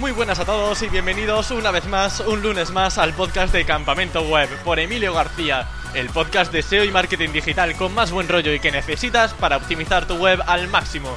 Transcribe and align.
Muy 0.00 0.12
buenas 0.12 0.38
a 0.38 0.46
todos 0.46 0.82
y 0.82 0.88
bienvenidos 0.88 1.50
una 1.50 1.70
vez 1.70 1.86
más, 1.86 2.20
un 2.20 2.40
lunes 2.40 2.70
más, 2.70 2.96
al 2.96 3.12
podcast 3.12 3.52
de 3.52 3.66
Campamento 3.66 4.22
Web 4.22 4.48
por 4.64 4.78
Emilio 4.78 5.12
García, 5.12 5.68
el 5.92 6.08
podcast 6.08 6.50
de 6.50 6.62
SEO 6.62 6.84
y 6.84 6.90
marketing 6.90 7.28
digital 7.34 7.76
con 7.76 7.92
más 7.94 8.10
buen 8.10 8.26
rollo 8.26 8.54
y 8.54 8.60
que 8.60 8.72
necesitas 8.72 9.34
para 9.34 9.58
optimizar 9.58 10.06
tu 10.06 10.14
web 10.14 10.40
al 10.46 10.68
máximo. 10.68 11.10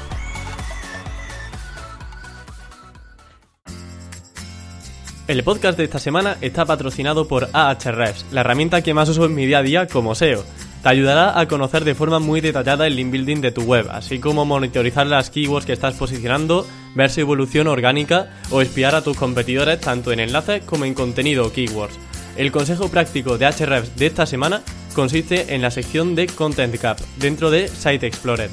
El 5.30 5.46
podcast 5.46 5.78
de 5.78 5.86
esta 5.86 6.00
semana 6.00 6.36
está 6.42 6.66
patrocinado 6.66 7.26
por 7.30 7.48
Ahrefs, 7.54 8.26
la 8.32 8.42
herramienta 8.42 8.82
que 8.82 8.94
más 8.94 9.08
uso 9.08 9.24
en 9.24 9.34
mi 9.34 9.46
día 9.46 9.60
a 9.60 9.64
día 9.64 9.88
como 9.88 10.14
SEO. 10.14 10.44
Te 10.84 10.90
ayudará 10.90 11.40
a 11.40 11.48
conocer 11.48 11.86
de 11.86 11.96
forma 11.96 12.20
muy 12.20 12.42
detallada 12.42 12.86
el 12.86 12.98
link 12.98 13.12
building 13.12 13.40
de 13.40 13.54
tu 13.54 13.62
web, 13.62 13.88
así 13.90 14.20
como 14.20 14.44
monitorizar 14.44 15.08
las 15.08 15.30
keywords 15.30 15.66
que 15.66 15.72
estás 15.72 15.94
posicionando, 15.94 16.68
ver 16.96 17.10
su 17.10 17.22
evolución 17.22 17.68
orgánica 17.68 18.30
o 18.50 18.62
espiar 18.62 18.96
a 18.96 19.04
tus 19.04 19.18
competidores 19.18 19.80
tanto 19.80 20.12
en 20.12 20.20
enlaces 20.20 20.64
como 20.64 20.86
en 20.86 20.94
contenido 20.94 21.46
o 21.46 21.52
keywords. 21.52 21.98
El 22.36 22.52
consejo 22.52 22.90
práctico 22.90 23.38
de 23.38 23.46
Ahrefs 23.46 23.96
de 23.96 24.08
esta 24.08 24.26
semana 24.26 24.62
consiste 24.96 25.54
en 25.54 25.62
la 25.62 25.72
sección 25.72 26.16
de 26.16 26.28
Content 26.28 26.76
Cap 26.80 27.00
dentro 27.18 27.52
de 27.52 27.68
Site 27.68 28.08
Explorer. 28.08 28.50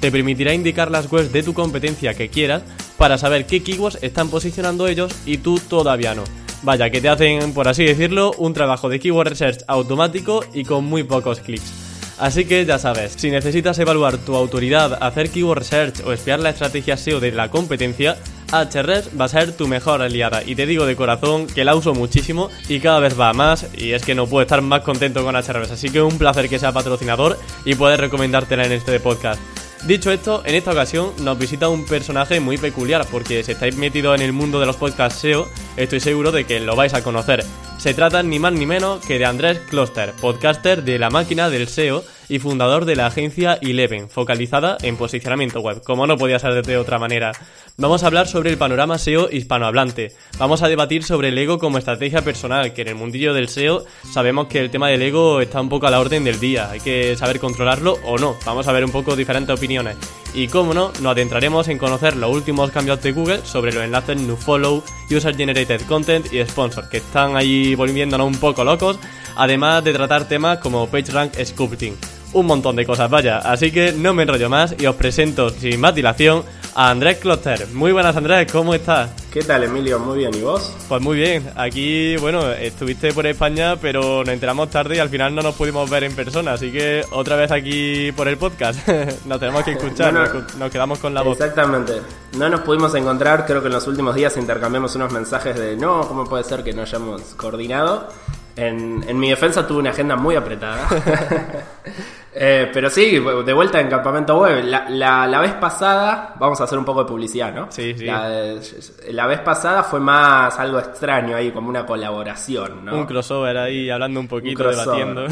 Te 0.00 0.10
permitirá 0.10 0.54
indicar 0.54 0.90
las 0.90 1.10
webs 1.12 1.32
de 1.32 1.42
tu 1.42 1.52
competencia 1.52 2.14
que 2.14 2.28
quieras 2.28 2.62
para 2.96 3.18
saber 3.18 3.46
qué 3.46 3.62
keywords 3.62 3.98
están 4.02 4.30
posicionando 4.30 4.88
ellos 4.88 5.14
y 5.26 5.38
tú 5.38 5.58
todavía 5.58 6.14
no. 6.14 6.24
Vaya, 6.62 6.90
que 6.90 7.00
te 7.00 7.08
hacen, 7.08 7.54
por 7.54 7.68
así 7.68 7.84
decirlo, 7.84 8.32
un 8.36 8.52
trabajo 8.52 8.88
de 8.88 9.00
keyword 9.00 9.28
research 9.28 9.60
automático 9.66 10.44
y 10.52 10.64
con 10.64 10.84
muy 10.84 11.04
pocos 11.04 11.40
clics. 11.40 11.89
Así 12.20 12.44
que 12.44 12.66
ya 12.66 12.78
sabes, 12.78 13.14
si 13.16 13.30
necesitas 13.30 13.78
evaluar 13.78 14.18
tu 14.18 14.36
autoridad, 14.36 14.98
hacer 15.02 15.30
keyword 15.30 15.60
research 15.60 16.00
o 16.04 16.12
espiar 16.12 16.38
la 16.38 16.50
estrategia 16.50 16.98
SEO 16.98 17.18
de 17.18 17.32
la 17.32 17.48
competencia, 17.48 18.18
Ahrefs 18.52 19.08
va 19.18 19.24
a 19.24 19.28
ser 19.28 19.56
tu 19.56 19.66
mejor 19.66 20.02
aliada 20.02 20.42
y 20.44 20.54
te 20.54 20.66
digo 20.66 20.84
de 20.84 20.96
corazón 20.96 21.46
que 21.46 21.64
la 21.64 21.74
uso 21.74 21.94
muchísimo 21.94 22.50
y 22.68 22.80
cada 22.80 23.00
vez 23.00 23.18
va 23.18 23.32
más 23.32 23.68
y 23.74 23.92
es 23.92 24.04
que 24.04 24.14
no 24.14 24.26
puedo 24.26 24.42
estar 24.42 24.60
más 24.60 24.82
contento 24.82 25.24
con 25.24 25.34
Ahrefs, 25.34 25.70
así 25.70 25.88
que 25.88 26.02
un 26.02 26.18
placer 26.18 26.50
que 26.50 26.58
sea 26.58 26.72
patrocinador 26.72 27.38
y 27.64 27.74
poder 27.74 28.00
recomendártela 28.00 28.66
en 28.66 28.72
este 28.72 29.00
podcast. 29.00 29.40
Dicho 29.86 30.12
esto, 30.12 30.42
en 30.44 30.56
esta 30.56 30.72
ocasión 30.72 31.12
nos 31.22 31.38
visita 31.38 31.70
un 31.70 31.86
personaje 31.86 32.38
muy 32.38 32.58
peculiar, 32.58 33.06
porque 33.10 33.42
si 33.42 33.52
estáis 33.52 33.76
metidos 33.76 34.14
en 34.20 34.26
el 34.26 34.34
mundo 34.34 34.60
de 34.60 34.66
los 34.66 34.76
podcasts 34.76 35.20
SEO, 35.20 35.48
estoy 35.78 36.00
seguro 36.00 36.32
de 36.32 36.44
que 36.44 36.60
lo 36.60 36.76
vais 36.76 36.92
a 36.92 37.02
conocer. 37.02 37.46
Se 37.80 37.94
trata 37.94 38.22
ni 38.22 38.38
más 38.38 38.52
ni 38.52 38.66
menos 38.66 39.02
que 39.06 39.18
de 39.18 39.24
Andrés 39.24 39.58
Kloster, 39.70 40.12
podcaster 40.20 40.84
de 40.84 40.98
la 40.98 41.08
máquina 41.08 41.48
del 41.48 41.66
SEO 41.66 42.04
y 42.28 42.38
fundador 42.38 42.84
de 42.84 42.94
la 42.94 43.06
agencia 43.06 43.58
Eleven, 43.62 44.10
focalizada 44.10 44.76
en 44.82 44.98
posicionamiento 44.98 45.60
web, 45.60 45.82
como 45.82 46.06
no 46.06 46.18
podía 46.18 46.38
ser 46.38 46.62
de 46.62 46.76
otra 46.76 46.98
manera. 46.98 47.32
Vamos 47.78 48.02
a 48.02 48.08
hablar 48.08 48.28
sobre 48.28 48.50
el 48.50 48.58
panorama 48.58 48.98
SEO 48.98 49.30
hispanohablante. 49.32 50.12
Vamos 50.38 50.60
a 50.60 50.68
debatir 50.68 51.04
sobre 51.04 51.28
el 51.28 51.38
ego 51.38 51.58
como 51.58 51.78
estrategia 51.78 52.20
personal, 52.20 52.74
que 52.74 52.82
en 52.82 52.88
el 52.88 52.96
mundillo 52.96 53.32
del 53.32 53.48
SEO 53.48 53.86
sabemos 54.12 54.48
que 54.48 54.60
el 54.60 54.70
tema 54.70 54.88
del 54.88 55.00
ego 55.00 55.40
está 55.40 55.62
un 55.62 55.70
poco 55.70 55.86
a 55.86 55.90
la 55.90 56.00
orden 56.00 56.22
del 56.22 56.38
día, 56.38 56.70
hay 56.70 56.80
que 56.80 57.16
saber 57.16 57.40
controlarlo 57.40 57.96
o 58.04 58.18
no. 58.18 58.36
Vamos 58.44 58.68
a 58.68 58.72
ver 58.72 58.84
un 58.84 58.92
poco 58.92 59.16
diferentes 59.16 59.56
opiniones. 59.56 59.96
Y 60.34 60.48
como 60.48 60.74
no, 60.74 60.92
nos 61.00 61.12
adentraremos 61.12 61.68
en 61.68 61.78
conocer 61.78 62.16
los 62.16 62.32
últimos 62.32 62.70
cambios 62.70 63.02
de 63.02 63.12
Google 63.12 63.40
sobre 63.44 63.72
los 63.72 63.82
enlaces 63.82 64.20
NoFollow, 64.20 64.82
User 65.10 65.36
Generated 65.36 65.82
Content 65.82 66.32
y 66.32 66.44
Sponsor, 66.44 66.88
que 66.88 66.98
están 66.98 67.36
ahí 67.36 67.74
volviéndonos 67.74 68.26
un 68.26 68.36
poco 68.36 68.62
locos, 68.62 68.98
además 69.36 69.82
de 69.82 69.92
tratar 69.92 70.28
temas 70.28 70.58
como 70.58 70.86
PageRank 70.86 71.34
Sculpting. 71.44 71.96
Un 72.32 72.46
montón 72.46 72.76
de 72.76 72.86
cosas, 72.86 73.10
vaya. 73.10 73.38
Así 73.38 73.72
que 73.72 73.92
no 73.92 74.14
me 74.14 74.22
enrollo 74.22 74.48
más 74.48 74.76
y 74.78 74.86
os 74.86 74.94
presento 74.94 75.50
sin 75.50 75.80
más 75.80 75.94
dilación 75.94 76.44
a 76.74 76.90
Andrés 76.90 77.18
Closter. 77.18 77.66
Muy 77.68 77.92
buenas 77.92 78.16
Andrés, 78.16 78.50
¿cómo 78.50 78.74
estás? 78.74 79.10
¿Qué 79.32 79.42
tal 79.42 79.64
Emilio? 79.64 79.98
Muy 79.98 80.18
bien, 80.18 80.34
¿y 80.34 80.40
vos? 80.40 80.74
Pues 80.88 81.00
muy 81.00 81.16
bien, 81.16 81.50
aquí, 81.56 82.16
bueno, 82.16 82.50
estuviste 82.50 83.12
por 83.12 83.26
España, 83.26 83.76
pero 83.76 84.24
nos 84.24 84.28
enteramos 84.28 84.70
tarde 84.70 84.96
y 84.96 84.98
al 84.98 85.08
final 85.08 85.34
no 85.34 85.42
nos 85.42 85.54
pudimos 85.54 85.88
ver 85.88 86.04
en 86.04 86.14
persona, 86.14 86.52
así 86.52 86.72
que 86.72 87.04
otra 87.12 87.36
vez 87.36 87.50
aquí 87.50 88.12
por 88.12 88.28
el 88.28 88.36
podcast. 88.36 88.88
nos 89.26 89.38
tenemos 89.38 89.62
que 89.64 89.72
escuchar, 89.72 90.12
nos 90.58 90.70
quedamos 90.70 90.98
con 90.98 91.14
la 91.14 91.22
voz. 91.22 91.40
Exactamente, 91.40 92.00
no 92.36 92.48
nos 92.48 92.60
pudimos 92.60 92.94
encontrar, 92.94 93.46
creo 93.46 93.60
que 93.60 93.68
en 93.68 93.74
los 93.74 93.86
últimos 93.86 94.14
días 94.14 94.36
intercambiamos 94.36 94.94
unos 94.96 95.12
mensajes 95.12 95.58
de 95.58 95.76
no, 95.76 96.06
¿cómo 96.06 96.24
puede 96.24 96.44
ser 96.44 96.64
que 96.64 96.72
no 96.72 96.82
hayamos 96.82 97.22
coordinado? 97.36 98.08
En, 98.56 99.04
en 99.08 99.18
mi 99.18 99.30
defensa 99.30 99.66
tuve 99.66 99.78
una 99.78 99.90
agenda 99.90 100.16
muy 100.16 100.34
apretada. 100.36 100.88
Eh, 102.32 102.70
pero 102.72 102.88
sí, 102.88 103.18
de 103.18 103.52
vuelta 103.52 103.80
en 103.80 103.88
Campamento 103.88 104.38
Web. 104.38 104.64
La, 104.64 105.26
la, 105.26 105.40
vez 105.40 105.54
pasada, 105.54 106.34
vamos 106.38 106.60
a 106.60 106.64
hacer 106.64 106.78
un 106.78 106.84
poco 106.84 107.02
de 107.02 107.08
publicidad, 107.08 107.52
¿no? 107.52 107.70
Sí, 107.70 107.94
sí. 107.96 108.06
La, 108.06 109.26
vez 109.26 109.40
pasada 109.40 109.82
fue 109.82 110.00
más 110.00 110.58
algo 110.58 110.78
extraño 110.78 111.36
ahí, 111.36 111.50
como 111.50 111.68
una 111.68 111.84
colaboración, 111.84 112.84
¿no? 112.84 112.94
Un 112.96 113.06
crossover 113.06 113.56
ahí, 113.56 113.90
hablando 113.90 114.20
un 114.20 114.28
poquito, 114.28 114.68
debatiendo. 114.68 115.26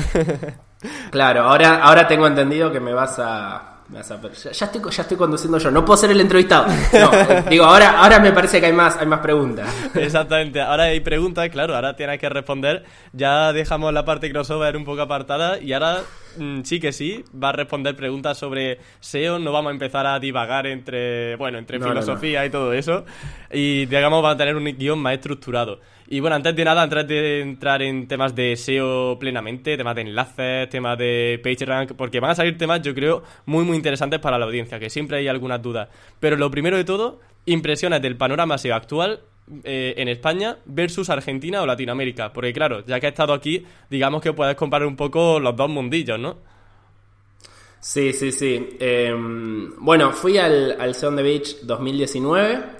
claro, 1.10 1.42
ahora, 1.42 1.82
ahora 1.82 2.06
tengo 2.08 2.26
entendido 2.26 2.72
que 2.72 2.80
me 2.80 2.92
vas 2.92 3.18
a 3.18 3.77
ya, 3.90 4.00
estoy, 4.00 4.82
ya 4.90 5.02
estoy 5.02 5.16
conduciendo 5.16 5.58
yo, 5.58 5.70
no 5.70 5.84
puedo 5.84 5.96
ser 5.96 6.10
el 6.10 6.20
entrevistado. 6.20 6.66
No, 6.92 7.10
digo, 7.50 7.64
ahora, 7.64 8.00
ahora 8.00 8.18
me 8.20 8.32
parece 8.32 8.60
que 8.60 8.66
hay 8.66 8.72
más, 8.72 8.96
hay 8.96 9.06
más 9.06 9.20
preguntas. 9.20 9.68
Exactamente, 9.94 10.60
ahora 10.60 10.84
hay 10.84 11.00
preguntas, 11.00 11.48
claro, 11.48 11.74
ahora 11.74 11.96
tienes 11.96 12.18
que 12.18 12.28
responder. 12.28 12.84
Ya 13.12 13.52
dejamos 13.52 13.92
la 13.92 14.04
parte 14.04 14.30
crossover 14.30 14.76
un 14.76 14.84
poco 14.84 15.02
apartada 15.02 15.58
y 15.58 15.72
ahora 15.72 16.02
mm, 16.36 16.62
sí 16.64 16.80
que 16.80 16.92
sí, 16.92 17.24
va 17.32 17.48
a 17.48 17.52
responder 17.52 17.96
preguntas 17.96 18.36
sobre 18.36 18.78
SEO, 19.00 19.38
no 19.38 19.52
vamos 19.52 19.70
a 19.70 19.72
empezar 19.72 20.06
a 20.06 20.18
divagar 20.20 20.66
entre, 20.66 21.36
bueno, 21.36 21.58
entre 21.58 21.80
filosofía 21.80 22.44
y 22.44 22.50
todo 22.50 22.72
eso. 22.74 23.06
Y 23.50 23.86
digamos, 23.86 24.22
va 24.22 24.32
a 24.32 24.36
tener 24.36 24.54
un 24.54 24.64
guion 24.64 24.98
más 24.98 25.14
estructurado. 25.14 25.80
Y 26.10 26.20
bueno, 26.20 26.36
antes 26.36 26.56
de 26.56 26.64
nada, 26.64 26.82
antes 26.82 27.06
de 27.06 27.40
entrar 27.42 27.82
en 27.82 28.08
temas 28.08 28.34
de 28.34 28.56
SEO 28.56 29.18
plenamente, 29.18 29.76
temas 29.76 29.94
de 29.94 30.00
enlaces, 30.00 30.70
temas 30.70 30.96
de 30.96 31.38
PageRank, 31.44 31.92
porque 31.96 32.18
van 32.18 32.30
a 32.30 32.34
salir 32.34 32.56
temas, 32.56 32.80
yo 32.80 32.94
creo, 32.94 33.22
muy, 33.44 33.62
muy 33.62 33.76
interesantes 33.76 34.18
para 34.18 34.38
la 34.38 34.46
audiencia, 34.46 34.78
que 34.78 34.88
siempre 34.88 35.18
hay 35.18 35.28
algunas 35.28 35.60
dudas. 35.60 35.90
Pero 36.18 36.36
lo 36.36 36.50
primero 36.50 36.78
de 36.78 36.84
todo, 36.84 37.20
impresiones 37.44 38.00
del 38.00 38.16
panorama 38.16 38.56
SEO 38.56 38.74
actual 38.74 39.20
eh, 39.64 39.94
en 39.98 40.08
España 40.08 40.56
versus 40.64 41.10
Argentina 41.10 41.60
o 41.60 41.66
Latinoamérica. 41.66 42.32
Porque 42.32 42.54
claro, 42.54 42.86
ya 42.86 42.98
que 43.00 43.06
he 43.06 43.10
estado 43.10 43.34
aquí, 43.34 43.66
digamos 43.90 44.22
que 44.22 44.32
puedes 44.32 44.56
comparar 44.56 44.88
un 44.88 44.96
poco 44.96 45.38
los 45.38 45.54
dos 45.56 45.68
mundillos, 45.68 46.18
¿no? 46.18 46.38
Sí, 47.80 48.14
sí, 48.14 48.32
sí. 48.32 48.76
Em, 48.80 49.74
bueno, 49.78 50.12
fui 50.12 50.38
al, 50.38 50.80
al 50.80 50.94
Sound 50.94 51.18
the 51.18 51.22
Beach 51.22 51.56
2019 51.64 52.78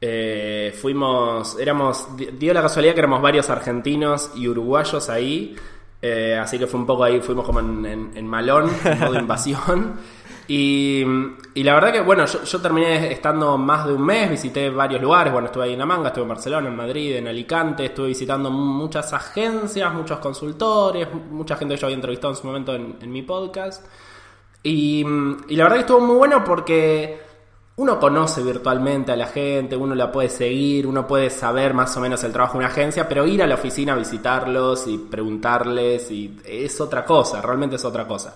eh, 0.00 0.76
fuimos, 0.80 1.58
éramos, 1.58 2.08
dio 2.16 2.52
la 2.52 2.62
casualidad 2.62 2.92
que 2.94 3.00
éramos 3.00 3.22
varios 3.22 3.48
argentinos 3.48 4.30
y 4.34 4.46
uruguayos 4.46 5.08
ahí, 5.08 5.56
eh, 6.02 6.38
así 6.40 6.58
que 6.58 6.66
fue 6.66 6.80
un 6.80 6.86
poco 6.86 7.04
ahí, 7.04 7.20
fuimos 7.20 7.46
como 7.46 7.60
en, 7.60 8.26
malón, 8.26 8.70
en 8.84 8.98
modo 8.98 9.14
invasión. 9.18 9.94
Y, 10.48 11.02
la 11.56 11.74
verdad 11.74 11.92
que, 11.92 12.00
bueno, 12.02 12.24
yo, 12.26 12.60
terminé 12.60 13.10
estando 13.10 13.58
más 13.58 13.86
de 13.86 13.94
un 13.94 14.04
mes, 14.04 14.30
visité 14.30 14.70
varios 14.70 15.00
lugares, 15.00 15.32
bueno, 15.32 15.46
estuve 15.46 15.64
ahí 15.64 15.72
en 15.72 15.80
Amanga, 15.80 16.08
estuve 16.08 16.22
en 16.22 16.28
Barcelona, 16.28 16.68
en 16.68 16.76
Madrid, 16.76 17.16
en 17.16 17.26
Alicante, 17.26 17.86
estuve 17.86 18.08
visitando 18.08 18.50
muchas 18.50 19.12
agencias, 19.12 19.92
muchos 19.92 20.18
consultores, 20.20 21.08
mucha 21.30 21.56
gente 21.56 21.74
que 21.74 21.80
yo 21.80 21.86
había 21.86 21.96
entrevistado 21.96 22.34
en 22.34 22.36
su 22.36 22.46
momento 22.46 22.74
en, 22.74 23.10
mi 23.10 23.22
podcast. 23.22 23.84
Y, 24.62 25.04
y 25.48 25.56
la 25.56 25.64
verdad 25.64 25.76
que 25.76 25.80
estuvo 25.80 26.00
muy 26.00 26.16
bueno 26.16 26.44
porque 26.44 27.25
uno 27.76 28.00
conoce 28.00 28.42
virtualmente 28.42 29.12
a 29.12 29.16
la 29.16 29.26
gente, 29.26 29.76
uno 29.76 29.94
la 29.94 30.10
puede 30.10 30.30
seguir, 30.30 30.86
uno 30.86 31.06
puede 31.06 31.28
saber 31.28 31.74
más 31.74 31.94
o 31.96 32.00
menos 32.00 32.24
el 32.24 32.32
trabajo 32.32 32.54
de 32.54 32.60
una 32.60 32.68
agencia, 32.68 33.06
pero 33.06 33.26
ir 33.26 33.42
a 33.42 33.46
la 33.46 33.56
oficina 33.56 33.92
a 33.92 33.96
visitarlos 33.96 34.86
y 34.86 34.96
preguntarles 34.96 36.10
y 36.10 36.40
es 36.44 36.80
otra 36.80 37.04
cosa, 37.04 37.42
realmente 37.42 37.76
es 37.76 37.84
otra 37.84 38.06
cosa. 38.06 38.34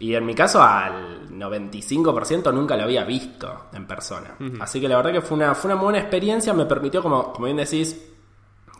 Y 0.00 0.14
en 0.14 0.26
mi 0.26 0.34
caso 0.34 0.60
al 0.62 1.28
95% 1.28 2.52
nunca 2.52 2.76
lo 2.76 2.84
había 2.84 3.04
visto 3.04 3.66
en 3.72 3.86
persona. 3.86 4.34
Así 4.58 4.80
que 4.80 4.88
la 4.88 4.96
verdad 4.96 5.12
que 5.12 5.20
fue 5.20 5.36
una, 5.36 5.54
fue 5.54 5.72
una 5.72 5.80
buena 5.80 5.98
experiencia, 6.00 6.52
me 6.52 6.64
permitió, 6.64 7.02
como, 7.02 7.32
como 7.32 7.44
bien 7.44 7.58
decís, 7.58 8.10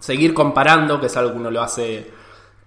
seguir 0.01 0.35
comparando, 0.35 0.99
que 0.99 1.07
es 1.07 1.17
algo 1.17 1.33
que 1.33 1.39
uno 1.39 1.51
lo 1.51 1.63
hace 1.63 2.11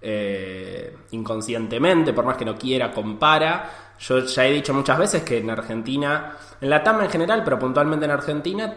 eh, 0.00 0.96
inconscientemente, 1.10 2.12
por 2.12 2.24
más 2.24 2.36
que 2.36 2.44
no 2.44 2.54
quiera, 2.54 2.92
compara 2.92 3.83
yo 3.98 4.18
ya 4.20 4.46
he 4.46 4.52
dicho 4.52 4.74
muchas 4.74 4.98
veces 4.98 5.22
que 5.22 5.38
en 5.38 5.50
Argentina, 5.50 6.36
en 6.60 6.70
la 6.70 6.82
TAM 6.82 7.02
en 7.02 7.10
general, 7.10 7.42
pero 7.44 7.58
puntualmente 7.58 8.04
en 8.04 8.10
Argentina, 8.10 8.74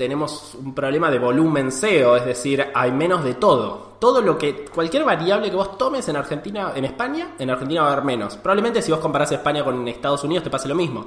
tenemos 0.00 0.54
un 0.54 0.74
problema 0.74 1.10
de 1.10 1.18
volumen 1.18 1.70
SEO, 1.70 2.16
es 2.16 2.24
decir, 2.24 2.64
hay 2.74 2.90
menos 2.90 3.22
de 3.22 3.34
todo. 3.34 3.96
Todo 4.00 4.22
lo 4.22 4.38
que, 4.38 4.64
cualquier 4.64 5.04
variable 5.04 5.50
que 5.50 5.56
vos 5.56 5.76
tomes 5.76 6.08
en 6.08 6.16
Argentina, 6.16 6.72
en 6.74 6.86
España, 6.86 7.34
en 7.38 7.50
Argentina 7.50 7.82
va 7.82 7.88
a 7.88 7.92
haber 7.92 8.04
menos. 8.06 8.38
Probablemente 8.38 8.80
si 8.80 8.90
vos 8.90 9.00
comparás 9.00 9.30
España 9.32 9.62
con 9.62 9.86
Estados 9.86 10.24
Unidos 10.24 10.44
te 10.44 10.48
pase 10.48 10.68
lo 10.68 10.74
mismo. 10.74 11.04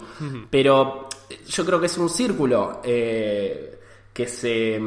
Pero 0.48 1.09
yo 1.48 1.66
creo 1.66 1.80
que 1.80 1.88
es 1.88 1.98
un 1.98 2.07
círculo 2.07 2.81
eh, 2.83 3.80
que 4.13 4.27
se, 4.27 4.80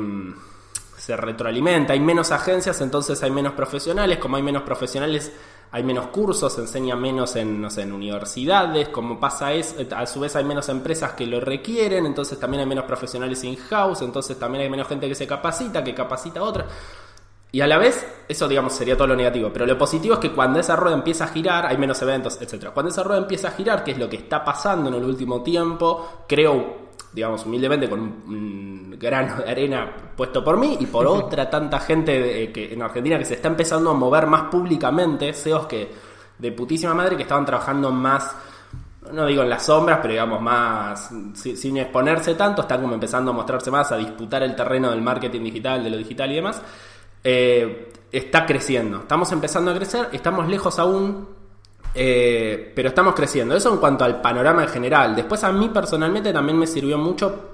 se 1.07 1.17
retroalimenta. 1.17 1.93
Hay 1.93 2.01
menos 2.01 2.33
agencias, 2.33 2.81
entonces 2.81 3.23
hay 3.23 3.31
menos 3.31 3.53
profesionales. 3.53 4.19
Como 4.19 4.35
hay 4.35 4.43
menos 4.43 4.65
profesionales, 4.65 5.33
hay 5.71 5.85
menos 5.85 6.09
cursos, 6.09 6.55
se 6.55 6.63
enseña 6.63 6.97
menos 6.97 7.37
en, 7.37 7.63
no 7.63 7.71
sé, 7.71 7.83
en 7.83 7.93
universidades. 7.93 8.89
Como 8.89 9.21
pasa 9.21 9.53
es, 9.53 9.77
a 9.95 10.05
su 10.07 10.19
vez 10.19 10.35
hay 10.35 10.43
menos 10.43 10.69
empresas 10.69 11.13
que 11.13 11.25
lo 11.25 11.39
requieren, 11.39 12.07
entonces 12.07 12.41
también 12.41 12.63
hay 12.63 12.67
menos 12.67 12.87
profesionales 12.87 13.45
in-house, 13.45 14.03
entonces 14.03 14.37
también 14.37 14.65
hay 14.65 14.69
menos 14.69 14.89
gente 14.89 15.07
que 15.07 15.15
se 15.15 15.29
capacita, 15.29 15.85
que 15.85 15.95
capacita 15.95 16.41
a 16.41 16.43
otra. 16.43 16.67
Y 17.53 17.61
a 17.61 17.69
la 17.69 17.79
vez, 17.79 18.05
eso 18.29 18.49
digamos 18.49 18.73
sería 18.73 18.97
todo 18.97 19.07
lo 19.07 19.15
negativo, 19.15 19.51
pero 19.53 19.65
lo 19.65 19.79
positivo 19.79 20.15
es 20.15 20.21
que 20.21 20.33
cuando 20.33 20.59
esa 20.59 20.75
rueda 20.75 20.97
empieza 20.97 21.27
a 21.27 21.29
girar, 21.29 21.67
hay 21.67 21.79
menos 21.79 22.03
eventos, 22.03 22.43
etc. 22.43 22.71
Cuando 22.75 22.91
esa 22.91 23.05
rueda 23.05 23.21
empieza 23.21 23.47
a 23.47 23.51
girar, 23.53 23.85
que 23.85 23.93
es 23.93 23.99
lo 23.99 24.09
que 24.09 24.17
está 24.17 24.45
pasando 24.45 24.89
en 24.89 24.97
el 24.97 25.05
último 25.05 25.45
tiempo, 25.45 26.25
creo, 26.27 26.86
digamos, 27.13 27.47
humildemente, 27.47 27.89
con 27.89 28.01
un 28.01 28.97
grano 28.99 29.37
de 29.43 29.51
arena 29.51 29.91
puesto 30.17 30.43
por 30.45 30.57
mí 30.57 30.77
y 30.81 30.87
por 30.87 31.07
otra 31.07 31.49
tanta 31.49 31.81
gente 31.81 32.53
que, 32.53 32.73
en 32.73 32.83
Argentina 32.83 33.19
que 33.19 33.25
se 33.25 33.35
está 33.35 33.49
empezando 33.49 33.91
a 33.91 33.95
mover 33.95 34.27
más 34.27 34.45
públicamente, 34.51 35.33
CEOs 35.33 35.67
que 35.67 35.91
de 36.39 36.53
putísima 36.53 36.95
madre 36.95 37.17
que 37.17 37.23
estaban 37.23 37.47
trabajando 37.47 37.91
más 37.91 38.37
no 39.13 39.27
digo 39.27 39.43
en 39.43 39.51
las 39.51 39.65
sombras, 39.65 39.99
pero 40.03 40.13
digamos 40.13 40.41
más 40.41 41.11
sin, 41.35 41.77
exponerse 41.77 42.35
tanto, 42.35 42.63
están 42.63 42.83
como 42.83 42.95
empezando 42.95 43.31
a 43.31 43.35
mostrarse 43.35 43.71
más, 43.71 43.93
a 43.93 43.97
disputar 43.97 44.43
el 44.43 44.55
terreno 44.57 44.91
del 44.91 45.03
marketing 45.03 45.43
digital, 45.43 45.85
de 45.85 45.91
lo 45.91 45.97
digital 45.97 46.31
y 46.33 46.35
demás. 46.35 46.61
Eh, 47.23 47.93
está 48.11 48.47
creciendo. 48.47 48.99
Estamos 48.99 49.31
empezando 49.33 49.71
a 49.71 49.75
crecer, 49.75 50.09
estamos 50.13 50.49
lejos 50.49 50.79
aún, 50.79 51.29
eh, 51.97 52.73
pero 52.75 52.89
estamos 52.89 53.15
creciendo. 53.15 53.57
Eso 53.57 53.73
en 53.73 53.79
cuanto 53.79 54.05
al 54.05 54.21
panorama 54.21 54.63
en 54.63 54.69
general. 54.69 55.17
Después 55.17 55.43
a 55.45 55.51
mí 55.51 55.71
personalmente 55.71 56.33
también 56.33 56.59
me 56.59 56.67
sirvió 56.67 56.99
mucho 56.99 57.53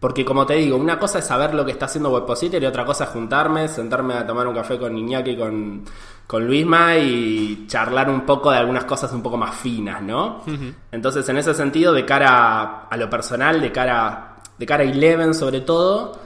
porque 0.00 0.24
como 0.24 0.46
te 0.46 0.54
digo, 0.54 0.76
una 0.76 0.98
cosa 0.98 1.18
es 1.18 1.26
saber 1.26 1.54
lo 1.54 1.64
que 1.64 1.72
está 1.72 1.86
haciendo 1.86 2.10
Webpositor 2.10 2.62
y 2.62 2.66
otra 2.66 2.84
cosa 2.84 3.04
es 3.04 3.10
juntarme, 3.10 3.66
sentarme 3.66 4.14
a 4.14 4.26
tomar 4.26 4.46
un 4.46 4.54
café 4.54 4.78
con 4.78 4.96
Iñaki, 4.96 5.36
con, 5.36 5.84
con 6.24 6.46
Luisma 6.46 6.96
y 6.96 7.66
charlar 7.66 8.08
un 8.08 8.20
poco 8.20 8.52
de 8.52 8.58
algunas 8.58 8.84
cosas 8.84 9.12
un 9.12 9.22
poco 9.22 9.36
más 9.36 9.56
finas, 9.56 10.00
¿no? 10.00 10.42
Entonces, 10.92 11.28
en 11.28 11.38
ese 11.38 11.52
sentido, 11.52 11.92
de 11.92 12.04
cara 12.04 12.86
a 12.88 12.96
lo 12.96 13.10
personal, 13.10 13.60
de 13.60 13.72
cara, 13.72 14.36
de 14.56 14.66
cara 14.66 14.84
a 14.84 14.86
Eleven 14.86 15.34
sobre 15.34 15.62
todo, 15.62 16.16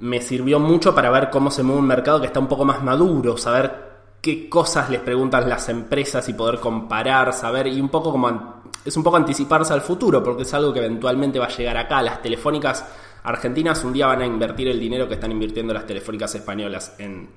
me 0.00 0.20
sirvió 0.20 0.58
mucho 0.58 0.94
para 0.94 1.10
ver 1.10 1.30
cómo 1.30 1.50
se 1.50 1.62
mueve 1.62 1.80
un 1.80 1.86
mercado 1.86 2.20
que 2.20 2.26
está 2.26 2.38
un 2.38 2.48
poco 2.48 2.66
más 2.66 2.82
maduro, 2.82 3.38
saber 3.38 3.91
qué 4.22 4.48
cosas 4.48 4.88
les 4.88 5.00
preguntan 5.00 5.48
las 5.48 5.68
empresas 5.68 6.26
y 6.28 6.32
poder 6.32 6.60
comparar, 6.60 7.32
saber 7.32 7.66
y 7.66 7.80
un 7.80 7.88
poco 7.88 8.12
como 8.12 8.62
es 8.84 8.96
un 8.96 9.02
poco 9.02 9.16
anticiparse 9.16 9.72
al 9.72 9.80
futuro 9.80 10.22
porque 10.22 10.42
es 10.42 10.54
algo 10.54 10.72
que 10.72 10.78
eventualmente 10.78 11.40
va 11.40 11.46
a 11.46 11.56
llegar 11.56 11.76
acá. 11.76 12.00
Las 12.00 12.22
telefónicas 12.22 12.86
argentinas 13.24 13.84
un 13.84 13.92
día 13.92 14.06
van 14.06 14.22
a 14.22 14.26
invertir 14.26 14.68
el 14.68 14.78
dinero 14.78 15.08
que 15.08 15.14
están 15.14 15.32
invirtiendo 15.32 15.74
las 15.74 15.86
telefónicas 15.86 16.34
españolas 16.36 16.94
en, 16.98 17.28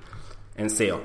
en 0.56 0.70
SEO. 0.70 1.02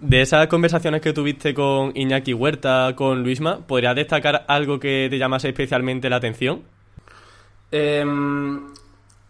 De 0.00 0.22
esas 0.22 0.46
conversaciones 0.46 1.00
que 1.00 1.12
tuviste 1.12 1.52
con 1.52 1.92
Iñaki 1.96 2.32
Huerta, 2.32 2.94
con 2.94 3.24
Luisma, 3.24 3.58
¿podrías 3.66 3.96
destacar 3.96 4.44
algo 4.46 4.78
que 4.78 5.08
te 5.10 5.18
llamase 5.18 5.48
especialmente 5.48 6.08
la 6.08 6.16
atención? 6.16 6.62
Eh, 7.72 8.04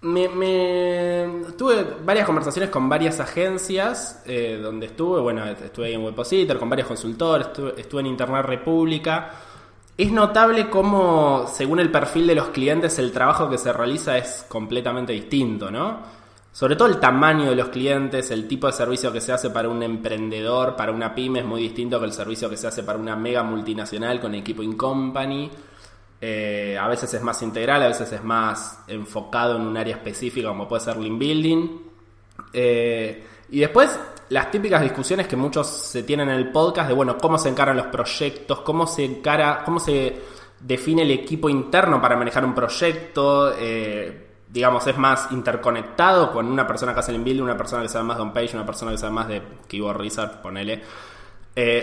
me, 0.04 1.44
tuve 1.56 1.96
varias 2.04 2.26
conversaciones 2.26 2.70
con 2.70 2.88
varias 2.88 3.20
agencias 3.20 4.22
eh, 4.26 4.58
donde 4.62 4.86
estuve, 4.86 5.20
bueno, 5.20 5.44
estuve 5.46 5.86
ahí 5.86 5.94
en 5.94 6.04
Webpositor, 6.04 6.58
con 6.58 6.68
varios 6.68 6.86
consultores, 6.86 7.48
estuve, 7.76 8.00
en 8.00 8.06
Internet 8.06 8.44
República. 8.44 9.30
Es 9.96 10.12
notable 10.12 10.68
cómo, 10.68 11.46
según 11.52 11.80
el 11.80 11.90
perfil 11.90 12.26
de 12.26 12.34
los 12.34 12.48
clientes, 12.48 12.98
el 12.98 13.12
trabajo 13.12 13.48
que 13.48 13.56
se 13.56 13.72
realiza 13.72 14.18
es 14.18 14.44
completamente 14.48 15.12
distinto, 15.12 15.70
¿no? 15.70 16.24
Sobre 16.52 16.76
todo 16.76 16.88
el 16.88 17.00
tamaño 17.00 17.50
de 17.50 17.56
los 17.56 17.68
clientes, 17.68 18.30
el 18.30 18.46
tipo 18.46 18.66
de 18.66 18.72
servicio 18.72 19.12
que 19.12 19.20
se 19.20 19.32
hace 19.32 19.50
para 19.50 19.68
un 19.68 19.82
emprendedor, 19.82 20.76
para 20.76 20.92
una 20.92 21.14
pyme, 21.14 21.40
es 21.40 21.44
muy 21.44 21.62
distinto 21.62 21.98
que 21.98 22.06
el 22.06 22.12
servicio 22.12 22.50
que 22.50 22.56
se 22.56 22.66
hace 22.66 22.82
para 22.82 22.98
una 22.98 23.16
mega 23.16 23.42
multinacional 23.42 24.20
con 24.20 24.34
equipo 24.34 24.62
in 24.62 24.76
company. 24.76 25.50
Eh, 26.20 26.78
a 26.80 26.88
veces 26.88 27.12
es 27.12 27.22
más 27.22 27.42
integral, 27.42 27.82
a 27.82 27.88
veces 27.88 28.10
es 28.12 28.24
más 28.24 28.78
enfocado 28.86 29.56
en 29.56 29.62
un 29.62 29.76
área 29.76 29.96
específica 29.96 30.48
como 30.48 30.66
puede 30.66 30.80
ser 30.80 30.96
Lean 30.96 31.18
Building. 31.18 31.68
Eh, 32.52 33.26
y 33.50 33.60
después 33.60 33.98
las 34.30 34.50
típicas 34.50 34.80
discusiones 34.80 35.26
que 35.26 35.36
muchos 35.36 35.66
se 35.66 36.02
tienen 36.02 36.30
en 36.30 36.36
el 36.36 36.50
podcast 36.50 36.88
de, 36.88 36.94
bueno, 36.94 37.18
cómo 37.18 37.36
se 37.36 37.50
encaran 37.50 37.76
los 37.76 37.86
proyectos, 37.86 38.60
cómo 38.60 38.86
se 38.86 39.04
encara, 39.04 39.62
cómo 39.64 39.78
se 39.78 40.18
define 40.60 41.02
el 41.02 41.10
equipo 41.10 41.50
interno 41.50 42.00
para 42.00 42.16
manejar 42.16 42.44
un 42.44 42.54
proyecto. 42.54 43.52
Eh, 43.58 44.28
digamos, 44.48 44.86
es 44.86 44.96
más 44.96 45.30
interconectado 45.32 46.32
con 46.32 46.46
una 46.46 46.66
persona 46.66 46.94
que 46.94 47.00
hace 47.00 47.12
el 47.12 47.22
building, 47.22 47.42
una 47.42 47.56
persona 47.56 47.82
que 47.82 47.88
sabe 47.88 48.04
más 48.04 48.16
de 48.16 48.22
on 48.22 48.32
page, 48.32 48.54
una 48.54 48.64
persona 48.64 48.92
que 48.92 48.98
sabe 48.98 49.12
más 49.12 49.28
de 49.28 49.42
keyboard 49.68 49.98
research, 49.98 50.40
ponele. 50.40 50.80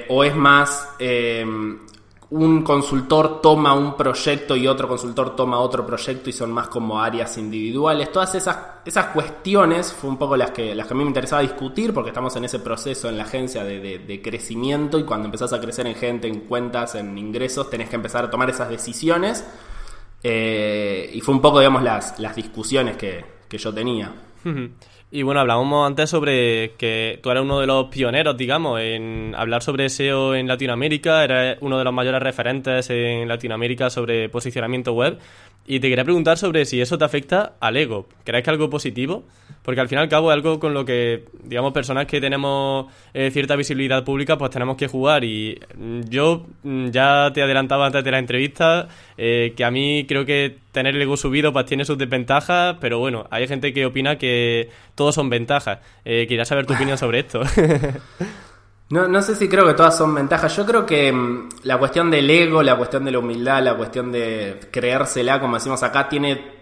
o 0.10 0.24
es 0.24 0.36
más 0.36 0.96
un 2.32 2.64
consultor 2.64 3.42
toma 3.42 3.74
un 3.74 3.98
proyecto 3.98 4.56
y 4.56 4.66
otro 4.66 4.88
consultor 4.88 5.36
toma 5.36 5.60
otro 5.60 5.86
proyecto 5.86 6.30
y 6.30 6.34
son 6.34 6.50
más 6.52 6.70
como 6.70 7.02
áreas 7.02 7.38
individuales. 7.38 8.10
Todas 8.10 8.36
esas, 8.36 8.58
esas 8.86 9.08
cuestiones 9.08 9.92
fue 9.92 10.10
un 10.10 10.18
poco 10.18 10.38
las 10.38 10.52
que, 10.52 10.74
las 10.74 10.88
que 10.88 10.94
a 10.94 10.98
mí 10.98 11.04
me 11.04 11.10
interesaba 11.10 11.42
discutir 11.42 11.94
porque 11.94 12.12
estamos 12.12 12.34
en 12.38 12.46
ese 12.46 12.60
proceso 12.60 13.10
en 13.10 13.18
la 13.18 13.24
agencia 13.24 13.66
de, 13.66 14.22
crecimiento 14.24 14.98
y 14.98 15.04
cuando 15.04 15.26
empezás 15.26 15.52
a 15.52 15.60
crecer 15.60 15.86
en 15.88 15.96
gente, 15.96 16.30
en 16.30 16.42
cuentas, 16.42 16.96
en 16.96 17.18
ingresos, 17.18 17.70
tenés 17.70 17.90
que 17.90 17.98
empezar 17.98 18.24
a 18.24 18.30
tomar 18.30 18.50
esas 18.50 18.70
decisiones. 18.70 19.46
Eh, 20.24 21.12
y 21.14 21.20
fue 21.20 21.36
un 21.36 21.42
poco, 21.42 21.60
digamos, 21.60 21.84
las, 21.84 22.18
las 22.18 22.34
discusiones 22.34 22.96
que, 22.96 23.26
que 23.50 23.58
yo 23.58 23.74
tenía. 23.74 24.10
Y 25.14 25.24
bueno, 25.24 25.42
hablábamos 25.42 25.86
antes 25.86 26.10
sobre 26.10 26.72
que 26.78 27.20
tú 27.22 27.32
eras 27.32 27.44
uno 27.44 27.60
de 27.60 27.68
los 27.68 27.88
pioneros, 27.88 28.38
digamos, 28.38 28.80
en 28.80 29.36
hablar 29.36 29.62
sobre 29.62 29.90
SEO 29.90 30.36
en 30.36 30.48
Latinoamérica, 30.48 31.26
eres 31.26 31.58
uno 31.60 31.78
de 31.78 31.84
los 31.84 31.94
mayores 31.94 32.24
referentes 32.24 32.90
en 32.90 33.28
Latinoamérica 33.28 33.90
sobre 33.90 34.30
posicionamiento 34.30 34.94
web. 34.94 35.20
Y 35.66 35.80
te 35.80 35.90
quería 35.90 36.04
preguntar 36.04 36.38
sobre 36.38 36.66
si 36.66 36.82
eso 36.82 36.98
te 36.98 37.06
afecta 37.06 37.54
al 37.60 37.78
ego. 37.78 38.08
¿Crees 38.24 38.44
que 38.44 38.50
algo 38.50 38.70
positivo? 38.70 39.24
Porque 39.62 39.80
al 39.80 39.88
fin 39.88 40.00
y 40.00 40.02
al 40.02 40.10
cabo 40.10 40.32
es 40.32 40.36
algo 40.36 40.60
con 40.60 40.74
lo 40.74 40.86
que, 40.86 41.26
digamos, 41.44 41.72
personas 41.72 42.08
que 42.08 42.20
tenemos 42.20 42.88
eh, 43.14 43.30
cierta 43.32 43.56
visibilidad 43.56 44.04
pública, 44.04 44.38
pues 44.38 44.50
tenemos 44.50 44.76
que 44.76 44.88
jugar. 44.88 45.24
Y 45.24 45.60
mm, 45.78 46.02
yo 46.10 46.48
mm, 46.64 46.88
ya 46.90 47.32
te 47.34 47.44
adelantaba 47.44 47.86
antes 47.86 48.04
de 48.04 48.12
la 48.12 48.18
entrevista 48.18 48.88
eh, 49.18 49.54
que 49.56 49.64
a 49.64 49.70
mí 49.70 50.06
creo 50.08 50.26
que 50.26 50.58
tener 50.72 50.96
el 50.96 51.02
ego 51.04 51.16
subido 51.16 51.54
pues 51.54 51.68
tiene 51.68 51.86
sus 51.86 51.98
desventajas, 51.98 52.78
pero 52.82 52.98
bueno, 52.98 53.28
hay 53.30 53.48
gente 53.48 53.72
que 53.72 53.86
opina 53.86 54.18
que 54.18 54.70
todos 54.96 55.14
son 55.14 55.30
ventajas. 55.30 55.80
Eh, 56.06 56.26
quería 56.28 56.46
saber 56.46 56.66
tu 56.66 56.74
opinión 56.74 56.98
sobre 56.98 57.20
esto. 57.20 57.42
No, 58.92 59.08
no 59.08 59.22
sé 59.22 59.36
si 59.36 59.48
creo 59.48 59.66
que 59.66 59.74
todas 59.74 59.98
son 59.98 60.14
ventajas. 60.14 60.56
Yo 60.56 60.66
creo 60.66 60.86
que 60.86 61.12
mm, 61.12 61.50
la 61.64 61.78
cuestión 61.78 62.12
del 62.12 62.30
ego, 62.30 62.62
la 62.62 62.78
cuestión 62.78 63.06
de 63.06 63.12
la 63.12 63.20
humildad, 63.20 63.64
la 63.64 63.76
cuestión 63.76 64.12
de 64.12 64.60
creérsela, 64.70 65.40
como 65.40 65.56
decimos 65.56 65.82
acá, 65.82 66.10
tiene 66.10 66.60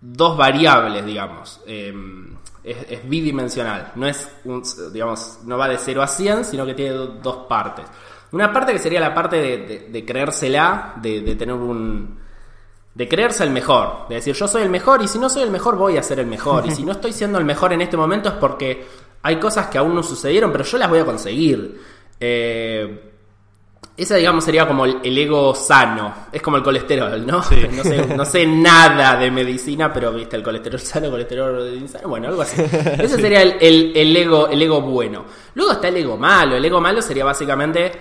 dos 0.00 0.36
variables, 0.36 1.04
digamos. 1.04 1.60
Em, 1.66 2.36
es, 2.62 3.08
bidimensional. 3.08 3.92
No 3.96 4.06
es, 4.06 4.30
digamos, 4.92 5.40
no 5.44 5.58
va 5.58 5.68
de 5.68 5.78
0 5.78 6.02
a 6.02 6.06
100, 6.06 6.44
sino 6.44 6.64
que 6.64 6.74
tiene 6.74 6.92
dos 6.92 7.46
partes. 7.48 7.84
Una 8.30 8.52
parte 8.52 8.72
que 8.72 8.78
sería 8.78 9.00
la 9.00 9.12
parte 9.12 9.36
de, 9.36 10.04
creérsela, 10.04 10.94
de, 11.02 11.20
de 11.20 11.34
tener 11.34 11.54
un, 11.54 12.16
de 12.94 13.08
creerse 13.08 13.42
el 13.44 13.50
mejor, 13.50 14.06
de 14.08 14.16
decir 14.16 14.34
yo 14.34 14.46
soy 14.46 14.62
el 14.62 14.68
mejor 14.68 15.02
y 15.02 15.08
si 15.08 15.18
no 15.18 15.30
soy 15.30 15.42
el 15.42 15.50
mejor 15.50 15.76
voy 15.76 15.96
a 15.96 16.02
ser 16.02 16.20
el 16.20 16.26
mejor 16.26 16.66
y 16.66 16.72
si 16.72 16.84
no 16.84 16.92
estoy 16.92 17.12
siendo 17.12 17.38
el 17.38 17.44
mejor 17.44 17.72
en 17.72 17.80
este 17.80 17.96
momento 17.96 18.28
es 18.28 18.34
porque 18.34 18.86
hay 19.22 19.36
cosas 19.36 19.68
que 19.68 19.78
aún 19.78 19.94
no 19.94 20.02
sucedieron, 20.02 20.50
pero 20.50 20.64
yo 20.64 20.78
las 20.78 20.88
voy 20.88 20.98
a 20.98 21.04
conseguir. 21.04 21.80
Eh, 22.18 23.08
esa, 23.96 24.16
digamos, 24.16 24.42
sería 24.44 24.66
como 24.66 24.86
el, 24.86 25.18
ego 25.18 25.54
sano. 25.54 26.14
Es 26.32 26.40
como 26.40 26.56
el 26.56 26.62
colesterol, 26.62 27.26
¿no? 27.26 27.42
No, 28.16 28.24
sé, 28.24 28.46
nada 28.46 29.16
de 29.16 29.30
medicina, 29.30 29.92
pero 29.92 30.12
viste 30.12 30.36
el 30.36 30.42
colesterol 30.42 30.80
sano, 30.80 31.06
el 31.06 31.12
colesterol 31.12 31.74
insano, 31.74 32.08
bueno, 32.08 32.28
algo 32.28 32.42
así. 32.42 32.60
Ese 32.98 33.20
sería 33.20 33.42
el, 33.42 34.16
ego, 34.16 34.48
el 34.48 34.62
ego 34.62 34.80
bueno. 34.80 35.24
Luego 35.54 35.72
está 35.72 35.88
el 35.88 35.96
ego 35.98 36.16
malo. 36.16 36.56
El 36.56 36.64
ego 36.64 36.80
malo 36.80 37.02
sería 37.02 37.24
básicamente 37.24 37.92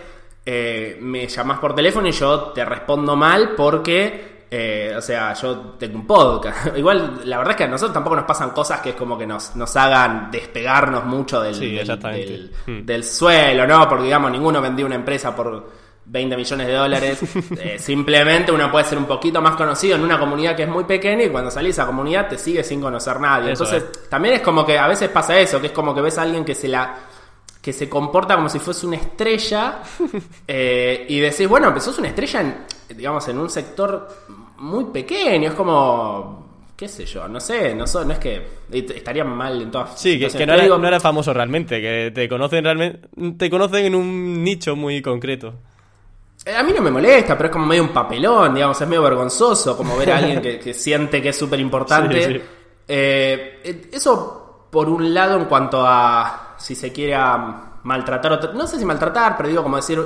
eh, 0.45 0.97
me 1.01 1.27
llamas 1.27 1.59
por 1.59 1.75
teléfono 1.75 2.07
y 2.07 2.11
yo 2.11 2.45
te 2.47 2.65
respondo 2.65 3.15
mal 3.15 3.53
porque 3.55 4.30
eh, 4.53 4.93
o 4.97 5.01
sea, 5.01 5.33
yo 5.33 5.57
tengo 5.79 5.95
un 5.95 6.05
podcast. 6.05 6.67
Igual, 6.77 7.21
la 7.23 7.37
verdad 7.37 7.51
es 7.51 7.57
que 7.57 7.63
a 7.63 7.67
nosotros 7.67 7.93
tampoco 7.93 8.17
nos 8.17 8.25
pasan 8.25 8.49
cosas 8.49 8.81
que 8.81 8.89
es 8.89 8.95
como 8.95 9.17
que 9.17 9.25
nos, 9.25 9.55
nos 9.55 9.73
hagan 9.77 10.29
despegarnos 10.29 11.05
mucho 11.05 11.41
del, 11.41 12.51
hmm. 12.67 12.85
del, 12.85 13.03
suelo, 13.05 13.65
¿no? 13.65 13.87
Porque, 13.87 14.03
digamos, 14.03 14.29
ninguno 14.29 14.61
vendió 14.61 14.85
una 14.85 14.95
empresa 14.95 15.33
por 15.33 15.71
20 16.03 16.35
millones 16.35 16.67
de 16.67 16.73
dólares. 16.73 17.21
Eh, 17.61 17.77
simplemente 17.77 18.51
uno 18.51 18.71
puede 18.71 18.85
ser 18.85 18.97
un 18.97 19.05
poquito 19.05 19.41
más 19.41 19.55
conocido 19.55 19.95
en 19.95 20.03
una 20.03 20.19
comunidad 20.19 20.55
que 20.55 20.63
es 20.63 20.69
muy 20.69 20.83
pequeña 20.83 21.23
y 21.23 21.29
cuando 21.29 21.51
salís 21.51 21.77
a 21.77 21.83
esa 21.83 21.85
comunidad 21.85 22.27
te 22.27 22.37
sigue 22.37 22.63
sin 22.63 22.81
conocer 22.81 23.19
nadie. 23.19 23.51
Entonces, 23.51 23.85
también 24.09 24.35
es 24.35 24.41
como 24.41 24.65
que 24.65 24.79
a 24.79 24.87
veces 24.87 25.09
pasa 25.09 25.37
eso, 25.39 25.61
que 25.61 25.67
es 25.67 25.73
como 25.73 25.93
que 25.93 26.01
ves 26.01 26.17
a 26.17 26.23
alguien 26.23 26.43
que 26.43 26.55
se 26.55 26.67
la 26.67 26.97
que 27.61 27.71
se 27.71 27.87
comporta 27.87 28.35
como 28.35 28.49
si 28.49 28.57
fuese 28.57 28.87
una 28.87 28.97
estrella 28.97 29.81
eh, 30.47 31.05
y 31.07 31.19
decís, 31.19 31.47
bueno, 31.47 31.71
pues 31.71 31.83
sos 31.83 31.99
una 31.99 32.07
estrella 32.07 32.41
en, 32.41 32.65
digamos, 32.97 33.27
en 33.27 33.37
un 33.37 33.49
sector 33.49 34.07
muy 34.61 34.85
pequeño, 34.85 35.49
es 35.49 35.55
como 35.55 36.41
qué 36.75 36.87
sé 36.87 37.05
yo, 37.05 37.27
no 37.27 37.39
sé, 37.39 37.75
no, 37.75 37.85
so- 37.85 38.03
no 38.03 38.13
es 38.13 38.19
que 38.19 38.41
estaría 38.71 39.23
mal 39.23 39.61
en 39.61 39.69
todas 39.69 39.99
Sí, 39.99 40.19
que, 40.19 40.27
que 40.29 40.45
no, 40.47 40.57
digo, 40.59 40.77
eres 40.87 41.01
famoso 41.03 41.31
realmente, 41.33 41.79
que 41.79 42.11
te 42.13 42.27
conocen 42.27 42.63
realmente, 42.63 43.07
te 43.37 43.49
conocen 43.51 43.85
en 43.85 43.95
un 43.95 44.43
nicho 44.43 44.75
muy 44.75 45.01
concreto. 45.01 45.53
eh, 46.45 46.55
A 46.55 46.63
mí 46.63 46.71
no 46.75 46.81
me 46.81 46.91
molesta, 46.91 47.37
pero 47.37 47.47
es 47.49 47.53
como 47.53 47.65
medio 47.65 47.83
un 47.83 47.89
papelón, 47.89 48.53
digamos, 48.55 48.79
es 48.81 48.87
medio 48.87 49.03
vergonzoso 49.03 49.77
como 49.77 49.95
ver 49.97 50.11
a 50.11 50.17
alguien 50.17 50.41
que, 50.41 50.59
que 50.59 50.73
siente 50.73 51.21
que 51.21 51.29
es 51.29 51.37
súper 51.37 51.59
importante. 51.59 52.21
Sí, 52.21 52.33
sí. 52.33 52.41
Eh, 52.87 53.89
eso, 53.91 54.67
por 54.71 54.89
un 54.89 55.13
lado, 55.13 55.37
en 55.37 55.45
cuanto 55.45 55.83
a 55.85 56.55
si 56.57 56.75
se 56.75 56.91
quiere 56.91 57.15
a 57.15 57.77
maltratar, 57.83 58.33
o 58.33 58.53
no 58.53 58.65
sé 58.67 58.79
si 58.79 58.85
maltratar, 58.85 59.37
pero 59.37 59.49
digo 59.49 59.63
como 59.63 59.75
decir, 59.77 59.99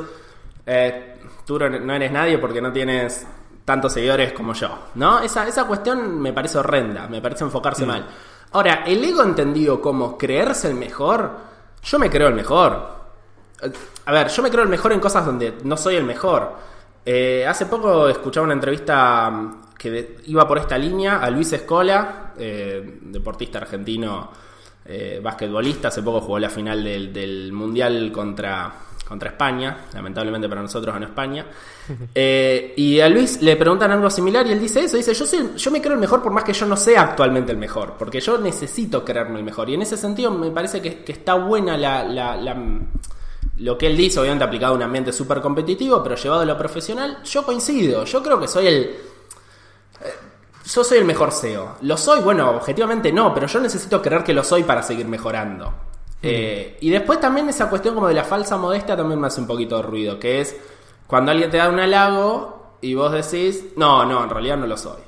eh, 0.66 1.16
tú 1.46 1.58
no 1.60 1.94
eres 1.94 2.12
nadie 2.12 2.38
porque 2.38 2.62
no 2.62 2.72
tienes 2.72 3.26
tantos 3.66 3.94
seguidores 3.94 4.32
como 4.34 4.54
yo, 4.54 4.70
¿no? 4.96 5.20
Esa, 5.20 5.48
esa 5.48 5.66
cuestión 5.66 6.20
me 6.22 6.32
parece 6.34 6.58
horrenda, 6.60 7.08
me 7.08 7.20
parece 7.22 7.44
enfocarse 7.44 7.86
mal. 7.86 8.06
Ahora, 8.52 8.84
el 8.86 9.04
ego 9.04 9.24
entendido 9.24 9.82
como 9.82 10.18
creerse 10.18 10.70
el 10.70 10.76
mejor, 10.76 11.32
yo 11.84 12.00
me 12.00 12.10
creo 12.10 12.28
el 12.28 12.36
mejor. 12.36 12.96
A 14.06 14.12
ver, 14.12 14.28
yo 14.30 14.44
me 14.44 14.50
creo 14.52 14.64
el 14.64 14.70
mejor 14.70 14.94
en 14.94 15.00
cosas 15.00 15.26
donde 15.26 15.58
no 15.64 15.76
soy 15.78 15.96
el 15.96 16.04
mejor. 16.04 16.56
Eh, 17.06 17.46
hace 17.48 17.66
poco 17.66 18.08
escuchaba 18.08 18.44
una 18.46 18.54
entrevista 18.54 19.30
mm, 19.30 19.62
que 19.78 19.92
de- 19.92 20.18
iba 20.26 20.48
por 20.48 20.58
esta 20.58 20.78
línea 20.78 21.18
a 21.20 21.30
Luis 21.30 21.52
Escola, 21.54 22.34
eh, 22.38 23.00
deportista 23.02 23.60
argentino, 23.60 24.32
eh, 24.86 25.20
basquetbolista. 25.24 25.88
Hace 25.88 26.04
poco 26.04 26.22
jugó 26.22 26.40
la 26.40 26.50
final 26.50 26.84
del, 26.84 27.12
del 27.14 27.52
Mundial 27.52 28.12
contra, 28.12 28.72
contra 29.08 29.30
España. 29.30 29.86
Lamentablemente 29.94 30.50
para 30.50 30.62
nosotros 30.62 30.94
ganó 30.94 31.06
España. 31.06 31.46
Eh, 32.14 32.74
y 32.76 33.00
a 33.00 33.08
Luis 33.10 33.42
le 33.42 33.56
preguntan 33.56 33.92
algo 33.92 34.10
similar 34.10 34.46
y 34.48 34.52
él 34.52 34.60
dice 34.60 34.82
eso. 34.84 34.98
Dice, 34.98 35.14
yo, 35.14 35.26
soy, 35.26 35.52
yo 35.56 35.72
me 35.72 35.82
creo 35.82 35.94
el 35.94 36.00
mejor 36.00 36.22
por 36.24 36.32
más 36.32 36.44
que 36.44 36.54
yo 36.54 36.66
no 36.66 36.76
sea 36.76 37.02
actualmente 37.04 37.52
el 37.52 37.58
mejor. 37.58 37.94
Porque 37.98 38.20
yo 38.20 38.38
necesito 38.38 39.06
creerme 39.06 39.40
el 39.40 39.46
mejor. 39.46 39.70
Y 39.70 39.76
en 39.76 39.84
ese 39.84 39.98
sentido 39.98 40.32
me 40.32 40.50
parece 40.52 40.82
que, 40.82 41.04
está 41.12 41.36
buena 41.36 41.78
lo 43.58 43.78
que 43.78 43.88
él 43.88 43.96
dice, 43.96 44.20
obviamente 44.20 44.44
aplicado 44.44 44.74
a 44.74 44.76
un 44.76 44.84
ambiente 44.84 45.14
súper 45.14 45.40
competitivo, 45.40 46.04
pero 46.04 46.16
llevado 46.16 46.42
a 46.42 46.46
lo 46.46 46.58
profesional, 46.58 47.20
yo 47.24 47.44
coincido. 47.44 48.04
Yo 48.04 48.22
creo 48.22 48.40
que 48.40 48.48
soy 48.48 48.68
el. 48.68 48.76
eh, 50.02 50.14
Yo 50.66 50.84
soy 50.84 50.98
el 50.98 51.06
mejor 51.06 51.32
SEO. 51.32 51.78
¿Lo 51.82 51.96
soy? 51.96 52.22
Bueno, 52.22 52.50
objetivamente 52.52 53.12
no, 53.14 53.34
pero 53.34 53.48
yo 53.48 53.60
necesito 53.60 54.02
creer 54.02 54.24
que 54.24 54.34
lo 54.34 54.44
soy 54.44 54.64
para 54.64 54.82
seguir 54.84 55.06
mejorando. 55.08 55.74
Eh, 56.24 56.78
y 56.82 56.90
después 56.90 57.20
también 57.20 57.48
esa 57.50 57.70
cuestión 57.70 57.94
como 57.96 58.08
de 58.08 58.14
la 58.16 58.24
falsa 58.24 58.58
modestia 58.58 58.96
también 58.98 59.20
me 59.20 59.28
hace 59.28 59.42
un 59.42 59.48
poquito 59.48 59.78
de 59.78 59.84
ruido, 59.84 60.20
que 60.20 60.42
es 60.42 60.56
cuando 61.08 61.32
alguien 61.32 61.50
te 61.52 61.58
da 61.58 61.70
un 61.70 61.80
halago 61.80 62.78
y 62.82 62.94
vos 62.96 63.12
decís, 63.12 63.66
no, 63.78 64.06
no, 64.06 64.24
en 64.24 64.30
realidad 64.30 64.58
no 64.58 64.66
lo 64.68 64.78
soy. 64.78 65.02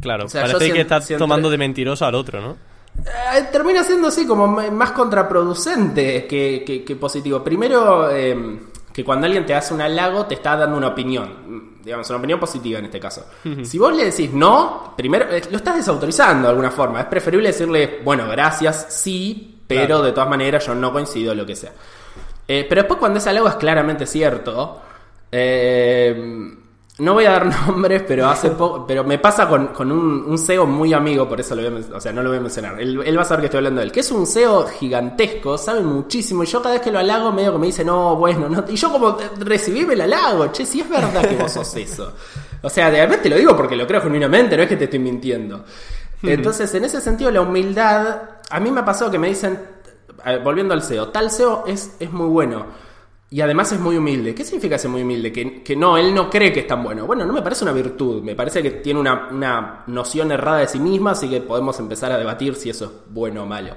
Claro, 0.00 0.26
O 0.26 0.28
sea, 0.28 0.42
parece 0.42 0.58
que 0.66 0.72
sien- 0.72 0.80
estás 0.80 1.08
tomando 1.18 1.50
de 1.50 1.58
mentiroso 1.58 2.06
al 2.06 2.14
otro, 2.14 2.40
¿no? 2.40 2.56
Eh, 2.98 3.48
termina 3.52 3.84
siendo 3.84 4.08
así 4.08 4.26
como 4.26 4.46
más 4.46 4.92
contraproducente 4.92 6.26
que, 6.26 6.62
que- 6.66 6.84
que 6.84 6.96
positivo. 6.96 7.42
Primero, 7.44 8.10
eh, 8.10 8.60
que 8.92 9.04
cuando 9.04 9.26
alguien 9.26 9.44
te 9.44 9.54
hace 9.54 9.74
un 9.74 9.82
halago 9.82 10.24
te 10.26 10.34
está 10.34 10.56
dando 10.56 10.76
una 10.78 10.88
opinión, 10.88 11.28
mm, 11.80 11.82
digamos, 11.84 12.08
una 12.08 12.18
opinión 12.18 12.40
positiva 12.40 12.78
en 12.78 12.86
este 12.86 12.98
caso. 12.98 13.26
Si 13.62 13.78
vos 13.78 13.94
le 13.94 14.06
decís 14.06 14.32
no, 14.32 14.94
primero 14.96 15.26
eh, 15.30 15.42
lo 15.50 15.58
estás 15.58 15.76
desautorizando 15.76 16.44
de 16.44 16.50
alguna 16.50 16.70
forma. 16.70 17.00
Es 17.00 17.06
preferible 17.06 17.48
decirle, 17.48 18.00
bueno, 18.02 18.26
gracias, 18.28 18.86
sí, 18.88 19.55
pero 19.66 19.86
Claro. 19.86 20.02
de 20.02 20.12
todas 20.12 20.28
maneras 20.30 20.66
yo 20.66 20.74
no 20.74 20.92
coincido, 20.92 21.34
lo 21.34 21.44
que 21.46 21.56
sea. 21.56 21.72
Eh, 22.48 22.64
pero 22.68 22.82
después 22.82 23.00
cuando 23.00 23.18
ese 23.18 23.30
halago 23.30 23.48
es 23.48 23.56
claramente 23.56 24.06
cierto, 24.06 24.80
eh, 25.32 26.54
no 26.98 27.12
voy 27.12 27.24
a 27.26 27.32
dar 27.32 27.46
nombres, 27.66 28.04
pero 28.06 28.26
hace 28.28 28.50
poco, 28.50 28.86
pero 28.86 29.04
me 29.04 29.18
pasa 29.18 29.46
con, 29.48 29.68
con 29.68 29.90
un, 29.92 30.24
un 30.26 30.38
CEO 30.38 30.64
muy 30.66 30.92
amigo, 30.94 31.28
por 31.28 31.40
eso 31.40 31.54
lo 31.54 31.62
voy 31.62 31.70
a 31.70 31.74
men- 31.74 31.92
o 31.94 32.00
sea, 32.00 32.12
no 32.12 32.22
lo 32.22 32.30
voy 32.30 32.38
a 32.38 32.40
mencionar. 32.40 32.80
Él, 32.80 33.02
él 33.04 33.18
va 33.18 33.22
a 33.22 33.24
saber 33.24 33.40
que 33.40 33.46
estoy 33.46 33.58
hablando 33.58 33.80
de 33.80 33.86
él, 33.86 33.92
que 33.92 34.00
es 34.00 34.10
un 34.12 34.26
CEO 34.26 34.66
gigantesco, 34.68 35.58
sabe 35.58 35.80
muchísimo, 35.80 36.42
y 36.42 36.46
yo 36.46 36.62
cada 36.62 36.74
vez 36.76 36.82
que 36.82 36.90
lo 36.90 36.98
halago 36.98 37.32
medio 37.32 37.52
que 37.52 37.58
me 37.58 37.66
dice, 37.66 37.84
no, 37.84 38.16
bueno, 38.16 38.48
no, 38.48 38.64
y 38.68 38.76
yo 38.76 38.90
como 38.90 39.10
eh, 39.20 39.28
recibime 39.40 39.94
el 39.94 40.00
halago, 40.02 40.46
che, 40.52 40.64
si 40.64 40.80
es 40.80 40.88
verdad 40.88 41.28
que 41.28 41.36
vos 41.36 41.52
sos 41.52 41.74
eso. 41.76 42.14
O 42.62 42.70
sea, 42.70 42.88
realmente 42.90 43.24
te 43.24 43.28
lo 43.28 43.36
digo 43.36 43.54
porque 43.56 43.76
lo 43.76 43.86
creo 43.86 44.00
genuinamente, 44.00 44.56
no 44.56 44.62
es 44.62 44.68
que 44.68 44.76
te 44.76 44.84
estoy 44.84 44.98
mintiendo. 45.00 45.64
Entonces, 46.22 46.74
en 46.74 46.84
ese 46.84 47.00
sentido, 47.00 47.30
la 47.30 47.40
humildad, 47.42 48.20
a 48.50 48.60
mí 48.60 48.70
me 48.70 48.80
ha 48.80 48.84
pasado 48.84 49.10
que 49.10 49.18
me 49.18 49.28
dicen, 49.28 49.58
eh, 50.24 50.40
volviendo 50.42 50.74
al 50.74 50.82
SEO, 50.82 51.08
tal 51.08 51.30
SEO 51.30 51.64
es, 51.66 51.96
es 52.00 52.10
muy 52.12 52.28
bueno. 52.28 52.66
Y 53.28 53.40
además 53.40 53.72
es 53.72 53.80
muy 53.80 53.96
humilde. 53.96 54.34
¿Qué 54.34 54.44
significa 54.44 54.78
ser 54.78 54.88
muy 54.90 55.02
humilde? 55.02 55.32
Que, 55.32 55.62
que 55.62 55.74
no, 55.74 55.96
él 55.98 56.14
no 56.14 56.30
cree 56.30 56.52
que 56.52 56.60
es 56.60 56.66
tan 56.66 56.82
bueno. 56.84 57.06
Bueno, 57.06 57.26
no 57.26 57.32
me 57.32 57.42
parece 57.42 57.64
una 57.64 57.72
virtud. 57.72 58.22
Me 58.22 58.36
parece 58.36 58.62
que 58.62 58.70
tiene 58.70 59.00
una, 59.00 59.28
una 59.32 59.82
noción 59.88 60.30
errada 60.30 60.58
de 60.58 60.68
sí 60.68 60.78
misma, 60.78 61.10
así 61.10 61.28
que 61.28 61.40
podemos 61.40 61.78
empezar 61.80 62.12
a 62.12 62.18
debatir 62.18 62.54
si 62.54 62.70
eso 62.70 62.84
es 62.84 62.90
bueno 63.12 63.42
o 63.42 63.46
malo. 63.46 63.74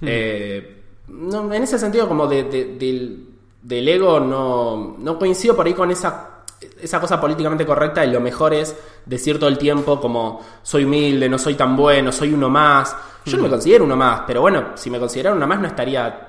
Eh, 0.00 0.82
no, 1.08 1.52
en 1.52 1.62
ese 1.62 1.78
sentido, 1.78 2.08
como 2.08 2.26
de- 2.26 2.44
de- 2.44 2.74
del, 2.76 3.28
del 3.62 3.88
ego, 3.88 4.18
no, 4.18 4.96
no 4.98 5.18
coincido 5.18 5.54
por 5.54 5.66
ahí 5.66 5.74
con 5.74 5.90
esa, 5.92 6.31
esa 6.80 7.00
cosa 7.00 7.20
políticamente 7.20 7.64
correcta 7.66 8.04
y 8.04 8.10
lo 8.10 8.20
mejor 8.20 8.54
es 8.54 8.76
decir 9.06 9.38
todo 9.38 9.48
el 9.48 9.58
tiempo 9.58 10.00
como 10.00 10.40
soy 10.62 10.84
humilde, 10.84 11.28
no 11.28 11.38
soy 11.38 11.54
tan 11.54 11.76
bueno, 11.76 12.12
soy 12.12 12.32
uno 12.32 12.48
más. 12.48 12.96
Yo 13.24 13.36
no 13.36 13.44
me 13.44 13.48
considero 13.50 13.84
uno 13.84 13.96
más, 13.96 14.22
pero 14.26 14.40
bueno, 14.40 14.70
si 14.74 14.90
me 14.90 14.98
considerara 14.98 15.36
uno 15.36 15.46
más 15.46 15.60
no 15.60 15.66
estaría... 15.68 16.28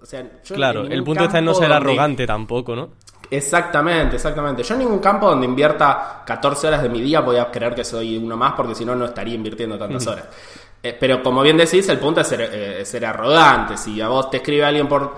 O 0.00 0.04
sea, 0.04 0.22
yo 0.44 0.54
Claro, 0.54 0.84
el 0.84 1.02
punto 1.04 1.24
está 1.24 1.38
en 1.38 1.44
no 1.46 1.54
ser 1.54 1.68
donde- 1.68 1.76
arrogante 1.76 2.26
tampoco, 2.26 2.74
¿no? 2.76 2.90
Exactamente, 3.30 4.16
exactamente. 4.16 4.62
Yo 4.62 4.74
en 4.74 4.80
ningún 4.80 4.98
campo 4.98 5.26
donde 5.28 5.46
invierta 5.46 6.22
14 6.26 6.68
horas 6.68 6.82
de 6.82 6.90
mi 6.90 7.00
día 7.00 7.20
voy 7.20 7.38
a 7.38 7.50
creer 7.50 7.74
que 7.74 7.82
soy 7.82 8.18
uno 8.18 8.36
más 8.36 8.52
porque 8.52 8.74
si 8.74 8.84
no, 8.84 8.94
no 8.94 9.06
estaría 9.06 9.34
invirtiendo 9.34 9.78
tantas 9.78 10.06
horas. 10.06 10.26
Eh, 10.82 10.94
pero 11.00 11.22
como 11.22 11.40
bien 11.42 11.56
decís, 11.56 11.88
el 11.88 11.98
punto 11.98 12.20
es 12.20 12.26
ser, 12.26 12.42
eh, 12.52 12.84
ser 12.84 13.06
arrogante. 13.06 13.78
Si 13.78 14.00
a 14.02 14.08
vos 14.08 14.28
te 14.28 14.36
escribe 14.38 14.64
alguien 14.66 14.86
por... 14.86 15.14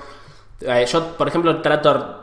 eh, 0.60 0.86
yo, 0.86 1.16
por 1.16 1.26
ejemplo, 1.26 1.60
trato... 1.60 2.20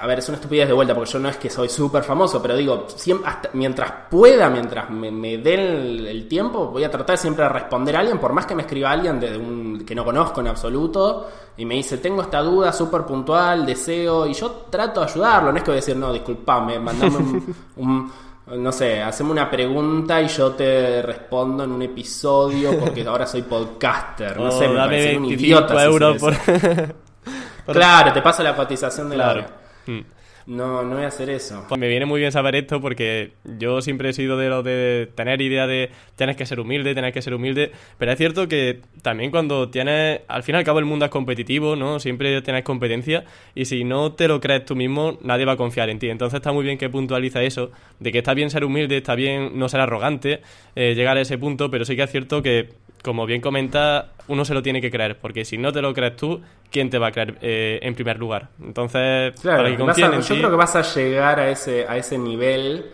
A 0.00 0.06
ver, 0.06 0.18
es 0.18 0.28
una 0.28 0.36
estupidez 0.36 0.66
de 0.66 0.74
vuelta 0.74 0.94
porque 0.96 1.10
yo 1.12 1.18
no 1.20 1.28
es 1.28 1.36
que 1.36 1.48
soy 1.48 1.68
súper 1.68 2.02
famoso, 2.02 2.42
pero 2.42 2.56
digo, 2.56 2.86
siempre, 2.96 3.28
hasta, 3.30 3.50
mientras 3.52 3.92
pueda, 4.10 4.50
mientras 4.50 4.90
me, 4.90 5.12
me 5.12 5.38
dé 5.38 5.54
el, 5.54 6.06
el 6.08 6.26
tiempo, 6.28 6.66
voy 6.66 6.82
a 6.82 6.90
tratar 6.90 7.16
siempre 7.16 7.44
de 7.44 7.50
responder 7.50 7.94
a 7.96 8.00
alguien, 8.00 8.18
por 8.18 8.32
más 8.32 8.46
que 8.46 8.56
me 8.56 8.62
escriba 8.62 8.90
alguien 8.90 9.20
de 9.20 9.38
un, 9.38 9.84
que 9.86 9.94
no 9.94 10.04
conozco 10.04 10.40
en 10.40 10.48
absoluto 10.48 11.28
y 11.56 11.64
me 11.64 11.76
dice, 11.76 11.98
tengo 11.98 12.20
esta 12.22 12.40
duda 12.40 12.72
súper 12.72 13.02
puntual, 13.02 13.64
deseo, 13.64 14.26
y 14.26 14.34
yo 14.34 14.50
trato 14.68 15.00
de 15.00 15.06
ayudarlo, 15.06 15.52
no 15.52 15.58
es 15.58 15.62
que 15.62 15.70
voy 15.70 15.76
a 15.78 15.80
decir, 15.82 15.96
no, 15.96 16.12
disculpame, 16.12 16.80
mandame 16.80 17.16
un, 17.16 17.54
un- 17.76 18.12
no 18.60 18.72
sé, 18.72 19.00
haceme 19.02 19.30
una 19.30 19.48
pregunta 19.48 20.20
y 20.20 20.26
yo 20.28 20.50
te 20.52 21.00
respondo 21.02 21.62
en 21.62 21.70
un 21.72 21.82
episodio 21.82 22.76
porque 22.78 23.06
ahora 23.06 23.26
soy 23.26 23.42
podcaster, 23.42 24.36
no 24.36 24.48
O 24.48 24.50
sé, 24.50 24.68
me 24.68 24.74
Oh, 24.74 24.84
parece 24.84 25.16
un 25.16 25.22
25 25.28 25.42
idiota. 25.44 25.78
si 25.78 25.84
euros 25.84 26.16
hacer 26.16 26.20
por... 26.20 26.32
eso. 26.34 26.94
por- 27.66 27.74
Claro, 27.76 28.12
te 28.12 28.20
paso 28.22 28.42
la 28.42 28.54
cotización 28.56 29.08
de 29.10 29.16
la 29.16 29.30
hora. 29.30 29.46
Mm. 29.86 30.00
No, 30.46 30.84
no 30.84 30.94
voy 30.94 31.04
a 31.04 31.08
hacer 31.08 31.28
eso. 31.28 31.64
Pues 31.68 31.80
me 31.80 31.88
viene 31.88 32.06
muy 32.06 32.20
bien 32.20 32.30
saber 32.30 32.54
esto 32.54 32.80
porque 32.80 33.32
yo 33.58 33.82
siempre 33.82 34.10
he 34.10 34.12
sido 34.12 34.36
de 34.36 34.48
lo 34.48 34.62
de 34.62 35.10
tener 35.16 35.40
idea 35.40 35.66
de 35.66 35.90
tienes 36.14 36.36
que 36.36 36.46
ser 36.46 36.60
humilde, 36.60 36.92
tienes 36.94 37.12
que 37.12 37.20
ser 37.20 37.34
humilde, 37.34 37.72
pero 37.98 38.12
es 38.12 38.18
cierto 38.18 38.46
que 38.46 38.80
también 39.02 39.32
cuando 39.32 39.68
tienes, 39.70 40.20
al 40.28 40.44
fin 40.44 40.54
y 40.54 40.58
al 40.58 40.64
cabo 40.64 40.78
el 40.78 40.84
mundo 40.84 41.04
es 41.04 41.10
competitivo, 41.10 41.74
¿no? 41.74 41.98
Siempre 41.98 42.40
tienes 42.42 42.62
competencia 42.62 43.24
y 43.56 43.64
si 43.64 43.82
no 43.82 44.12
te 44.12 44.28
lo 44.28 44.40
crees 44.40 44.64
tú 44.64 44.76
mismo, 44.76 45.18
nadie 45.20 45.44
va 45.44 45.52
a 45.52 45.56
confiar 45.56 45.90
en 45.90 45.98
ti. 45.98 46.10
Entonces 46.10 46.36
está 46.36 46.52
muy 46.52 46.62
bien 46.62 46.78
que 46.78 46.88
puntualiza 46.88 47.42
eso, 47.42 47.72
de 47.98 48.12
que 48.12 48.18
está 48.18 48.32
bien 48.32 48.50
ser 48.50 48.64
humilde, 48.64 48.98
está 48.98 49.16
bien 49.16 49.58
no 49.58 49.68
ser 49.68 49.80
arrogante, 49.80 50.42
eh, 50.76 50.94
llegar 50.94 51.16
a 51.16 51.22
ese 51.22 51.38
punto, 51.38 51.72
pero 51.72 51.84
sí 51.84 51.96
que 51.96 52.04
es 52.04 52.10
cierto 52.12 52.40
que, 52.40 52.68
como 53.06 53.24
bien 53.24 53.40
comenta, 53.40 54.10
uno 54.28 54.44
se 54.44 54.52
lo 54.52 54.62
tiene 54.62 54.80
que 54.80 54.90
creer, 54.90 55.16
porque 55.18 55.44
si 55.44 55.56
no 55.56 55.72
te 55.72 55.80
lo 55.80 55.94
crees 55.94 56.16
tú, 56.16 56.42
¿quién 56.70 56.90
te 56.90 56.98
va 56.98 57.06
a 57.06 57.12
creer 57.12 57.38
eh, 57.40 57.78
en 57.80 57.94
primer 57.94 58.18
lugar? 58.18 58.48
Entonces, 58.60 59.32
Claro, 59.40 59.58
para 59.58 59.70
que 59.70 59.76
confíen 59.78 60.10
a- 60.12 60.16
en 60.16 60.22
yo 60.22 60.36
creo 60.36 60.50
que 60.50 60.56
vas 60.56 60.74
a 60.76 60.82
llegar 60.82 61.38
a 61.40 61.48
ese, 61.48 61.86
a 61.88 61.96
ese 61.96 62.18
nivel. 62.18 62.86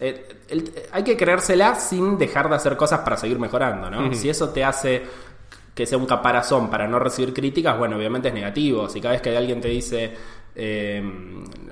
Eh, 0.00 0.26
el- 0.48 0.72
hay 0.92 1.04
que 1.04 1.16
creérsela 1.16 1.76
sin 1.76 2.18
dejar 2.18 2.48
de 2.48 2.56
hacer 2.56 2.76
cosas 2.76 3.00
para 3.00 3.16
seguir 3.16 3.38
mejorando, 3.38 3.88
¿no? 3.88 4.12
Si 4.12 4.28
eso 4.28 4.50
te 4.50 4.64
hace 4.64 5.02
que 5.74 5.86
sea 5.86 5.98
un 5.98 6.06
caparazón 6.06 6.68
para 6.68 6.86
no 6.88 6.98
recibir 6.98 7.32
críticas, 7.32 7.78
bueno, 7.78 7.96
obviamente 7.96 8.28
es 8.28 8.34
negativo. 8.34 8.88
Si 8.88 9.00
cada 9.00 9.12
vez 9.12 9.22
que 9.22 9.36
alguien 9.36 9.60
te 9.60 9.68
dice, 9.68 10.12
eh, 10.56 11.02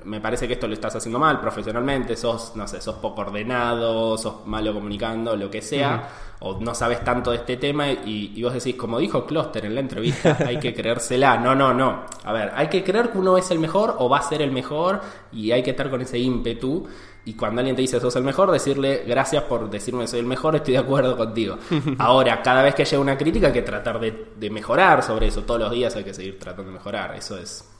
me 0.03 0.19
parece 0.19 0.47
que 0.47 0.53
esto 0.53 0.67
lo 0.67 0.73
estás 0.73 0.95
haciendo 0.95 1.19
mal 1.19 1.39
profesionalmente, 1.39 2.17
sos, 2.17 2.55
no 2.55 2.67
sé, 2.67 2.81
sos 2.81 2.95
poco 2.95 3.21
ordenado, 3.21 4.17
sos 4.17 4.45
malo 4.45 4.73
comunicando, 4.73 5.35
lo 5.35 5.49
que 5.49 5.61
sea, 5.61 6.09
o 6.39 6.59
no 6.59 6.75
sabes 6.75 7.03
tanto 7.03 7.31
de 7.31 7.37
este 7.37 7.55
tema 7.55 7.89
y, 7.89 8.33
y 8.35 8.43
vos 8.43 8.53
decís, 8.53 8.75
como 8.75 8.99
dijo 8.99 9.25
Cluster 9.25 9.65
en 9.65 9.75
la 9.75 9.79
entrevista, 9.79 10.37
hay 10.45 10.59
que 10.59 10.73
creérsela. 10.73 11.37
No, 11.37 11.55
no, 11.55 11.73
no. 11.73 12.03
A 12.25 12.33
ver, 12.33 12.51
hay 12.53 12.67
que 12.67 12.83
creer 12.83 13.11
que 13.11 13.17
uno 13.17 13.37
es 13.37 13.49
el 13.51 13.59
mejor 13.59 13.95
o 13.99 14.09
va 14.09 14.17
a 14.17 14.21
ser 14.23 14.41
el 14.41 14.51
mejor 14.51 14.99
y 15.31 15.51
hay 15.51 15.63
que 15.63 15.71
estar 15.71 15.89
con 15.89 16.01
ese 16.01 16.19
ímpetu. 16.19 16.85
Y 17.25 17.35
cuando 17.35 17.61
alguien 17.61 17.77
te 17.77 17.81
dice 17.81 18.01
sos 18.01 18.17
el 18.17 18.23
mejor, 18.23 18.51
decirle 18.51 19.05
gracias 19.07 19.43
por 19.43 19.69
decirme 19.69 20.05
soy 20.07 20.19
el 20.19 20.25
mejor, 20.25 20.57
estoy 20.57 20.73
de 20.73 20.79
acuerdo 20.79 21.15
contigo. 21.15 21.57
Ahora, 21.97 22.41
cada 22.41 22.61
vez 22.61 22.75
que 22.75 22.83
llega 22.83 23.01
una 23.01 23.17
crítica 23.17 23.47
hay 23.47 23.53
que 23.53 23.61
tratar 23.61 23.97
de, 24.01 24.33
de 24.35 24.49
mejorar 24.49 25.01
sobre 25.01 25.27
eso. 25.27 25.43
Todos 25.43 25.61
los 25.61 25.71
días 25.71 25.95
hay 25.95 26.03
que 26.03 26.13
seguir 26.13 26.37
tratando 26.37 26.69
de 26.69 26.77
mejorar. 26.77 27.15
Eso 27.15 27.37
es 27.37 27.72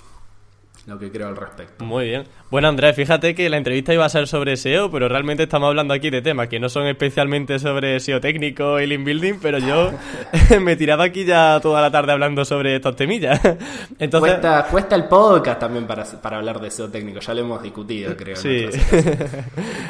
lo 0.85 0.99
que 0.99 1.09
creo 1.11 1.27
al 1.29 1.37
respecto. 1.37 1.85
Muy 1.85 2.09
bien. 2.09 2.25
Bueno, 2.51 2.67
Andrés, 2.67 2.95
fíjate 2.95 3.33
que 3.33 3.49
la 3.49 3.57
entrevista 3.57 3.93
iba 3.93 4.05
a 4.05 4.09
ser 4.09 4.27
sobre 4.27 4.57
SEO, 4.57 4.91
pero 4.91 5.07
realmente 5.07 5.43
estamos 5.43 5.69
hablando 5.69 5.93
aquí 5.93 6.09
de 6.09 6.21
temas 6.21 6.49
que 6.49 6.59
no 6.59 6.67
son 6.67 6.87
especialmente 6.87 7.57
sobre 7.57 7.99
SEO 7.99 8.19
técnico 8.19 8.79
y 8.79 8.87
link 8.87 9.05
building, 9.05 9.35
pero 9.41 9.59
yo 9.59 9.91
me 10.61 10.75
tiraba 10.75 11.05
aquí 11.05 11.23
ya 11.23 11.59
toda 11.61 11.81
la 11.81 11.89
tarde 11.89 12.11
hablando 12.11 12.43
sobre 12.43 12.75
estos 12.75 12.95
temillas. 12.95 13.39
Entonces... 13.99 14.31
Cuesta, 14.31 14.67
cuesta 14.69 14.95
el 14.95 15.05
podcast 15.05 15.61
también 15.61 15.87
para, 15.87 16.03
para 16.03 16.37
hablar 16.37 16.59
de 16.59 16.69
SEO 16.69 16.89
técnico, 16.89 17.19
ya 17.21 17.33
lo 17.33 17.41
hemos 17.41 17.63
discutido, 17.63 18.15
creo. 18.17 18.35
Sí. 18.35 18.67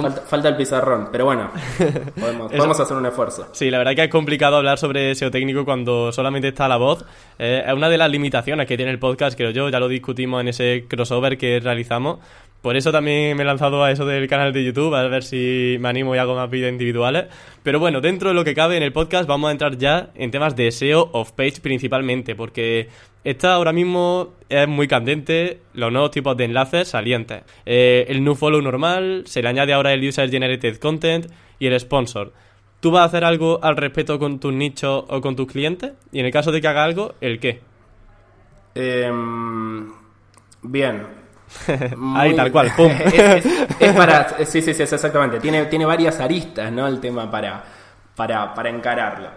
falta, 0.00 0.48
el 0.48 0.56
pizarrón, 0.56 1.08
pero 1.12 1.26
bueno, 1.26 1.50
podemos, 2.50 2.80
hacer 2.80 2.96
un 2.96 3.06
esfuerzo. 3.06 3.48
Sí, 3.52 3.70
la 3.70 3.78
verdad 3.78 3.94
que 3.94 4.04
es 4.04 4.10
complicado 4.10 4.56
hablar 4.56 4.78
sobre 4.78 5.14
SEO 5.14 5.30
técnico 5.30 5.64
cuando 5.64 6.12
solamente 6.12 6.48
está 6.48 6.66
la 6.68 6.78
voz. 6.78 7.04
Eh, 7.38 7.62
es 7.66 7.74
una 7.74 7.88
de 7.90 7.98
las 7.98 8.10
limitaciones 8.10 8.66
que 8.66 8.76
tiene 8.76 8.90
el 8.90 8.98
podcast 8.98 9.36
creo 9.36 9.50
yo, 9.50 9.68
ya 9.68 9.78
lo 9.78 9.88
discutimos 9.88 10.40
en 10.40 10.48
ese 10.48 10.86
crossover 10.88 11.36
que 11.36 11.60
realizamos. 11.60 12.20
Por 12.62 12.76
eso 12.76 12.92
también 12.92 13.36
me 13.36 13.42
he 13.42 13.46
lanzado 13.46 13.82
a 13.82 13.90
eso 13.90 14.06
del 14.06 14.28
canal 14.28 14.52
de 14.52 14.64
YouTube, 14.64 14.94
a 14.94 15.02
ver 15.08 15.24
si 15.24 15.76
me 15.80 15.88
animo 15.88 16.14
y 16.14 16.18
hago 16.18 16.36
más 16.36 16.48
vídeos 16.48 16.70
individuales. 16.70 17.24
Pero 17.64 17.80
bueno, 17.80 18.00
dentro 18.00 18.28
de 18.28 18.36
lo 18.36 18.44
que 18.44 18.54
cabe 18.54 18.76
en 18.76 18.84
el 18.84 18.92
podcast 18.92 19.28
vamos 19.28 19.48
a 19.48 19.52
entrar 19.52 19.76
ya 19.76 20.10
en 20.14 20.30
temas 20.30 20.54
de 20.54 20.70
SEO 20.70 21.10
off-page 21.12 21.60
principalmente, 21.60 22.36
porque 22.36 22.88
está 23.24 23.54
ahora 23.54 23.72
mismo 23.72 24.34
es 24.52 24.68
muy 24.68 24.86
candente 24.86 25.60
los 25.74 25.90
nuevos 25.90 26.10
tipos 26.10 26.36
de 26.36 26.44
enlaces 26.44 26.88
salientes. 26.88 27.42
Eh, 27.64 28.04
el 28.08 28.22
new 28.22 28.34
follow 28.34 28.60
normal, 28.60 29.24
se 29.26 29.42
le 29.42 29.48
añade 29.48 29.72
ahora 29.72 29.92
el 29.92 30.06
user 30.06 30.30
generated 30.30 30.76
content 30.76 31.26
y 31.58 31.66
el 31.66 31.78
sponsor. 31.80 32.32
¿Tú 32.80 32.90
vas 32.90 33.02
a 33.02 33.04
hacer 33.04 33.24
algo 33.24 33.60
al 33.62 33.76
respecto 33.76 34.18
con 34.18 34.40
tus 34.40 34.52
nichos 34.52 35.04
o 35.08 35.20
con 35.20 35.36
tus 35.36 35.46
clientes? 35.46 35.92
Y 36.10 36.20
en 36.20 36.26
el 36.26 36.32
caso 36.32 36.50
de 36.50 36.60
que 36.60 36.68
haga 36.68 36.84
algo, 36.84 37.14
¿el 37.20 37.38
qué? 37.38 37.60
Em, 38.74 39.90
bien. 40.62 41.06
Ahí, 42.14 42.34
tal 42.34 42.50
cual, 42.50 42.72
pum. 42.76 42.90
es, 43.78 43.92
para. 43.92 44.44
Sí, 44.44 44.62
sí, 44.62 44.74
sí, 44.74 44.82
exactamente. 44.82 45.38
Tiene, 45.38 45.66
tiene 45.66 45.84
varias 45.84 46.18
aristas, 46.20 46.72
¿no? 46.72 46.86
El 46.88 46.98
tema 46.98 47.30
para, 47.30 47.62
para, 48.16 48.52
para 48.54 48.70
encararlo. 48.70 49.28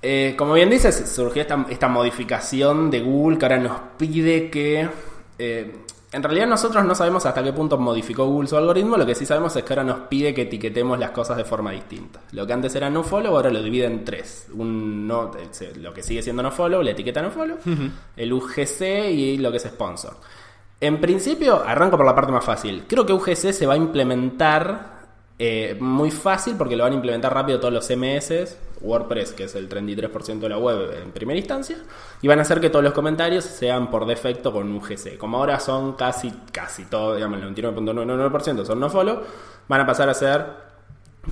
Eh, 0.00 0.34
como 0.36 0.54
bien 0.54 0.70
dices, 0.70 1.10
surgió 1.12 1.42
esta, 1.42 1.66
esta, 1.68 1.88
modificación 1.88 2.90
de 2.90 3.00
Google 3.00 3.38
que 3.38 3.44
ahora 3.46 3.58
nos 3.58 3.80
pide 3.96 4.50
que. 4.50 4.88
Eh, 5.38 5.74
en 6.10 6.22
realidad 6.22 6.46
nosotros 6.46 6.84
no 6.86 6.94
sabemos 6.94 7.26
hasta 7.26 7.42
qué 7.42 7.52
punto 7.52 7.76
modificó 7.76 8.24
Google 8.26 8.48
su 8.48 8.56
algoritmo, 8.56 8.96
lo 8.96 9.04
que 9.04 9.14
sí 9.14 9.26
sabemos 9.26 9.54
es 9.56 9.62
que 9.62 9.72
ahora 9.74 9.84
nos 9.84 10.00
pide 10.08 10.32
que 10.32 10.42
etiquetemos 10.42 10.98
las 10.98 11.10
cosas 11.10 11.36
de 11.36 11.44
forma 11.44 11.72
distinta. 11.72 12.20
Lo 12.32 12.46
que 12.46 12.54
antes 12.54 12.74
era 12.74 12.88
no 12.88 13.02
follow, 13.02 13.36
ahora 13.36 13.50
lo 13.50 13.62
divide 13.62 13.84
en 13.84 14.04
tres. 14.04 14.46
Un 14.54 15.06
no, 15.06 15.30
lo 15.76 15.92
que 15.92 16.02
sigue 16.02 16.22
siendo 16.22 16.42
no 16.42 16.50
follow, 16.50 16.82
la 16.82 16.92
etiqueta 16.92 17.20
no 17.20 17.30
follow, 17.30 17.58
el 18.16 18.32
UGC 18.32 19.10
y 19.10 19.36
lo 19.36 19.50
que 19.50 19.58
es 19.58 19.64
sponsor. 19.64 20.16
En 20.80 20.98
principio, 20.98 21.62
arranco 21.62 21.96
por 21.96 22.06
la 22.06 22.14
parte 22.14 22.32
más 22.32 22.44
fácil. 22.44 22.84
Creo 22.88 23.04
que 23.04 23.12
UGC 23.12 23.52
se 23.52 23.66
va 23.66 23.74
a 23.74 23.76
implementar 23.76 24.97
eh, 25.40 25.76
muy 25.78 26.10
fácil 26.10 26.56
porque 26.56 26.76
lo 26.76 26.82
van 26.82 26.92
a 26.92 26.96
implementar 26.96 27.32
rápido 27.32 27.60
todos 27.60 27.72
los 27.72 27.86
CMS, 27.86 28.56
WordPress, 28.80 29.32
que 29.32 29.44
es 29.44 29.54
el 29.54 29.68
33% 29.68 30.40
de 30.40 30.48
la 30.48 30.58
web 30.58 30.92
en 31.00 31.12
primera 31.12 31.38
instancia, 31.38 31.78
y 32.20 32.26
van 32.26 32.40
a 32.40 32.42
hacer 32.42 32.60
que 32.60 32.70
todos 32.70 32.84
los 32.84 32.92
comentarios 32.92 33.44
sean 33.44 33.88
por 33.90 34.04
defecto 34.04 34.52
con 34.52 34.74
UGC. 34.74 35.16
Como 35.16 35.38
ahora 35.38 35.60
son 35.60 35.92
casi, 35.92 36.32
casi 36.50 36.86
todo, 36.86 37.14
digamos, 37.14 37.40
el 37.40 37.54
99.99% 37.54 38.64
son 38.64 38.80
no 38.80 38.90
follow, 38.90 39.20
van 39.68 39.80
a 39.80 39.86
pasar 39.86 40.08
a 40.08 40.14
ser 40.14 40.44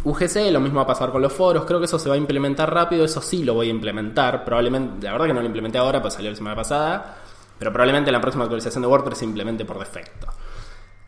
UGC, 0.04 0.52
lo 0.52 0.60
mismo 0.60 0.76
va 0.76 0.84
a 0.84 0.86
pasar 0.86 1.10
con 1.10 1.20
los 1.20 1.32
foros, 1.32 1.64
creo 1.64 1.80
que 1.80 1.86
eso 1.86 1.98
se 1.98 2.08
va 2.08 2.14
a 2.14 2.18
implementar 2.18 2.72
rápido, 2.72 3.04
eso 3.04 3.20
sí 3.20 3.44
lo 3.44 3.54
voy 3.54 3.68
a 3.68 3.70
implementar, 3.70 4.44
probablemente, 4.44 5.06
la 5.06 5.12
verdad 5.12 5.26
que 5.26 5.34
no 5.34 5.40
lo 5.40 5.46
implementé 5.46 5.78
ahora, 5.78 6.00
pues 6.00 6.14
salió 6.14 6.30
la 6.30 6.36
semana 6.36 6.54
pasada, 6.54 7.16
pero 7.58 7.72
probablemente 7.72 8.10
en 8.10 8.14
la 8.14 8.20
próxima 8.20 8.44
actualización 8.44 8.82
de 8.82 8.88
WordPress 8.88 9.18
se 9.18 9.24
implemente 9.24 9.64
por 9.64 9.78
defecto. 9.80 10.28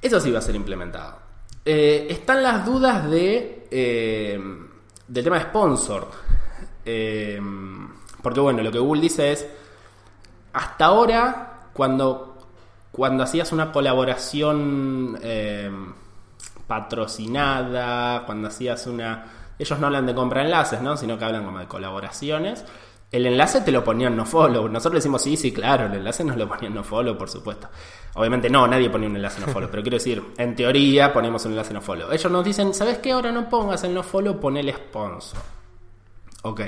Eso 0.01 0.21
sí 0.21 0.33
va 0.33 0.39
a 0.39 0.43
ser 0.43 0.57
implementado. 0.57 1.28
Eh, 1.65 2.07
están 2.11 2.43
las 2.43 2.65
dudas 2.65 3.09
de 3.11 3.67
eh, 3.71 4.41
del 5.07 5.25
tema 5.25 5.39
de 5.39 5.45
sponsor. 5.45 6.09
Eh, 6.85 7.41
porque 8.23 8.41
bueno, 8.41 8.63
lo 8.63 8.73
que 8.73 8.79
Google 8.79 9.03
dice 9.03 9.33
es, 9.33 9.47
hasta 10.53 10.87
ahora, 10.87 11.69
cuando, 11.73 12.39
cuando 12.91 13.25
hacías 13.25 13.53
una 13.53 13.71
colaboración 13.71 15.19
patrocinada, 16.67 18.25
cuando 18.27 18.49
hacías 18.49 18.87
una... 18.87 19.27
Ellos 19.59 19.79
no 19.79 19.87
hablan 19.87 20.07
de 20.07 20.15
compra 20.15 20.43
enlaces, 20.43 20.81
¿no? 20.81 20.97
Sino 20.97 21.19
que 21.19 21.25
hablan 21.25 21.45
como 21.45 21.59
de 21.59 21.67
colaboraciones. 21.67 22.65
El 23.11 23.25
enlace 23.27 23.63
te 23.63 23.73
lo 23.73 23.83
ponían 23.83 24.15
no 24.15 24.27
follow. 24.27 24.69
Nosotros 24.69 25.03
decimos 25.03 25.23
sí, 25.23 25.37
sí, 25.37 25.51
claro, 25.51 25.87
el 25.87 25.95
enlace 25.95 26.25
nos 26.25 26.37
lo 26.37 26.47
ponían 26.47 26.75
no 26.75 26.85
follow, 26.85 27.17
por 27.17 27.31
supuesto. 27.31 27.69
Obviamente 28.15 28.51
no, 28.51 28.67
nadie 28.69 28.91
ponía 28.91 29.09
un 29.09 29.17
enlace 29.17 29.41
no 29.41 29.47
follow, 29.47 29.71
pero 29.71 29.83
quiero 29.83 29.97
decir, 29.97 30.23
en 30.37 30.55
teoría 30.55 31.13
ponemos 31.13 31.45
un 31.47 31.53
enlace 31.53 31.73
no 31.73 31.81
follow. 31.81 32.13
Ellos 32.13 32.31
nos 32.31 32.45
dicen, 32.45 32.75
¿sabes 32.75 32.99
qué? 32.99 33.13
Ahora 33.13 33.33
no 33.33 33.49
pongas 33.49 33.83
el 33.85 33.95
no 33.95 34.03
follow, 34.03 34.39
pon 34.39 34.59
el 34.59 34.73
sponsor. 34.75 35.41
Ok. 36.43 36.61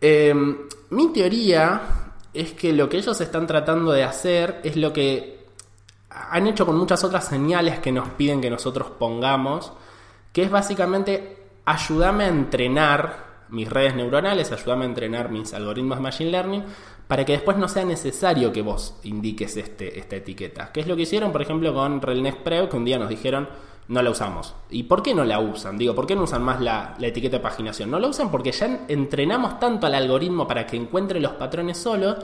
Em, 0.00 0.58
mi 0.90 1.12
teoría 1.12 2.12
es 2.32 2.52
que 2.52 2.72
lo 2.72 2.88
que 2.88 2.98
ellos 2.98 3.20
están 3.20 3.46
tratando 3.46 3.90
de 3.90 4.04
hacer 4.04 4.60
es 4.62 4.76
lo 4.76 4.92
que 4.92 5.46
han 6.10 6.46
hecho 6.46 6.64
con 6.64 6.76
muchas 6.76 7.02
otras 7.02 7.26
señales 7.26 7.80
que 7.80 7.90
nos 7.90 8.08
piden 8.10 8.40
que 8.40 8.50
nosotros 8.50 8.90
pongamos, 8.98 9.72
que 10.32 10.44
es 10.44 10.50
básicamente 10.50 11.48
ayúdame 11.64 12.24
a 12.24 12.28
entrenar 12.28 13.29
mis 13.50 13.68
redes 13.68 13.94
neuronales, 13.94 14.52
ayúdame 14.52 14.84
a 14.84 14.88
entrenar 14.88 15.30
mis 15.30 15.52
algoritmos 15.54 15.98
de 15.98 16.02
Machine 16.02 16.30
Learning 16.30 16.64
para 17.06 17.24
que 17.24 17.32
después 17.32 17.56
no 17.56 17.68
sea 17.68 17.84
necesario 17.84 18.52
que 18.52 18.62
vos 18.62 18.94
indiques 19.02 19.56
este, 19.56 19.98
esta 19.98 20.16
etiqueta. 20.16 20.70
¿Qué 20.72 20.80
es 20.80 20.86
lo 20.86 20.96
que 20.96 21.02
hicieron, 21.02 21.32
por 21.32 21.42
ejemplo, 21.42 21.74
con 21.74 22.00
Relnex 22.00 22.36
Preo, 22.38 22.68
que 22.68 22.76
un 22.76 22.84
día 22.84 22.98
nos 22.98 23.08
dijeron 23.08 23.48
no 23.90 24.02
la 24.02 24.10
usamos. 24.10 24.54
¿Y 24.70 24.84
por 24.84 25.02
qué 25.02 25.14
no 25.16 25.24
la 25.24 25.40
usan? 25.40 25.76
Digo, 25.76 25.96
¿por 25.96 26.06
qué 26.06 26.14
no 26.14 26.22
usan 26.22 26.44
más 26.44 26.60
la, 26.60 26.94
la, 26.98 27.08
etiqueta 27.08 27.38
de 27.38 27.42
paginación? 27.42 27.90
No 27.90 27.98
la 27.98 28.06
usan 28.06 28.30
porque 28.30 28.52
ya 28.52 28.86
entrenamos 28.86 29.58
tanto 29.58 29.88
al 29.88 29.96
algoritmo 29.96 30.46
para 30.46 30.64
que 30.64 30.76
encuentre 30.76 31.18
los 31.18 31.32
patrones 31.32 31.76
solos 31.76 32.16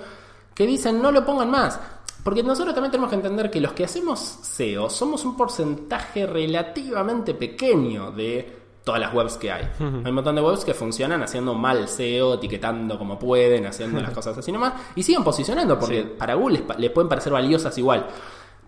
que 0.55 0.65
dicen 0.65 1.03
no 1.03 1.11
lo 1.11 1.27
pongan 1.27 1.51
más. 1.51 1.81
Porque 2.23 2.45
nosotros 2.45 2.75
también 2.75 2.93
tenemos 2.93 3.11
que 3.11 3.17
entender 3.17 3.51
que 3.51 3.61
los 3.61 3.73
que 3.73 3.85
hacemos 3.85 4.21
SEO 4.21 4.89
somos 4.89 5.25
un 5.25 5.37
porcentaje 5.37 6.27
relativamente 6.27 7.35
pequeño 7.35 8.13
de 8.13 8.56
todas 8.87 9.01
las 9.01 9.13
webs 9.13 9.37
que 9.37 9.51
hay. 9.51 9.69
Hay 9.81 10.09
un 10.09 10.15
montón 10.15 10.37
de 10.37 10.41
webs 10.41 10.65
que 10.65 10.73
funcionan 10.73 11.21
haciendo 11.21 11.55
mal 11.55 11.89
SEO, 11.89 12.35
etiquetando 12.35 12.97
como 12.97 13.19
pueden, 13.19 13.67
haciendo 13.67 14.01
las 14.01 14.11
cosas 14.15 14.39
así 14.39 14.53
nomás, 14.53 14.75
y 14.95 15.03
siguen 15.03 15.25
posicionando 15.25 15.77
porque 15.77 16.05
para 16.05 16.35
Google 16.35 16.63
les, 16.79 16.91
pueden 16.93 17.09
parecer 17.09 17.33
valiosas 17.33 17.77
igual. 17.79 18.07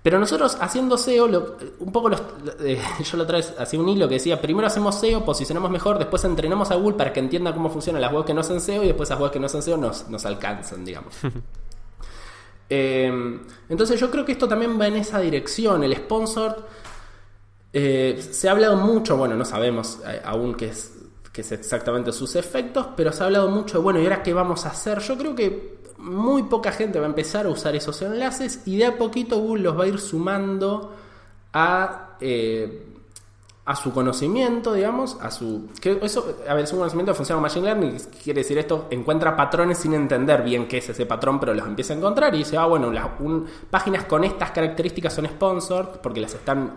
Pero 0.03 0.19
nosotros 0.19 0.59
haciendo 0.61 0.99
SEO, 0.99 1.57
un 1.79 1.93
poco 1.93 2.09
los, 2.09 2.21
eh, 2.59 2.83
yo 3.05 3.17
lo 3.17 3.27
traes 3.27 3.55
hacía 3.61 3.79
un 3.79 3.89
hilo 3.89 4.09
que 4.09 4.15
decía, 4.15 4.41
primero 4.41 4.67
hacemos 4.67 4.97
SEO, 4.97 5.25
posicionamos 5.25 5.71
mejor, 5.71 5.99
después 6.01 6.25
entrenamos 6.25 6.73
a 6.73 6.75
Google 6.75 6.97
para 6.97 7.13
que 7.13 7.21
entienda 7.21 7.55
cómo 7.55 7.71
funcionan 7.71 8.03
las 8.03 8.13
webs 8.13 8.27
que 8.27 8.35
no 8.35 8.41
hacen 8.41 8.61
SEO 8.61 8.83
y 8.83 8.89
después 8.89 9.09
las 9.11 9.21
webs 9.21 9.31
que 9.31 9.39
no 9.39 9.47
hacen 9.47 9.63
SEO 9.63 9.77
nos, 9.77 10.09
nos 10.09 10.27
alcanzan, 10.27 10.85
digamos. 10.85 11.15
Eh, 12.71 13.41
entonces 13.71 13.99
yo 13.99 14.11
creo 14.11 14.27
que 14.27 14.33
esto 14.33 14.47
también 14.47 14.79
va 14.79 14.87
en 14.89 14.97
esa 14.97 15.21
dirección. 15.21 15.85
El 15.85 15.97
sponsor 15.97 16.69
eh, 17.81 18.21
se 18.21 18.49
ha 18.49 18.51
hablado 18.51 18.75
mucho, 18.75 19.17
bueno, 19.17 19.37
no 19.37 19.45
sabemos 19.45 20.01
eh, 20.05 20.21
aún 20.25 20.57
qué 20.57 20.67
es, 20.67 20.95
qué 21.33 21.43
es 21.43 21.53
exactamente 21.53 22.11
sus 22.11 22.35
efectos, 22.35 22.89
pero 22.97 23.13
se 23.13 23.23
ha 23.23 23.27
hablado 23.27 23.49
mucho 23.49 23.79
de, 23.79 23.85
bueno, 23.85 24.01
¿y 24.01 24.03
ahora 24.03 24.21
qué 24.21 24.35
vamos 24.35 24.67
a 24.67 24.71
hacer? 24.71 24.99
Yo 24.99 25.17
creo 25.17 25.37
que 25.37 25.79
muy 25.99 26.43
poca 26.43 26.73
gente 26.73 26.99
va 26.99 27.07
a 27.07 27.09
empezar 27.09 27.47
a 27.47 27.51
usar 27.51 27.77
esos 27.77 28.03
enlaces 28.03 28.63
y 28.67 28.79
de 28.79 28.87
a 28.87 28.99
poquito 28.99 29.39
Google 29.39 29.63
los 29.63 29.79
va 29.79 29.85
a 29.85 29.87
ir 29.87 30.01
sumando 30.01 30.93
a, 31.53 32.17
eh, 32.21 32.85
a 33.65 33.77
su 33.77 33.93
conocimiento, 33.93 34.73
digamos, 34.73 35.17
a 35.21 35.31
su... 35.31 35.69
Eso, 36.03 36.37
a 36.49 36.55
ver, 36.55 36.65
es 36.65 36.73
un 36.73 36.79
conocimiento 36.79 37.13
de 37.13 37.17
función 37.17 37.41
Machine 37.41 37.65
Learning, 37.65 37.97
quiere 38.25 38.41
decir 38.41 38.59
esto, 38.59 38.89
encuentra 38.91 39.37
patrones 39.37 39.79
sin 39.79 39.95
entender 39.95 40.43
bien 40.43 40.67
qué 40.67 40.79
es 40.79 40.89
ese 40.89 41.07
patrón, 41.07 41.39
pero 41.39 41.55
los 41.55 41.65
empieza 41.65 41.95
a 41.95 41.97
encontrar 41.97 42.35
y 42.35 42.39
dice, 42.39 42.57
ah, 42.57 42.67
bueno, 42.67 42.91
las 42.91 43.07
páginas 43.71 44.03
con 44.07 44.25
estas 44.25 44.51
características 44.51 45.15
son 45.15 45.27
sponsored 45.27 46.01
porque 46.03 46.21
las 46.21 46.35
están 46.35 46.75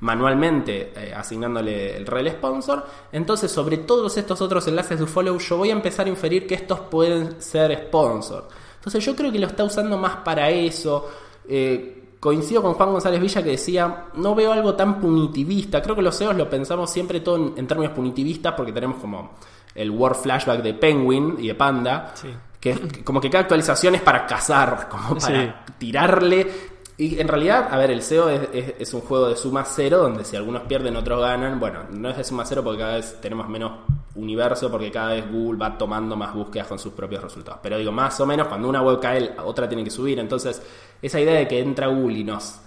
manualmente 0.00 0.92
eh, 0.96 1.14
asignándole 1.14 1.96
el 1.96 2.06
rel 2.06 2.30
sponsor. 2.30 2.84
Entonces, 3.12 3.50
sobre 3.50 3.78
todos 3.78 4.16
estos 4.16 4.40
otros 4.40 4.66
enlaces 4.68 5.00
de 5.00 5.06
follow, 5.06 5.38
yo 5.38 5.56
voy 5.56 5.70
a 5.70 5.72
empezar 5.72 6.06
a 6.06 6.10
inferir 6.10 6.46
que 6.46 6.54
estos 6.54 6.80
pueden 6.80 7.40
ser 7.40 7.86
sponsor. 7.86 8.48
Entonces, 8.76 9.04
yo 9.04 9.16
creo 9.16 9.32
que 9.32 9.38
lo 9.38 9.46
está 9.46 9.64
usando 9.64 9.96
más 9.96 10.16
para 10.16 10.50
eso. 10.50 11.08
Eh, 11.48 12.02
coincido 12.20 12.62
con 12.62 12.74
Juan 12.74 12.92
González 12.92 13.20
Villa 13.20 13.42
que 13.42 13.50
decía, 13.50 14.06
no 14.14 14.34
veo 14.34 14.52
algo 14.52 14.74
tan 14.74 15.00
punitivista. 15.00 15.82
Creo 15.82 15.94
que 15.94 16.02
los 16.02 16.16
SEOs 16.16 16.36
lo 16.36 16.48
pensamos 16.48 16.90
siempre 16.90 17.20
todo 17.20 17.54
en, 17.56 17.66
términos 17.66 17.92
punitivistas 17.92 18.54
porque 18.54 18.72
tenemos 18.72 18.96
como 18.96 19.32
el 19.74 19.90
Word 19.90 20.16
Flashback 20.16 20.62
de 20.62 20.74
Penguin 20.74 21.36
y 21.38 21.48
de 21.48 21.54
Panda. 21.54 22.14
Que 22.58 23.02
como 23.04 23.20
que 23.20 23.28
cada 23.28 23.42
actualización 23.42 23.94
es 23.96 24.00
para 24.00 24.26
cazar, 24.26 24.88
como 24.88 25.18
para 25.18 25.66
tirarle 25.76 26.73
Y 26.96 27.18
en 27.18 27.26
realidad, 27.26 27.68
a 27.72 27.76
ver, 27.76 27.90
el 27.90 28.02
SEO 28.02 28.28
es, 28.28 28.48
es- 28.52 28.74
es 28.78 28.94
un 28.94 29.00
juego 29.00 29.28
de 29.28 29.36
suma 29.36 29.64
cero, 29.64 29.98
donde 29.98 30.24
si 30.24 30.36
algunos 30.36 30.62
pierden, 30.62 30.94
otros 30.96 31.20
ganan. 31.20 31.58
Bueno, 31.58 31.80
no 31.90 32.08
es 32.10 32.16
de 32.16 32.22
suma 32.24 32.44
cero 32.44 32.62
porque 32.62 32.78
cada 32.80 32.94
vez 32.96 33.18
tenemos 33.20 33.48
menos 33.48 33.72
universo, 34.14 34.70
porque 34.70 34.92
cada 34.92 35.14
vez 35.14 35.24
Google 35.30 35.58
va 35.58 35.76
tomando 35.76 36.14
más 36.14 36.32
búsquedas 36.32 36.68
con 36.68 36.78
sus 36.78 36.92
propios 36.92 37.22
resultados. 37.22 37.58
Pero 37.62 37.78
digo, 37.78 37.90
más 37.90 38.18
o 38.20 38.26
menos, 38.26 38.46
cuando 38.46 38.68
una 38.68 38.80
web 38.80 39.00
cae, 39.00 39.34
otra 39.44 39.68
tiene 39.68 39.82
que 39.82 39.90
subir. 39.90 40.20
Entonces, 40.20 40.62
esa 41.02 41.18
idea 41.20 41.34
de 41.34 41.48
que 41.48 41.58
entra 41.60 41.88
Google 41.88 42.18
y 42.18 42.24
nos 42.24 42.60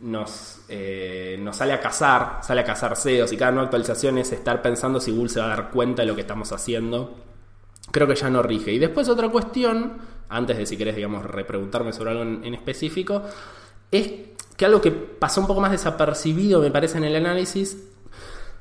nos, 0.00 0.60
eh, 0.68 1.38
nos 1.40 1.56
sale 1.56 1.72
a 1.72 1.80
cazar, 1.80 2.40
sale 2.42 2.60
a 2.62 2.64
cazar 2.64 2.96
SEOs 2.96 3.32
y 3.32 3.36
cada 3.36 3.52
nueva 3.52 3.64
actualización 3.66 4.18
es 4.18 4.32
estar 4.32 4.60
pensando 4.60 5.00
si 5.00 5.12
Google 5.12 5.28
se 5.28 5.40
va 5.40 5.46
a 5.46 5.48
dar 5.50 5.70
cuenta 5.70 6.02
de 6.02 6.08
lo 6.08 6.14
que 6.14 6.22
estamos 6.22 6.50
haciendo. 6.52 7.14
Creo 7.92 8.06
que 8.08 8.16
ya 8.16 8.28
no 8.28 8.42
rige. 8.42 8.72
Y 8.72 8.78
después 8.78 9.08
otra 9.08 9.28
cuestión, 9.28 9.92
antes 10.34 10.56
de 10.56 10.66
si 10.66 10.76
querés, 10.76 10.96
digamos, 10.96 11.24
repreguntarme 11.24 11.92
sobre 11.92 12.10
algo 12.10 12.22
en, 12.22 12.54
específico, 12.54 13.22
es 13.90 14.10
que 14.56 14.64
algo 14.64 14.80
que 14.80 14.90
pasó 14.90 15.40
un 15.40 15.46
poco 15.46 15.60
más 15.60 15.70
desapercibido, 15.70 16.60
me 16.60 16.70
parece, 16.70 16.98
en 16.98 17.04
el 17.04 17.16
análisis, 17.16 17.76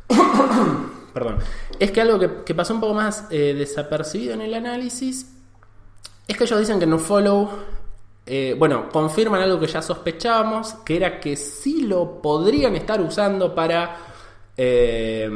perdón, 1.13 1.37
es 1.79 1.91
que 1.91 2.01
algo 2.01 2.19
que, 2.19 2.43
que 2.45 2.55
pasó 2.55 2.73
un 2.73 2.81
poco 2.81 2.93
más 2.93 3.27
eh, 3.29 3.53
desapercibido 3.57 4.33
en 4.33 4.41
el 4.41 4.53
análisis 4.53 5.31
es 6.27 6.37
que 6.37 6.43
ellos 6.43 6.59
dicen 6.59 6.79
que 6.79 6.85
no 6.85 6.99
follow. 6.99 7.49
eh, 8.25 8.55
bueno, 8.57 8.89
confirman 8.89 9.41
algo 9.41 9.59
que 9.59 9.67
ya 9.67 9.81
sospechábamos, 9.81 10.75
que 10.85 10.95
era 10.95 11.19
que 11.19 11.35
sí 11.35 11.81
lo 11.81 12.21
podrían 12.21 12.75
estar 12.75 13.01
usando 13.01 13.53
para. 13.53 13.97
eh, 14.57 15.29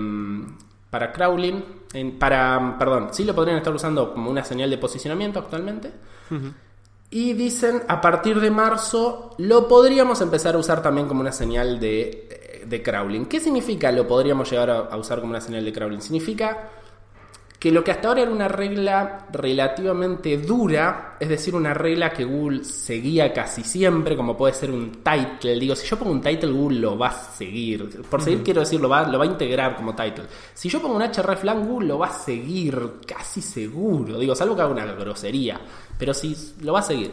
para 0.89 1.11
crawling. 1.11 1.76
En- 1.93 2.17
para. 2.19 2.77
Perdón, 2.79 3.09
sí 3.11 3.23
lo 3.23 3.33
podrían 3.35 3.57
estar 3.57 3.73
usando 3.73 4.13
como 4.13 4.29
una 4.29 4.43
señal 4.43 4.69
de 4.69 4.77
posicionamiento 4.77 5.39
actualmente. 5.39 5.91
Y 7.09 7.33
dicen, 7.33 7.83
a 7.87 8.01
partir 8.01 8.39
de 8.41 8.51
marzo 8.51 9.33
lo 9.37 9.67
podríamos 9.67 10.19
empezar 10.21 10.55
a 10.55 10.57
usar 10.57 10.81
también 10.81 11.07
como 11.07 11.21
una 11.21 11.31
señal 11.31 11.79
de, 11.79 12.63
de 12.65 12.83
crawling. 12.83 13.25
¿Qué 13.27 13.39
significa 13.39 13.91
lo 13.93 14.05
podríamos 14.05 14.51
llegar 14.51 14.69
a, 14.69 14.77
a 14.79 14.97
usar 14.97 15.19
como 15.21 15.29
una 15.31 15.39
señal 15.41 15.63
de 15.63 15.71
crawling? 15.71 16.01
Significa 16.01 16.69
que 17.59 17.71
lo 17.71 17.83
que 17.83 17.89
hasta 17.89 18.09
ahora 18.09 18.21
era 18.21 18.31
una 18.31 18.47
regla 18.47 19.25
relativamente 19.31 20.37
dura, 20.37 21.15
es 21.19 21.27
decir, 21.27 21.55
una 21.55 21.73
regla 21.73 22.11
que 22.11 22.23
Google 22.23 22.63
seguía 22.63 23.33
casi 23.33 23.63
siempre, 23.63 24.15
como 24.15 24.37
puede 24.37 24.53
ser 24.53 24.69
un 24.69 25.01
title. 25.03 25.59
Digo, 25.59 25.75
si 25.75 25.87
yo 25.87 25.97
pongo 25.97 26.11
un 26.11 26.21
title, 26.21 26.51
Google 26.51 26.79
lo 26.79 26.97
va 26.99 27.07
a 27.07 27.13
seguir. 27.13 28.03
Por 28.03 28.21
seguir 28.21 28.43
quiero 28.43 28.59
decir, 28.59 28.79
lo 28.79 28.87
va, 28.87 29.07
lo 29.07 29.17
va 29.17 29.25
a 29.25 29.27
integrar 29.27 29.75
como 29.75 29.95
title. 29.95 30.25
Si 30.53 30.69
yo 30.69 30.79
pongo 30.79 30.97
un 30.97 31.01
hreflang, 31.01 31.67
Google 31.67 31.87
lo 31.87 31.97
va 31.97 32.07
a 32.07 32.13
seguir 32.13 32.99
casi 33.07 33.41
seguro. 33.41 34.19
Digo, 34.19 34.35
salvo 34.35 34.55
que 34.55 34.61
haga 34.61 34.71
una 34.71 34.85
grosería, 34.93 35.59
pero 35.97 36.13
sí 36.13 36.35
lo 36.61 36.73
va 36.73 36.79
a 36.79 36.83
seguir. 36.83 37.11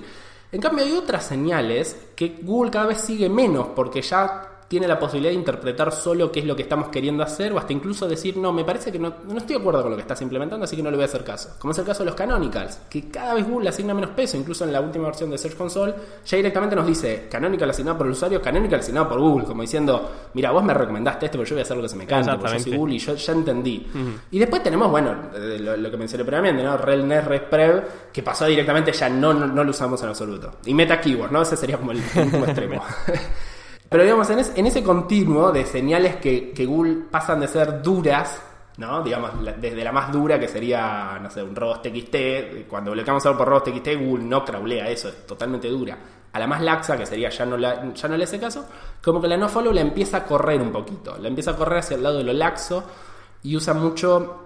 En 0.53 0.61
cambio, 0.61 0.85
hay 0.85 0.93
otras 0.93 1.25
señales 1.25 2.11
que 2.15 2.37
Google 2.43 2.71
cada 2.71 2.87
vez 2.87 2.99
sigue 3.01 3.31
menos, 3.31 3.69
porque 3.75 4.03
ya 4.03 4.54
tiene 4.68 4.88
la 4.88 4.98
posibilidad 4.98 5.31
de 5.31 5.38
interpretar 5.38 5.92
solo 5.92 6.33
qué 6.33 6.40
es 6.40 6.46
lo 6.46 6.57
que 6.57 6.62
estamos 6.62 6.88
queriendo 6.88 7.22
hacer 7.22 7.53
o 7.53 7.59
hasta 7.59 7.72
incluso 7.72 8.09
decir, 8.09 8.37
no, 8.37 8.53
me 8.53 8.64
parece 8.64 8.90
que 8.90 8.98
no, 8.98 9.14
no 9.29 9.38
estoy 9.38 9.57
de 9.57 9.61
acuerdo 9.61 9.83
con 9.83 9.90
lo 9.90 9.96
que 9.96 10.03
estás 10.03 10.20
implementando, 10.22 10.64
así 10.64 10.77
que 10.77 10.83
no 10.83 10.90
le 10.90 10.96
voy 10.96 11.05
a 11.05 11.07
hacer 11.07 11.22
caso. 11.24 11.50
Como 11.59 11.72
es 11.72 11.79
el 11.79 11.85
caso 11.85 12.00
de 12.00 12.07
los 12.07 12.14
canonicals, 12.14 12.81
que 12.88 13.09
cada 13.09 13.35
vez 13.35 13.46
Google 13.46 13.64
le 13.64 13.70
asigna 13.70 13.94
menos 13.94 14.11
peso, 14.11 14.37
incluso 14.37 14.64
en 14.64 14.72
la 14.72 14.81
última 14.81 15.07
versión 15.07 15.31
de 15.31 15.38
Search 15.38 15.57
Console, 15.57 15.94
ya 16.24 16.37
directamente 16.37 16.77
nos 16.77 16.87
dice 16.87 17.29
canonical 17.31 17.70
asignado 17.70 17.98
por 17.98 18.07
el 18.07 18.12
usuario, 18.12 18.40
canonical 18.40 18.81
asignado 18.81 19.09
por 19.09 19.20
Google, 19.20 19.44
como 19.44 19.62
diciendo, 19.62 20.11
mira, 20.35 20.50
vos 20.50 20.64
me 20.64 20.74
recomendaste 20.74 21.27
esto, 21.27 21.38
pero 21.38 21.48
yo 21.48 21.55
voy 21.55 21.61
a 21.61 21.64
hacer 21.64 21.77
lo 21.77 21.83
que 21.83 21.88
se 21.88 21.96
me 21.96 22.07
cante, 22.07 22.31
porque 22.37 22.59
yo 22.59 22.64
soy. 22.64 22.77
Google 22.77 22.94
y 22.94 22.98
yo 22.98 23.14
ya 23.14 23.33
entendí. 23.33 23.87
Y 24.31 24.38
después 24.38 24.62
tenemos, 24.62 24.90
bueno, 24.90 25.14
eh, 25.35 25.59
lo, 25.61 25.77
lo 25.77 25.90
que 25.90 25.96
mencioné 25.96 26.24
previamente, 26.24 26.62
¿no? 26.62 26.77
RelNet, 26.77 27.27
ResPrev, 27.27 27.85
que 28.12 28.22
pasó 28.22 28.46
directamente, 28.46 28.92
ya 28.92 29.09
no, 29.09 29.33
no, 29.33 29.46
no 29.46 29.64
lo 29.64 29.70
usamos 29.70 30.03
en 30.03 30.09
absoluto. 30.09 30.55
Y 30.64 30.74
Meta 30.74 31.00
Keyword, 31.00 31.31
¿no? 31.31 31.42
Ese 31.42 31.57
sería 31.57 31.77
como 31.77 31.92
el 31.92 31.98
último 32.16 32.44
extremo. 32.44 32.83
Pero 33.88 34.03
digamos, 34.03 34.29
en, 34.31 34.38
es- 34.40 34.53
en 34.57 34.66
ese 34.66 34.83
continuo 34.83 35.53
de 35.53 35.64
señales 35.66 36.16
que, 36.16 36.53
que 36.53 36.66
Google 36.66 37.05
pasan 37.11 37.40
de 37.40 37.49
ser 37.49 37.83
duras, 37.83 38.40
¿no? 38.79 39.03
Digamos, 39.03 39.31
desde 39.61 39.85
la 39.85 39.92
más 39.92 40.11
dura 40.11 40.38
que 40.40 40.49
sería, 40.49 41.18
no 41.23 41.31
sé, 41.31 41.42
un 41.42 41.55
robots.txt, 41.55 42.66
cuando 42.68 42.90
bloqueamos 42.92 43.25
algo 43.27 43.38
por 43.38 43.49
robots.txt, 43.49 43.94
Google 44.01 44.25
no 44.25 44.44
crawlea 44.44 44.88
eso, 44.90 45.09
es 45.09 45.27
totalmente 45.27 45.68
dura. 45.68 45.97
A 46.33 46.38
la 46.40 46.49
más 46.49 46.61
laxa, 46.62 46.97
que 46.97 47.07
sería 47.07 47.29
ya 47.31 47.47
no, 47.47 47.57
ya 47.57 48.09
no 48.09 48.16
le 48.16 48.25
hace 48.25 48.40
caso, 48.40 48.66
como 49.03 49.20
que 49.20 49.29
la 49.29 49.37
no 49.37 49.49
follow 49.49 49.73
la 49.73 49.83
empieza 49.83 50.16
a 50.18 50.25
correr 50.25 50.61
un 50.61 50.73
poquito, 50.73 51.16
la 51.20 51.29
empieza 51.29 51.53
a 51.53 51.57
correr 51.57 51.79
hacia 51.79 51.97
el 51.97 52.03
lado 52.03 52.18
de 52.18 52.25
lo 52.25 52.33
laxo 52.33 52.83
y 53.44 53.55
usa 53.55 53.73
mucho 53.75 54.40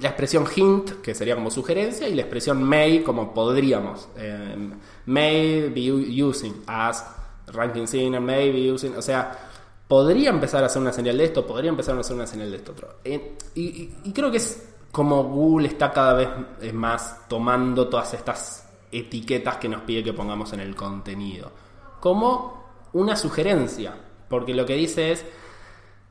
la 0.00 0.08
expresión 0.10 0.44
hint, 0.54 1.00
que 1.02 1.14
sería 1.16 1.34
como 1.34 1.50
sugerencia, 1.50 2.06
y 2.06 2.14
la 2.14 2.20
expresión 2.22 2.62
may, 2.62 3.02
como 3.02 3.34
podríamos. 3.34 4.08
Eh, 4.16 4.70
may 5.06 5.68
be 5.70 5.90
using 6.22 6.62
as 6.68 7.04
ranking 7.48 7.86
sign, 7.86 8.22
may 8.22 8.50
be 8.50 8.72
using. 8.72 8.96
O 8.96 9.02
sea, 9.02 9.32
podría 9.88 10.30
empezar 10.30 10.62
a 10.62 10.66
hacer 10.66 10.82
una 10.82 10.92
señal 10.92 11.18
de 11.18 11.24
esto, 11.24 11.46
podría 11.46 11.70
empezar 11.70 11.96
a 11.96 12.00
hacer 12.00 12.16
una 12.16 12.26
señal 12.26 12.50
de 12.50 12.56
esto 12.56 12.72
otro. 12.72 12.96
Y, 13.04 13.88
creo 14.12 14.30
que 14.30 14.38
es 14.38 14.68
como 14.90 15.24
Google 15.24 15.68
está 15.68 15.92
cada 15.92 16.14
vez 16.14 16.72
más 16.72 17.28
tomando 17.28 17.88
todas 17.88 18.14
estas 18.14 18.68
etiquetas 18.90 19.56
que 19.58 19.68
nos 19.68 19.82
pide 19.82 20.02
que 20.02 20.12
pongamos 20.12 20.52
en 20.52 20.60
el 20.60 20.74
contenido. 20.74 21.52
Como 22.00 22.64
una 22.92 23.16
sugerencia. 23.16 23.94
Porque 24.28 24.54
lo 24.54 24.66
que 24.66 24.74
dice 24.74 25.12
es 25.12 25.24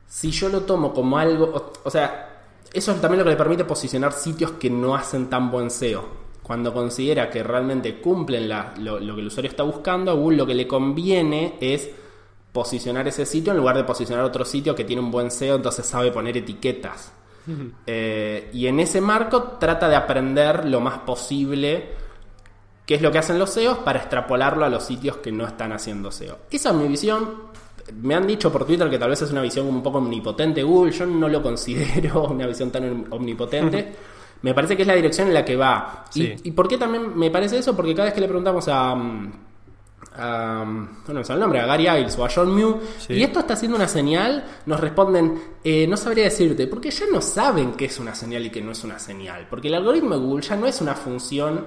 si 0.06 0.30
yo 0.30 0.48
lo 0.48 0.62
tomo 0.62 0.94
como 0.94 1.18
algo, 1.18 1.44
o, 1.44 1.72
o 1.84 1.90
sea, 1.90 2.44
eso 2.72 2.92
es 2.92 3.00
también 3.00 3.18
lo 3.18 3.24
que 3.24 3.30
le 3.30 3.36
permite 3.36 3.64
posicionar 3.64 4.12
sitios 4.12 4.52
que 4.52 4.70
no 4.70 4.94
hacen 4.94 5.28
tan 5.28 5.50
buen 5.50 5.70
SEO. 5.70 6.25
Cuando 6.46 6.72
considera 6.72 7.28
que 7.28 7.42
realmente 7.42 7.96
cumplen 8.00 8.48
la- 8.48 8.72
lo, 8.78 9.00
lo 9.00 9.14
que 9.16 9.20
el 9.20 9.26
usuario 9.26 9.50
está 9.50 9.64
buscando, 9.64 10.12
a 10.12 10.14
Google 10.14 10.36
lo 10.36 10.46
que 10.46 10.54
le 10.54 10.64
conviene 10.68 11.54
es 11.60 11.90
posicionar 12.52 13.08
ese 13.08 13.26
sitio 13.26 13.50
en 13.52 13.58
lugar 13.58 13.76
de 13.76 13.82
posicionar 13.82 14.24
otro 14.24 14.44
sitio 14.44 14.72
que 14.74 14.84
tiene 14.84 15.02
un 15.02 15.10
buen 15.10 15.30
SEO, 15.32 15.56
entonces 15.56 15.84
sabe 15.86 16.12
poner 16.12 16.36
etiquetas. 16.36 17.12
Eh, 17.86 18.48
y 18.52 18.66
en 18.66 18.78
ese 18.80 19.00
marco 19.00 19.42
trata 19.58 19.88
de 19.88 19.96
aprender 19.96 20.66
lo 20.66 20.80
más 20.80 20.98
posible 21.00 21.88
qué 22.84 22.94
es 22.96 23.02
lo 23.02 23.10
que 23.10 23.18
hacen 23.18 23.38
los 23.38 23.50
SEOs 23.50 23.78
para 23.78 23.98
extrapolarlo 23.98 24.64
a 24.64 24.68
los 24.68 24.84
sitios 24.84 25.16
que 25.18 25.32
no 25.32 25.46
están 25.46 25.72
haciendo 25.72 26.10
SEO. 26.12 26.38
Esa 26.50 26.70
es 26.70 26.74
mi 26.76 26.86
visión. 26.88 27.28
Me 28.02 28.14
han 28.14 28.26
dicho 28.26 28.50
por 28.52 28.64
Twitter 28.64 28.88
que 28.88 28.98
tal 28.98 29.10
vez 29.10 29.22
es 29.22 29.30
una 29.32 29.42
visión 29.42 29.66
un 29.66 29.82
poco 29.82 29.98
omnipotente 29.98 30.62
Google. 30.62 30.92
Yo 30.92 31.06
no 31.06 31.28
lo 31.28 31.42
considero 31.42 32.22
una 32.30 32.46
visión 32.46 32.70
tan 32.70 33.06
omnipotente. 33.10 33.94
Me 34.42 34.54
parece 34.54 34.76
que 34.76 34.82
es 34.82 34.88
la 34.88 34.94
dirección 34.94 35.28
en 35.28 35.34
la 35.34 35.44
que 35.44 35.56
va. 35.56 36.04
Y- 36.14 36.22
Sí. 36.22 36.34
¿Y, 36.44 36.50
por 36.52 36.68
qué 36.68 36.78
también 36.78 37.16
me 37.18 37.30
parece 37.30 37.58
eso? 37.58 37.74
Porque 37.74 37.94
cada 37.94 38.06
vez 38.06 38.14
que 38.14 38.20
le 38.20 38.26
preguntamos 38.28 38.68
a... 38.68 38.94
mm, 38.94 39.32
a, 40.18 40.64
no 40.64 41.14
me 41.14 41.24
sale 41.24 41.34
el 41.34 41.40
nombre, 41.40 41.60
a 41.60 41.66
Gary 41.66 41.88
Iles 41.88 42.16
o 42.18 42.24
a 42.24 42.28
John 42.34 42.54
Mew, 42.54 42.80
Sí. 42.98 43.14
y 43.14 43.22
esto 43.22 43.40
está 43.40 43.52
haciendo 43.54 43.76
una 43.76 43.88
señal, 43.88 44.44
nos 44.64 44.80
responden, 44.80 45.38
eh, 45.62 45.86
no 45.86 45.96
sabría 45.98 46.24
decirte, 46.24 46.66
porque 46.68 46.90
ya 46.90 47.04
no 47.12 47.20
saben 47.20 47.72
qué 47.74 47.84
es 47.86 47.98
una 47.98 48.14
señal 48.14 48.46
y 48.46 48.50
qué 48.50 48.62
no 48.62 48.72
es 48.72 48.82
una 48.84 48.98
señal, 48.98 49.46
porque 49.50 49.68
el 49.68 49.74
algoritmo 49.74 50.14
de 50.14 50.20
Google 50.20 50.42
ya 50.42 50.56
no 50.56 50.66
es 50.66 50.80
una 50.80 50.94
función 50.94 51.66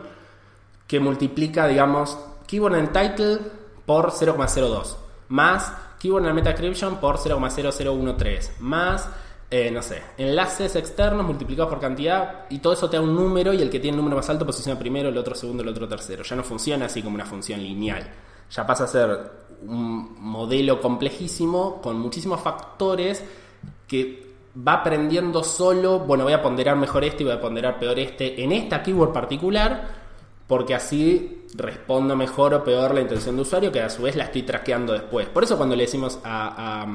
que 0.87 0.99
multiplica, 0.99 1.67
digamos, 1.67 2.17
keyword 2.47 2.75
en 2.75 2.87
title 2.91 3.39
por 3.85 4.11
0,02, 4.11 4.95
más 5.27 5.71
keyword 5.99 6.25
en 6.25 6.33
metacryption 6.35 6.95
por 6.99 7.17
0,0013, 7.17 8.51
más, 8.61 9.09
eh, 9.51 9.71
no 9.71 9.81
sé, 9.81 10.01
enlaces 10.17 10.75
externos 10.75 11.25
multiplicados 11.25 11.71
por 11.71 11.79
cantidad, 11.79 12.45
y 12.49 12.59
todo 12.59 12.73
eso 12.73 12.89
te 12.89 12.97
da 12.97 13.03
un 13.03 13.15
número, 13.15 13.53
y 13.53 13.61
el 13.61 13.69
que 13.69 13.79
tiene 13.79 13.95
el 13.95 13.97
número 13.97 14.17
más 14.17 14.29
alto 14.29 14.45
posiciona 14.45 14.77
primero, 14.77 15.09
el 15.09 15.17
otro 15.17 15.35
segundo, 15.35 15.63
el 15.63 15.69
otro 15.69 15.87
tercero. 15.87 16.23
Ya 16.23 16.35
no 16.35 16.43
funciona 16.43 16.85
así 16.85 17.01
como 17.01 17.15
una 17.15 17.25
función 17.25 17.61
lineal. 17.61 18.07
Ya 18.51 18.65
pasa 18.65 18.83
a 18.83 18.87
ser 18.87 19.31
un 19.67 20.15
modelo 20.19 20.79
complejísimo 20.79 21.81
con 21.81 21.99
muchísimos 21.99 22.41
factores 22.41 23.23
que 23.87 24.29
va 24.67 24.73
aprendiendo 24.73 25.43
solo, 25.43 25.99
bueno, 25.99 26.23
voy 26.23 26.33
a 26.33 26.41
ponderar 26.41 26.75
mejor 26.75 27.03
este 27.03 27.23
y 27.23 27.25
voy 27.25 27.35
a 27.35 27.41
ponderar 27.41 27.79
peor 27.79 27.99
este 27.99 28.43
en 28.43 28.51
esta 28.51 28.81
keyword 28.81 29.13
particular, 29.13 29.87
porque 30.47 30.73
así 30.73 31.45
respondo 31.55 32.15
mejor 32.15 32.53
o 32.53 32.63
peor 32.63 32.93
la 32.93 33.01
intención 33.01 33.35
de 33.35 33.43
usuario, 33.43 33.71
que 33.71 33.81
a 33.81 33.89
su 33.89 34.03
vez 34.03 34.15
la 34.15 34.25
estoy 34.25 34.43
traqueando 34.43 34.93
después. 34.93 35.27
Por 35.27 35.43
eso 35.43 35.57
cuando 35.57 35.75
le 35.75 35.83
decimos 35.83 36.19
a, 36.23 36.81
a, 36.81 36.87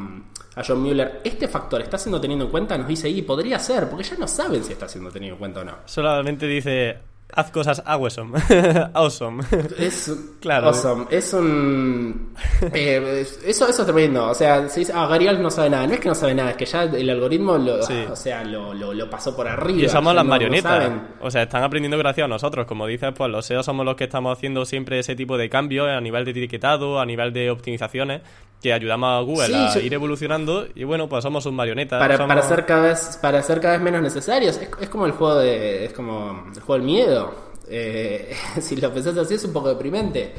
a 0.57 0.63
John 0.67 0.81
Mueller, 0.83 1.21
este 1.25 1.49
factor 1.49 1.81
está 1.83 1.99
siendo 1.99 2.21
tenido 2.21 2.45
en 2.45 2.51
cuenta, 2.51 2.77
nos 2.79 2.87
dice, 2.89 3.09
y 3.09 3.23
podría 3.23 3.59
ser, 3.59 3.89
porque 3.89 4.05
ya 4.05 4.17
no 4.17 4.29
saben 4.29 4.63
si 4.65 4.73
está 4.73 4.89
siendo 4.89 5.11
tenido 5.11 5.35
en 5.35 5.39
cuenta 5.39 5.61
o 5.61 5.65
no. 5.65 5.73
Solamente 5.85 6.47
dice, 6.47 6.99
haz 7.33 7.51
cosas 7.51 7.83
awesome. 7.85 8.39
awesome. 8.95 9.43
Es 9.79 10.13
Claro. 10.41 10.69
awesome. 10.69 11.07
Es 11.11 11.33
un. 11.33 12.35
eh, 12.73 13.21
es- 13.23 13.41
eso, 13.45 13.67
eso 13.67 13.83
es 13.83 13.87
tremendo. 13.87 14.29
O 14.29 14.35
sea, 14.35 14.69
se 14.69 14.81
dice, 14.81 14.93
ah, 14.95 15.07
Gary 15.07 15.27
Alf 15.27 15.41
no 15.41 15.51
sabe 15.51 15.71
nada. 15.71 15.87
No 15.87 15.95
es 15.95 16.01
que 16.01 16.09
no 16.09 16.15
sabe 16.15 16.35
nada, 16.35 16.51
es 16.51 16.57
que 16.57 16.67
ya 16.67 16.83
el 16.85 17.09
algoritmo 17.11 17.57
lo, 17.57 17.83
Sí. 17.83 18.05
o 18.11 18.15
sea, 18.15 18.45
lo, 18.45 18.75
lo- 18.75 18.93
lo 18.93 19.09
pasó 19.11 19.35
por 19.35 19.49
arriba. 19.49 19.87
Y 19.87 19.89
somos 19.89 20.15
las 20.15 20.25
no- 20.25 20.31
marionetas. 20.31 20.93
o 21.21 21.31
sea, 21.31 21.43
están 21.45 21.63
aprendiendo 21.63 21.97
gracias 21.99 22.27
a 22.27 22.29
nosotros. 22.29 22.67
Como 22.67 22.87
dices, 22.87 23.11
pues 23.17 23.31
los 23.31 23.47
SEO 23.47 23.63
somos 23.63 23.85
los 23.87 23.97
que 23.97 24.05
estamos 24.05 24.37
haciendo 24.37 24.65
siempre 24.67 24.99
ese 24.99 25.17
tipo 25.17 25.37
de 25.39 25.49
cambios 25.49 25.89
a 25.89 26.01
nivel 26.01 26.25
de 26.27 26.33
etiquetado, 26.33 27.01
a 27.01 27.07
nivel 27.07 27.33
de 27.33 27.51
optimizaciones, 27.51 28.21
que 28.65 28.73
ayudamos 28.73 29.11
a 29.11 29.21
Google 29.21 29.47
Sí, 29.49 29.55
a 29.55 29.75
yo- 29.75 29.81
ir 29.81 29.93
evolucionando. 29.93 30.67
Y 30.75 30.85
bueno, 30.85 31.07
pues 31.07 31.23
somos 31.23 31.45
sus 31.45 31.53
marionetas. 31.53 32.01
Para, 32.01 32.17
somos- 32.17 32.29
para 32.29 32.43
ser 32.49 32.65
cada 32.65 32.83
vez 32.83 33.19
para 33.21 33.43
ser 33.43 33.61
cada 33.61 33.75
vez 33.75 33.83
menos 33.83 34.01
necesarios 34.01 34.57
es, 34.57 34.71
es 34.81 34.89
como 34.89 35.05
el 35.05 35.13
juego 35.13 35.35
de 35.37 35.85
es 35.85 35.93
como 35.93 36.47
el 36.55 36.61
juego 36.63 36.75
del 36.75 36.83
miedo 36.83 37.35
Eh, 37.69 38.35
si 38.63 38.77
lo 38.77 38.91
pensás 38.93 39.17
así 39.19 39.35
es 39.35 39.45
un 39.45 39.53
poco 39.53 39.69
deprimente 39.69 40.35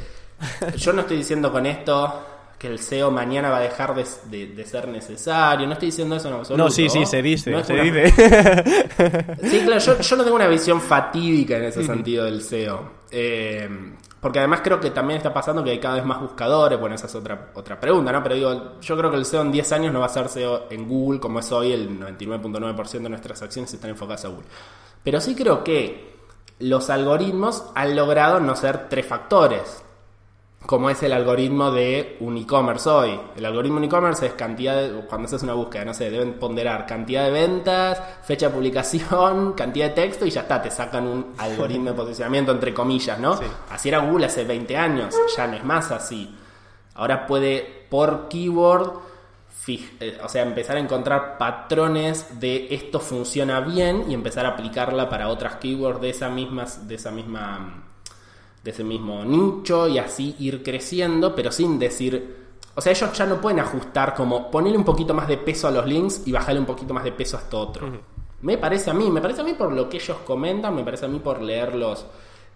yo 0.76 0.92
no 0.94 1.02
estoy 1.02 1.18
diciendo 1.18 1.52
con 1.52 1.66
esto 1.68 2.22
que 2.58 2.68
el 2.68 2.80
SEO 2.80 3.12
mañana 3.12 3.50
va 3.52 3.58
a 3.58 3.62
dejar 3.62 3.94
de, 3.94 4.06
de- 4.32 4.48
de 4.48 4.66
ser 4.66 4.88
necesario. 4.88 5.68
No 5.68 5.74
estoy 5.74 5.88
diciendo 5.90 6.16
eso 6.16 6.30
en 6.30 6.34
absoluto. 6.36 6.64
No, 6.64 6.72
sí, 6.72 6.90
sí, 6.90 7.06
se 7.06 7.22
dice, 7.22 7.52
No 7.52 7.64
se 7.64 7.74
una- 7.74 7.84
dice. 7.84 8.14
Sí, 9.44 9.60
claro, 9.66 9.80
yo, 9.82 10.00
yo 10.00 10.16
no 10.16 10.24
tengo 10.24 10.36
una 10.36 10.48
visión 10.48 10.82
fatídica 10.82 11.58
en 11.58 11.66
ese 11.66 11.84
sentido 11.86 12.26
del 12.26 12.42
SEO. 12.42 12.82
Eh, 13.12 13.70
porque 14.26 14.40
además 14.40 14.62
creo 14.64 14.80
que 14.80 14.90
también 14.90 15.18
está 15.18 15.32
pasando 15.32 15.64
que 15.64 15.70
hay 15.70 15.80
cada 15.80 15.98
vez 15.98 16.04
más 16.04 16.20
buscadores. 16.20 16.80
Bueno, 16.80 16.96
esa 16.96 17.06
es 17.06 17.14
otra, 17.14 17.52
otra 17.54 17.80
pregunta, 17.80 18.12
¿no? 18.12 18.24
Pero 18.24 18.34
digo, 18.34 18.82
yo 18.82 18.98
creo 18.98 19.12
que 19.12 19.18
el 19.18 19.24
SEO 19.24 19.44
en 19.44 19.52
10 19.52 19.72
años 19.74 19.94
no 19.94 20.00
va 20.00 20.08
a 20.08 20.10
ser 20.10 20.30
SEO 20.30 20.64
en 20.72 20.90
Google 20.90 21.20
como 21.20 21.42
es 21.42 21.52
hoy. 21.52 21.74
El 21.74 22.00
99.9% 22.00 23.04
de 23.04 23.10
nuestras 23.10 23.44
acciones 23.44 23.72
están 23.72 23.92
enfocadas 23.92 24.26
a 24.26 24.30
Google. 24.30 24.48
Pero 25.04 25.22
sí 25.22 25.36
creo 25.36 25.64
que 25.64 26.16
los 26.58 26.90
algoritmos 26.90 27.66
han 27.76 27.96
logrado 27.96 28.40
no 28.40 28.56
ser 28.56 28.90
tres 28.90 29.06
factores 29.06 29.85
como 30.66 30.90
es 30.90 31.02
el 31.04 31.14
algoritmo 31.14 31.72
de 31.72 32.18
un 32.22 32.38
e-commerce 32.38 32.90
hoy. 32.90 33.20
El 33.36 33.46
algoritmo 33.46 33.80
de 33.80 33.86
un 33.86 33.92
e-commerce 33.92 34.26
es 34.26 34.34
cantidad 34.34 34.76
de, 34.76 35.02
cuando 35.08 35.28
haces 35.28 35.44
una 35.44 35.54
búsqueda, 35.54 35.86
no 35.86 35.94
sé, 35.94 36.10
deben 36.10 36.34
ponderar 36.34 36.86
cantidad 36.86 37.26
de 37.26 37.32
ventas, 37.32 38.02
fecha 38.24 38.48
de 38.48 38.56
publicación, 38.56 39.54
cantidad 39.58 39.90
de 39.90 39.94
texto 39.96 40.26
y 40.26 40.30
ya 40.30 40.42
está, 40.42 40.62
te 40.62 40.72
sacan 40.72 41.08
un 41.08 41.34
algoritmo 41.38 41.92
de 41.92 41.94
posicionamiento 41.96 42.52
entre 42.52 42.74
comillas, 42.74 43.20
¿no? 43.20 43.38
Sí. 43.38 43.46
Así 43.70 43.90
era 43.90 44.00
Google 44.00 44.26
hace 44.26 44.44
20 44.44 44.78
años, 44.78 45.16
ya 45.36 45.48
no 45.48 45.56
es 45.56 45.64
más 45.64 45.92
así. 45.92 46.36
Ahora 46.96 47.28
puede 47.28 47.86
por 47.90 48.28
keyword 48.30 49.06
eh, 49.68 50.20
o 50.24 50.30
sea, 50.30 50.44
empezar 50.44 50.78
a 50.78 50.80
encontrar 50.80 51.38
patrones 51.40 52.40
de 52.40 52.68
esto 52.70 53.00
funciona 53.00 53.62
bien 53.62 54.06
y 54.10 54.14
empezar 54.14 54.46
a 54.46 54.50
aplicarla 54.50 55.10
para 55.10 55.28
otras 55.30 55.56
keywords 55.56 56.02
de 56.02 56.12
esa 56.12 56.30
misma 56.30 56.66
de 56.84 56.96
esa 56.96 57.10
misma 57.10 57.84
de 58.66 58.72
ese 58.72 58.84
mismo 58.84 59.24
nicho 59.24 59.88
y 59.88 60.00
así 60.00 60.36
ir 60.40 60.64
creciendo, 60.64 61.36
pero 61.36 61.52
sin 61.52 61.78
decir, 61.78 62.36
o 62.74 62.82
sea, 62.82 62.92
ellos 62.92 63.14
ya 63.14 63.28
no 63.28 63.40
pueden 63.40 63.60
ajustar 63.60 64.16
como 64.16 64.50
ponerle 64.50 64.80
un 64.80 64.84
poquito 64.84 65.14
más 65.14 65.28
de 65.28 65.38
peso 65.38 65.68
a 65.68 65.72
los 65.72 65.86
links 65.86 66.24
y 66.26 66.32
bajarle 66.32 66.62
un 66.62 66.66
poquito 66.66 66.92
más 66.92 67.04
de 67.04 67.12
peso 67.12 67.38
a 67.38 67.42
esto 67.42 67.60
otro. 67.60 67.88
Me 68.42 68.58
parece 68.58 68.90
a 68.90 68.96
mí, 68.96 69.12
me 69.12 69.22
parece 69.22 69.42
a 69.42 69.44
mí 69.44 69.54
por 69.54 69.72
lo 69.72 69.88
que 69.88 69.98
ellos 69.98 70.18
comentan, 70.26 70.76
me 70.76 70.84
parece 70.84 71.06
a 71.06 71.08
mí 71.08 71.20
por 71.20 71.44
leerlos, 71.44 72.08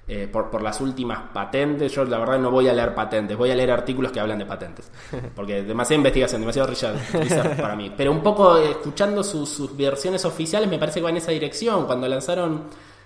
eh, 0.07 0.27
por, 0.27 0.49
por 0.49 0.63
las 0.63 0.81
últimas 0.81 1.29
patentes. 1.31 1.91
Yo 1.91 2.03
la 2.05 2.17
verdad 2.17 2.39
no 2.39 2.49
voy 2.49 2.67
a 2.67 2.73
leer 2.73 2.95
patentes, 2.95 3.37
voy 3.37 3.51
a 3.51 3.55
leer 3.55 3.69
artículos 3.69 4.11
que 4.11 4.19
hablan 4.19 4.39
de 4.39 4.47
patentes. 4.47 4.91
Porque 5.35 5.61
demasiada 5.61 5.97
investigación, 5.97 6.41
demasiado 6.41 6.69
research 6.69 7.61
para 7.61 7.75
mí. 7.75 7.93
Pero 7.95 8.11
un 8.11 8.23
poco 8.23 8.57
eh, 8.57 8.71
escuchando 8.71 9.23
sus, 9.23 9.47
sus 9.47 9.77
versiones 9.77 10.25
oficiales 10.25 10.67
me 10.67 10.79
parece 10.79 11.01
que 11.01 11.03
va 11.03 11.11
en 11.11 11.17
esa 11.17 11.31
dirección. 11.31 11.85
Cuando 11.85 12.07
lanzaron 12.07 12.63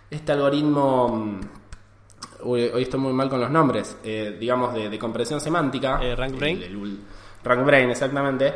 este 0.10 0.32
algoritmo... 0.32 1.42
Uy, 2.44 2.64
hoy 2.74 2.84
estoy 2.84 3.00
muy 3.00 3.14
mal 3.14 3.30
con 3.30 3.40
los 3.40 3.50
nombres, 3.50 3.98
eh, 4.04 4.38
digamos, 4.40 4.74
de, 4.74 4.90
de 4.90 5.00
comprensión 5.00 5.40
semántica. 5.42 6.00
Eh, 6.02 6.16
RankBrain. 6.16 6.58
El- 6.58 6.64
el- 6.74 7.00
RankBrain, 7.44 7.90
exactamente. 7.90 8.54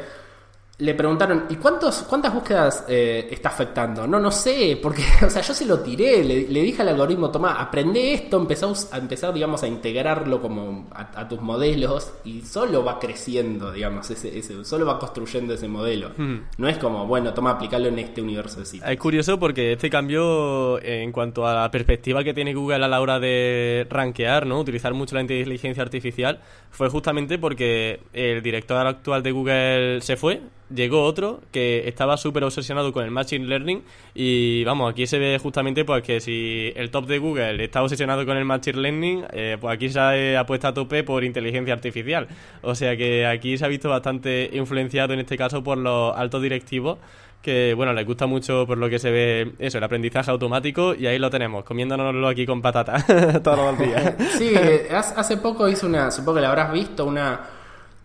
Le 0.80 0.94
preguntaron, 0.94 1.46
¿y 1.50 1.56
cuántos, 1.56 2.04
cuántas 2.04 2.32
búsquedas 2.32 2.86
eh, 2.88 3.28
está 3.32 3.50
afectando? 3.50 4.06
No, 4.06 4.20
no 4.20 4.30
sé, 4.30 4.78
porque, 4.80 5.02
o 5.26 5.30
sea, 5.30 5.42
yo 5.42 5.52
se 5.52 5.66
lo 5.66 5.80
tiré, 5.80 6.24
le, 6.24 6.48
le 6.48 6.62
dije 6.62 6.84
al 6.84 6.90
algoritmo, 6.90 7.32
toma, 7.32 7.60
aprende 7.60 8.14
esto, 8.14 8.38
empezá 8.38 8.68
a 8.92 8.98
empezar, 9.00 9.34
digamos, 9.34 9.64
a 9.64 9.68
integrarlo 9.68 10.40
como 10.40 10.88
a, 10.92 11.22
a 11.22 11.28
tus 11.28 11.42
modelos 11.42 12.14
y 12.26 12.42
solo 12.42 12.84
va 12.84 13.00
creciendo, 13.00 13.72
digamos, 13.72 14.08
ese, 14.12 14.38
ese, 14.38 14.64
solo 14.64 14.86
va 14.86 15.00
construyendo 15.00 15.56
ese 15.56 15.68
modelo. 15.68 16.12
Hmm. 16.16 16.42
No 16.60 16.68
es 16.68 16.78
como, 16.78 17.08
bueno, 17.08 17.34
toma, 17.34 17.52
aplicarlo 17.52 17.88
en 17.88 17.98
este 17.98 18.22
universo 18.22 18.60
de 18.60 18.68
sitios. 18.68 18.88
Es 18.88 19.00
curioso 19.00 19.40
porque 19.40 19.74
este 19.74 19.90
cambio 19.90 20.80
en 20.84 21.12
cuanto 21.12 21.48
a 21.48 21.56
la 21.56 21.72
perspectiva 21.72 22.24
que 22.24 22.36
tiene 22.36 22.54
Google 22.54 22.86
a 22.86 22.88
la 22.88 23.02
hora 23.02 23.20
de 23.20 23.88
rankear, 23.90 24.46
¿no? 24.46 24.60
Utilizar 24.60 24.94
mucho 24.94 25.16
la 25.16 25.22
inteligencia 25.22 25.82
artificial, 25.82 26.40
fue 26.70 26.90
justamente 26.90 27.40
porque 27.40 28.02
el 28.14 28.44
director 28.44 28.86
actual 28.86 29.24
de 29.24 29.32
Google 29.32 30.02
se 30.02 30.18
fue, 30.18 30.42
llegó 30.74 31.04
otro 31.04 31.42
que 31.52 31.88
estaba 31.88 32.18
súper 32.18 32.44
obsesionado 32.44 32.92
con 32.92 33.04
el 33.04 33.12
Machine 33.12 33.46
Learning 33.46 33.84
y 34.14 34.64
vamos, 34.64 34.92
aquí 34.92 35.08
se 35.08 35.20
ve 35.20 35.40
justamente 35.42 35.86
pues 35.86 36.04
que 36.04 36.20
si 36.20 36.72
el 36.76 36.92
top 36.92 37.08
de 37.08 37.20
Google 37.20 37.64
está 37.64 37.82
obsesionado 37.84 38.26
con 38.26 38.38
el 38.38 38.46
Machine 38.46 38.80
Learning, 38.80 39.26
eh, 39.32 39.58
pues 39.60 39.74
aquí 39.74 39.90
se 39.90 40.00
ha 40.00 40.40
apuesta 40.40 40.70
a 40.70 40.74
tope 40.74 41.04
por 41.04 41.24
inteligencia 41.24 41.74
artificial. 41.74 42.28
O 42.62 42.76
sea 42.76 42.96
que 42.98 43.26
aquí 43.26 43.58
se 43.58 43.66
ha 43.66 43.68
visto 43.68 43.90
bastante 43.90 44.50
influenciado 44.54 45.14
en 45.14 45.20
este 45.20 45.38
caso 45.38 45.64
por 45.64 45.78
los 45.78 46.16
altos 46.16 46.42
directivos 46.42 46.98
que 47.42 47.74
bueno, 47.76 47.94
les 47.94 48.06
gusta 48.06 48.26
mucho 48.26 48.66
por 48.68 48.78
lo 48.78 48.90
que 48.90 49.00
se 49.00 49.12
ve 49.12 49.54
eso, 49.60 49.78
el 49.78 49.84
aprendizaje 49.84 50.30
automático 50.32 50.94
y 50.94 51.08
ahí 51.08 51.18
lo 51.18 51.30
tenemos, 51.30 51.64
comiéndonoslo 51.64 52.28
aquí 52.28 52.46
con 52.46 52.62
patata 52.62 53.02
todos 53.44 53.60
los 53.60 53.80
días. 53.80 54.16
Sí, 54.38 54.52
eh, 54.54 54.90
hace 54.92 55.38
poco 55.38 55.70
hice 55.70 55.86
una, 55.86 56.12
supongo 56.12 56.36
que 56.36 56.42
la 56.42 56.50
habrás 56.50 56.74
visto, 56.74 57.06
una, 57.06 57.40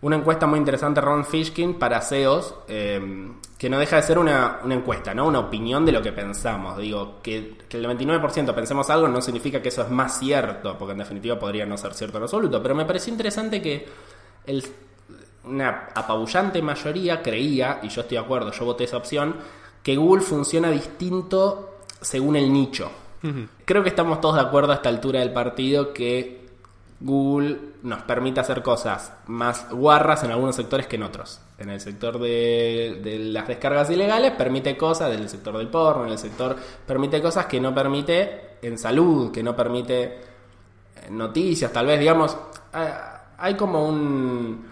una 0.03 0.17
encuesta 0.17 0.45
muy 0.45 0.59
interesante 0.59 0.99
Ron 0.99 1.25
Fishkin 1.25 1.75
para 1.75 2.01
SEOs, 2.01 2.55
eh, 2.67 3.31
que 3.57 3.69
no 3.69 3.79
deja 3.79 3.95
de 3.95 4.01
ser 4.01 4.19
una, 4.19 4.59
una 4.61 4.75
encuesta, 4.75 5.13
¿no? 5.13 5.25
Una 5.25 5.39
opinión 5.39 5.85
de 5.85 5.93
lo 5.93 6.01
que 6.01 6.11
pensamos. 6.11 6.77
Digo, 6.77 7.19
que, 7.23 7.55
que 7.69 7.77
el 7.77 7.85
99% 7.85 8.53
pensemos 8.53 8.89
algo 8.89 9.07
no 9.07 9.21
significa 9.21 9.61
que 9.61 9.69
eso 9.69 9.81
es 9.81 9.89
más 9.89 10.19
cierto, 10.19 10.77
porque 10.77 10.91
en 10.91 10.97
definitiva 10.97 11.39
podría 11.39 11.65
no 11.65 11.77
ser 11.77 11.93
cierto 11.93 12.17
en 12.17 12.23
absoluto, 12.23 12.61
pero 12.61 12.75
me 12.75 12.83
pareció 12.83 13.13
interesante 13.13 13.61
que 13.61 13.87
el, 14.45 14.61
una 15.45 15.87
apabullante 15.95 16.61
mayoría 16.61 17.21
creía, 17.21 17.79
y 17.81 17.87
yo 17.87 18.01
estoy 18.01 18.17
de 18.17 18.23
acuerdo, 18.23 18.51
yo 18.51 18.65
voté 18.65 18.83
esa 18.83 18.97
opción, 18.97 19.37
que 19.81 19.95
Google 19.95 20.21
funciona 20.21 20.69
distinto 20.69 21.77
según 22.01 22.35
el 22.35 22.51
nicho. 22.51 22.91
Creo 23.63 23.83
que 23.83 23.89
estamos 23.89 24.19
todos 24.19 24.35
de 24.35 24.41
acuerdo 24.41 24.73
a 24.73 24.75
esta 24.75 24.89
altura 24.89 25.21
del 25.21 25.31
partido 25.31 25.93
que 25.93 26.42
Google 27.05 27.59
nos 27.83 28.01
permite 28.03 28.39
hacer 28.39 28.63
cosas 28.63 29.11
más 29.27 29.69
guarras 29.69 30.23
en 30.23 30.31
algunos 30.31 30.55
sectores 30.55 30.87
que 30.87 30.95
en 30.95 31.03
otros. 31.03 31.41
En 31.57 31.69
el 31.69 31.81
sector 31.81 32.17
de, 32.17 33.01
de 33.03 33.19
las 33.19 33.47
descargas 33.47 33.89
ilegales 33.89 34.31
permite 34.31 34.77
cosas, 34.77 35.11
del 35.11 35.27
sector 35.29 35.57
del 35.57 35.67
porno, 35.67 36.05
en 36.05 36.11
el 36.13 36.17
sector 36.17 36.55
permite 36.87 37.21
cosas 37.21 37.45
que 37.47 37.59
no 37.59 37.75
permite 37.75 38.57
en 38.61 38.77
salud, 38.77 39.31
que 39.31 39.43
no 39.43 39.53
permite 39.55 40.17
en 41.07 41.17
noticias, 41.17 41.71
tal 41.73 41.85
vez, 41.87 41.99
digamos, 41.99 42.37
hay- 42.71 42.87
hay 43.37 43.55
como 43.55 43.85
un, 43.85 44.65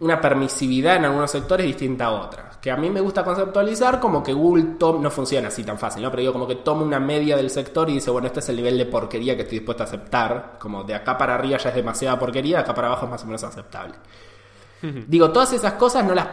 una 0.00 0.20
permisividad 0.20 0.96
en 0.96 1.06
algunos 1.06 1.30
sectores 1.30 1.66
distinta 1.66 2.06
a 2.06 2.10
otras. 2.12 2.56
Que 2.58 2.70
a 2.70 2.76
mí 2.76 2.90
me 2.90 3.00
gusta 3.00 3.22
conceptualizar 3.24 4.00
como 4.00 4.22
que 4.22 4.32
Google 4.32 4.64
tom- 4.78 5.00
no 5.00 5.10
funciona 5.10 5.48
así 5.48 5.62
tan 5.64 5.78
fácil, 5.78 6.02
¿no? 6.02 6.10
Pero 6.10 6.20
digo, 6.20 6.32
como 6.32 6.46
que 6.46 6.56
toma 6.56 6.82
una 6.82 6.98
media 7.00 7.36
del 7.36 7.48
sector 7.50 7.88
y 7.88 7.94
dice, 7.94 8.10
bueno, 8.10 8.26
este 8.26 8.40
es 8.40 8.48
el 8.48 8.56
nivel 8.56 8.76
de 8.76 8.86
porquería 8.86 9.36
que 9.36 9.42
estoy 9.42 9.58
dispuesto 9.58 9.84
a 9.84 9.86
aceptar. 9.86 10.56
Como 10.58 10.82
de 10.84 10.94
acá 10.94 11.16
para 11.16 11.34
arriba 11.34 11.58
ya 11.58 11.68
es 11.70 11.74
demasiada 11.76 12.18
porquería, 12.18 12.56
de 12.58 12.62
acá 12.62 12.74
para 12.74 12.88
abajo 12.88 13.06
es 13.06 13.10
más 13.12 13.22
o 13.22 13.26
menos 13.26 13.44
aceptable. 13.44 13.94
Digo, 15.08 15.30
todas 15.30 15.52
esas 15.52 15.72
cosas 15.74 16.04
no 16.04 16.14
las 16.14 16.28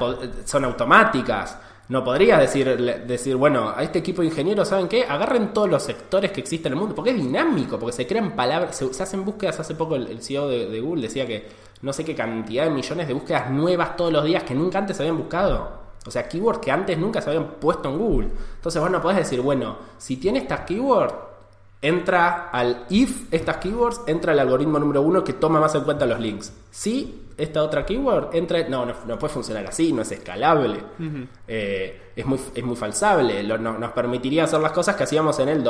son 0.45 0.65
automáticas. 0.65 1.57
No 1.89 2.03
podrías 2.03 2.39
decir, 2.39 2.77
decir, 3.05 3.35
bueno, 3.35 3.73
a 3.75 3.83
este 3.83 3.99
equipo 3.99 4.21
de 4.21 4.27
ingenieros, 4.29 4.67
¿saben 4.69 4.87
qué? 4.87 5.03
Agarren 5.05 5.53
todos 5.53 5.69
los 5.69 5.83
sectores 5.83 6.31
que 6.31 6.39
existen 6.41 6.71
en 6.71 6.77
el 6.77 6.79
mundo, 6.79 6.95
porque 6.95 7.11
es 7.11 7.17
dinámico, 7.17 7.77
porque 7.79 7.95
se 7.95 8.07
crean 8.07 8.35
palabras, 8.35 8.75
se, 8.75 8.93
se 8.93 9.03
hacen 9.03 9.25
búsquedas. 9.25 9.59
Hace 9.59 9.75
poco 9.75 9.95
el, 9.95 10.07
el 10.07 10.21
CEO 10.21 10.47
de, 10.47 10.67
de 10.67 10.79
Google 10.81 11.03
decía 11.03 11.25
que 11.25 11.47
no 11.83 11.93
sé 11.93 12.03
qué 12.03 12.15
cantidad 12.15 12.63
de 12.63 12.71
millones 12.71 13.07
de 13.07 13.13
búsquedas 13.13 13.51
nuevas 13.51 13.95
todos 13.95 14.11
los 14.11 14.23
días 14.25 14.41
que 14.43 14.55
nunca 14.55 14.79
antes 14.79 14.97
se 14.97 15.03
habían 15.03 15.17
buscado. 15.19 15.83
O 16.05 16.11
sea, 16.11 16.27
keywords 16.27 16.59
que 16.59 16.71
antes 16.71 16.97
nunca 16.97 17.21
se 17.21 17.29
habían 17.29 17.51
puesto 17.61 17.89
en 17.89 17.97
Google. 17.99 18.29
Entonces 18.55 18.81
vos 18.81 18.89
no 18.91 18.99
podés 19.01 19.19
decir, 19.19 19.39
bueno, 19.41 19.77
si 19.97 20.17
tiene 20.17 20.39
estas 20.39 20.61
keywords, 20.61 21.13
entra 21.81 22.49
al 22.49 22.85
if 22.89 23.27
estas 23.31 23.57
keywords, 23.57 24.01
entra 24.07 24.31
el 24.33 24.39
algoritmo 24.39 24.79
número 24.79 25.01
uno 25.01 25.23
que 25.23 25.33
toma 25.33 25.59
más 25.59 25.75
en 25.75 25.81
cuenta 25.83 26.05
los 26.05 26.19
links. 26.19 26.53
Si 26.71 27.19
esta 27.37 27.63
otra 27.63 27.85
keyword 27.85 28.33
entra, 28.35 28.67
no, 28.69 28.85
no, 28.85 28.93
no 29.07 29.17
puede 29.19 29.33
funcionar 29.33 29.65
así, 29.65 29.91
no 29.91 30.01
es 30.03 30.11
escalable, 30.11 30.79
Eh, 31.47 32.11
es, 32.15 32.25
muy, 32.25 32.39
es 32.55 32.63
muy 32.63 32.75
falsable, 32.75 33.43
Lo- 33.43 33.57
no- 33.57 33.77
nos 33.77 33.91
permitiría 33.91 34.43
hacer 34.45 34.59
las 34.59 34.71
cosas 34.71 34.95
que 34.95 35.03
hacíamos 35.03 35.39
en 35.39 35.49
el 35.49 35.63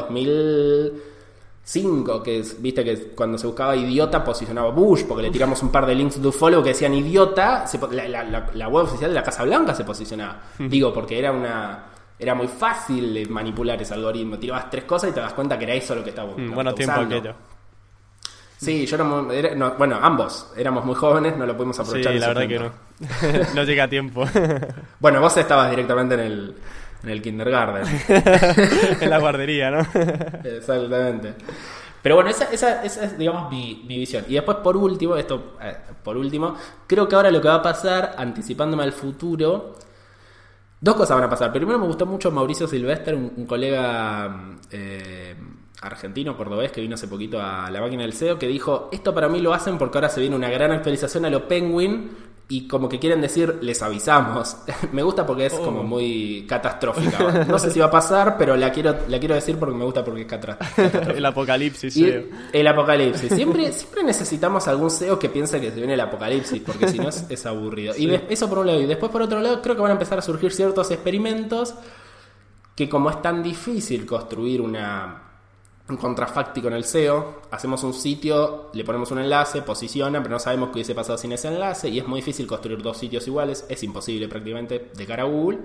2005, 1.66 2.22
que 2.24 2.40
es, 2.40 2.62
viste 2.62 2.84
que 2.84 2.98
cuando 3.16 3.38
se 3.38 3.48
buscaba 3.48 3.76
idiota 3.76 4.24
posicionaba 4.24 4.70
Bush, 4.72 5.04
porque 5.08 5.24
le 5.24 5.32
tiramos 5.32 5.62
un 5.64 5.72
par 5.72 5.86
de 5.86 5.96
links 5.96 6.22
do 6.22 6.32
follow 6.32 6.62
que 6.62 6.70
decían 6.70 6.94
idiota, 6.94 7.66
se 7.66 7.80
la, 7.92 8.08
la- 8.08 8.24
la- 8.24 8.50
la 8.54 8.68
web 8.68 8.84
oficial 8.86 9.10
de 9.12 9.16
la 9.16 9.24
Casa 9.24 9.44
Blanca 9.44 9.74
se 9.74 9.84
posicionaba. 9.86 10.42
Digo, 10.60 10.94
porque 10.94 11.18
era 11.18 11.32
una... 11.32 11.86
Era 12.20 12.36
muy 12.36 12.48
fácil 12.48 13.14
de 13.14 13.26
manipular 13.26 13.82
ese 13.82 13.94
algoritmo. 13.96 14.38
Tirabas 14.38 14.70
tres 14.70 14.84
cosas 14.86 15.10
y 15.10 15.14
te 15.14 15.20
das 15.20 15.34
cuenta 15.34 15.58
que 15.58 15.66
era 15.66 15.74
eso 15.74 15.96
lo 15.96 16.04
que 16.04 16.12
estaba 16.12 16.32
Mm, 16.38 16.50
lo 16.50 16.54
Bueno, 16.56 16.74
tiempo 16.74 17.00
aquello. 17.02 17.34
Sí, 18.58 18.86
yo 18.86 19.04
muy- 19.04 19.36
era- 19.36 19.56
no, 19.56 19.74
bueno, 19.78 19.98
ambos 20.02 20.52
éramos 20.56 20.86
muy 20.86 20.96
jóvenes, 20.96 21.36
no 21.36 21.46
lo 21.46 21.56
pudimos 21.58 21.76
Sí, 21.76 21.82
aprovechar. 21.82 22.14
en 22.14 22.20
la 22.22 22.28
verdad 22.30 22.48
que 22.48 22.60
no. 22.60 22.72
no 23.56 23.64
llega 23.64 23.84
a 23.86 23.88
tiempo. 23.90 24.24
Bueno, 25.00 25.20
vos 25.20 25.36
estabas 25.36 25.70
directamente 25.70 26.14
en 26.16 26.20
el, 26.22 26.56
en 27.04 27.10
el 27.10 27.22
kindergarten. 27.22 27.84
en 29.02 29.10
la 29.10 29.20
guardería, 29.20 29.72
¿no? 29.72 29.80
Exactamente. 30.44 31.34
Pero 32.02 32.16
bueno, 32.16 32.30
esa, 32.30 32.46
esa, 32.52 32.84
esa 32.84 33.06
es, 33.06 33.18
digamos, 33.18 33.50
mi, 33.52 33.84
mi 33.88 33.98
visión. 33.98 34.26
Y 34.28 34.34
después, 34.34 34.58
por 34.58 34.76
último, 34.76 35.16
esto, 35.16 35.56
eh, 35.62 35.76
por 36.04 36.18
último, 36.18 36.56
creo 36.88 37.08
que 37.08 37.16
ahora 37.16 37.32
lo 37.32 37.42
que 37.42 37.48
va 37.48 37.56
a 37.56 37.62
pasar, 37.62 38.16
anticipándome 38.18 38.84
al 38.84 38.92
futuro, 38.92 39.76
dos 40.82 40.96
cosas 40.96 41.16
van 41.16 41.26
a 41.26 41.30
pasar. 41.30 41.52
Primero, 41.54 41.80
me 41.80 41.88
gustó 41.88 42.06
mucho 42.06 42.32
Mauricio 42.32 42.68
Silvestre, 42.68 43.16
un, 43.16 43.32
un 43.38 43.46
colega 43.46 44.28
mm, 44.28 44.60
eh, 44.72 45.36
argentino, 45.82 46.36
cordobés, 46.36 46.72
que 46.72 46.82
vino 46.82 46.96
hace 46.96 47.08
poquito 47.08 47.42
a 47.42 47.70
la 47.72 47.80
máquina 47.80 48.04
del 48.04 48.14
SEO, 48.14 48.38
que 48.38 48.48
dijo, 48.48 48.90
esto 48.92 49.14
para 49.14 49.30
mí 49.30 49.40
lo 49.40 49.54
hacen 49.54 49.78
porque 49.78 49.98
ahora 49.98 50.10
se 50.10 50.20
viene 50.20 50.36
una 50.36 50.50
gran 50.50 50.72
actualización 50.72 51.26
a 51.26 51.30
lo 51.30 51.48
Penguin 51.48 52.33
y 52.50 52.68
como 52.68 52.90
que 52.90 53.00
quieren 53.00 53.22
decir, 53.22 53.58
les 53.62 53.82
avisamos. 53.82 54.58
me 54.92 55.02
gusta 55.02 55.26
porque 55.26 55.46
es 55.48 55.54
como 55.54 55.80
Oh. 55.80 55.84
muy 55.84 56.46
catastrófica. 56.48 57.46
No 57.46 57.58
sé 57.58 57.72
si 57.72 57.80
va 57.80 57.86
a 57.88 57.92
pasar, 57.92 58.38
pero 58.38 58.56
la 58.56 58.72
quiero, 58.72 58.96
la 59.08 59.18
quiero 59.18 59.34
decir 59.36 59.58
porque 59.58 59.76
me 59.76 59.86
gusta 59.86 60.04
porque 60.04 60.22
es 60.22 60.28
catastrófica. 60.28 61.12
el 61.16 61.26
apocalipsis, 61.26 61.96
Y 61.98 62.14
el 62.52 62.68
apocalipsis. 62.68 63.34
Siempre, 63.34 63.72
siempre 63.72 64.04
necesitamos 64.04 64.68
algún 64.68 64.92
SEO 64.92 65.18
que 65.18 65.30
piense 65.30 65.60
que 65.62 65.72
se 65.72 65.78
viene 65.78 65.94
el 65.94 66.02
apocalipsis, 66.02 66.62
porque 66.62 66.88
si 66.90 67.00
no 67.00 67.10
es, 67.10 67.26
es 67.30 67.46
aburrido. 67.46 67.96
Y 67.98 68.14
eso 68.30 68.48
por 68.50 68.60
un 68.60 68.68
lado. 68.68 68.82
Y 68.82 68.86
después 68.86 69.12
por 69.12 69.22
otro 69.22 69.40
lado, 69.40 69.62
creo 69.62 69.76
que 69.76 69.82
van 69.82 69.92
a 69.92 69.94
empezar 69.94 70.20
a 70.20 70.22
surgir 70.22 70.52
ciertos 70.52 70.92
experimentos 70.92 71.74
que 72.76 72.90
como 72.90 73.10
es 73.10 73.22
tan 73.22 73.42
difícil 73.44 74.06
construir 74.06 74.60
una, 74.62 75.33
un 75.90 75.98
contrafáctico 75.98 76.68
en 76.70 76.74
el 76.76 76.86
SEO, 76.86 77.42
hacemos 77.52 77.84
un 77.84 77.94
sitio, 77.94 78.70
le 78.74 78.84
ponemos 78.86 79.12
un 79.12 79.20
enlace, 79.20 79.62
posiciona, 79.62 80.22
pero 80.22 80.32
no 80.34 80.40
sabemos 80.40 80.70
qué 80.70 80.76
hubiese 80.76 80.96
pasado 80.96 81.18
sin 81.18 81.34
ese 81.34 81.50
enlace 81.50 81.90
y 81.90 82.00
es 82.00 82.08
muy 82.08 82.20
difícil 82.22 82.48
construir 82.48 82.82
dos 82.82 82.98
sitios 82.98 83.28
iguales, 83.28 83.66
es 83.68 83.84
imposible 83.84 84.28
prácticamente 84.30 84.92
de 84.96 85.06
cara 85.06 85.24
a 85.24 85.26
Google. 85.26 85.60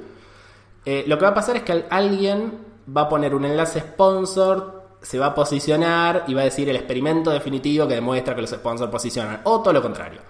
Eh, 0.85 1.05
lo 1.07 1.17
que 1.19 1.25
va 1.25 1.31
a 1.31 1.35
pasar 1.35 1.57
es 1.57 1.63
que 1.63 1.73
al- 1.73 1.87
alguien 1.91 2.59
va 2.97 3.03
a 3.03 3.09
poner 3.09 3.35
un 3.35 3.45
enlace 3.45 3.81
sponsor, 3.81 4.83
se 5.01 5.19
va 5.19 5.27
a 5.27 5.35
posicionar 5.35 6.25
y 6.27 6.35
va 6.35 6.41
a 6.41 6.45
decir 6.45 6.69
el 6.69 6.77
experimento 6.77 7.31
definitivo 7.31 7.87
que 7.87 7.95
demuestra 7.95 8.35
que 8.35 8.41
los 8.41 8.51
sponsors 8.51 8.91
posicionan, 8.91 9.41
o 9.45 9.61
todo 9.63 9.73
lo 9.73 9.83
contrario. 9.83 10.21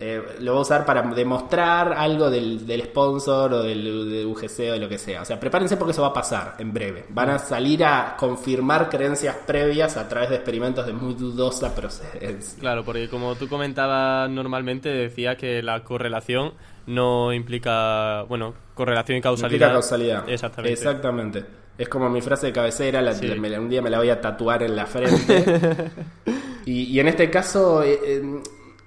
Eh, 0.00 0.20
lo 0.40 0.54
va 0.54 0.58
a 0.58 0.62
usar 0.62 0.84
para 0.84 1.00
demostrar 1.02 1.92
algo 1.92 2.28
del, 2.28 2.66
del 2.66 2.82
sponsor 2.82 3.52
o 3.54 3.62
del, 3.62 4.10
del 4.10 4.26
UGC 4.26 4.58
o 4.70 4.72
de 4.72 4.78
lo 4.80 4.88
que 4.88 4.98
sea. 4.98 5.22
O 5.22 5.24
sea, 5.24 5.38
prepárense 5.38 5.76
porque 5.76 5.92
eso 5.92 6.02
va 6.02 6.08
a 6.08 6.12
pasar 6.12 6.56
en 6.58 6.72
breve. 6.72 7.04
Van 7.10 7.30
a 7.30 7.38
salir 7.38 7.84
a 7.84 8.16
confirmar 8.18 8.88
creencias 8.88 9.36
previas 9.46 9.96
a 9.96 10.08
través 10.08 10.30
de 10.30 10.36
experimentos 10.36 10.86
de 10.86 10.92
muy 10.92 11.14
dudosa 11.14 11.72
procedencia. 11.72 12.58
Claro, 12.58 12.84
porque 12.84 13.08
como 13.08 13.36
tú 13.36 13.48
comentabas 13.48 14.28
normalmente, 14.28 14.88
decías 14.88 15.36
que 15.36 15.62
la 15.62 15.84
correlación 15.84 16.54
no 16.86 17.32
implica, 17.32 18.22
bueno, 18.22 18.54
correlación 18.74 19.18
y 19.18 19.20
causalidad. 19.20 19.52
Implica 19.68 19.72
causalidad. 19.72 20.28
Exactamente. 20.28 20.72
Exactamente. 20.72 21.44
Es 21.78 21.88
como 21.88 22.10
mi 22.10 22.20
frase 22.20 22.46
de 22.46 22.52
cabecera, 22.52 23.00
la- 23.02 23.14
Sí. 23.14 23.26
la- 23.28 23.60
un 23.60 23.68
día 23.68 23.80
me 23.80 23.88
la 23.90 23.98
voy 23.98 24.10
a 24.10 24.20
tatuar 24.20 24.64
en 24.64 24.74
la 24.74 24.86
frente. 24.86 25.44
y, 26.66 26.82
y 26.84 26.98
en 26.98 27.06
este 27.06 27.30
caso 27.30 27.84
eh, 27.84 28.00
eh, 28.04 28.42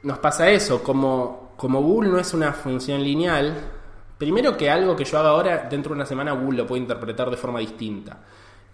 nos 0.06 0.20
pasa 0.20 0.50
eso, 0.50 0.82
como, 0.84 1.54
como 1.58 1.82
Google 1.82 2.10
no 2.12 2.20
es 2.20 2.34
una 2.34 2.54
función 2.54 3.04
lineal, 3.04 3.54
primero 4.18 4.56
que 4.56 4.70
algo 4.70 4.96
que 4.96 5.06
yo 5.06 5.20
haga 5.20 5.30
ahora, 5.30 5.68
dentro 5.70 5.90
de 5.90 5.96
una 5.98 6.06
semana 6.06 6.32
Google 6.34 6.60
lo 6.60 6.68
puede 6.68 6.82
interpretar 6.82 7.30
de 7.30 7.38
forma 7.38 7.60
distinta. 7.60 8.20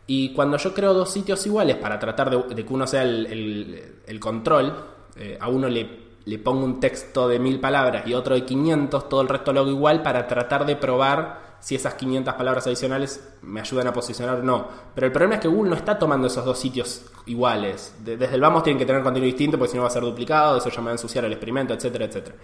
Y 0.07 0.33
cuando 0.33 0.57
yo 0.57 0.73
creo 0.73 0.93
dos 0.93 1.11
sitios 1.11 1.45
iguales 1.45 1.77
para 1.77 1.97
tratar 1.99 2.29
de, 2.29 2.65
que 2.65 2.73
uno 2.73 2.85
sea 2.85 3.03
el, 3.03 3.25
el- 3.27 3.95
el 4.05 4.19
control, 4.19 4.73
eh, 5.15 5.37
a 5.39 5.47
uno 5.49 5.69
le, 5.69 5.87
le 6.25 6.39
pongo 6.39 6.65
un 6.65 6.79
texto 6.79 7.27
de 7.27 7.39
mil 7.39 7.59
palabras 7.59 8.05
y 8.07 8.13
otro 8.13 8.35
de 8.35 8.43
500, 8.43 9.07
todo 9.09 9.21
el 9.21 9.27
resto 9.29 9.53
lo 9.53 9.61
hago 9.61 9.69
igual 9.69 10.01
para 10.01 10.27
tratar 10.27 10.65
de 10.65 10.75
probar 10.75 11.50
si 11.61 11.75
esas 11.75 11.93
500 11.93 12.33
palabras 12.33 12.67
adicionales 12.67 13.23
me 13.43 13.61
ayudan 13.61 13.87
a 13.87 13.93
posicionar 13.93 14.39
o 14.39 14.43
no. 14.43 14.67
Pero 14.93 15.07
el 15.07 15.13
problema 15.13 15.35
es 15.35 15.41
que 15.41 15.47
Google 15.47 15.69
no 15.69 15.75
está 15.77 15.97
tomando 15.97 16.27
esos 16.27 16.43
dos 16.43 16.59
sitios 16.59 17.03
iguales. 17.27 17.93
De- 18.03 18.17
desde 18.17 18.35
el 18.35 18.41
vamos 18.41 18.63
tienen 18.63 18.77
que 18.79 18.85
tener 18.85 19.01
contenido 19.03 19.27
distinto 19.27 19.57
porque 19.57 19.71
si 19.71 19.77
no 19.77 19.83
va 19.83 19.87
a 19.87 19.91
ser 19.91 20.01
duplicado, 20.03 20.57
eso 20.57 20.69
ya 20.69 20.79
me 20.79 20.85
va 20.85 20.89
a 20.91 20.93
ensuciar 20.95 21.23
el 21.23 21.31
experimento, 21.31 21.73
etcétera, 21.73 22.05
etcétera. 22.05 22.35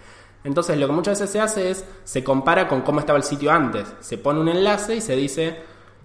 Entonces 0.44 0.78
lo 0.78 0.86
que 0.86 0.92
muchas 0.92 1.18
veces 1.20 1.30
se 1.32 1.40
hace 1.40 1.70
es, 1.70 1.84
se 2.04 2.22
compara 2.24 2.66
con 2.68 2.80
cómo 2.82 3.00
estaba 3.00 3.18
el 3.18 3.24
sitio 3.24 3.50
antes. 3.50 3.86
Se 4.00 4.18
pone 4.18 4.40
un 4.40 4.48
enlace 4.48 4.94
y 4.94 5.00
se 5.00 5.16
dice, 5.16 5.56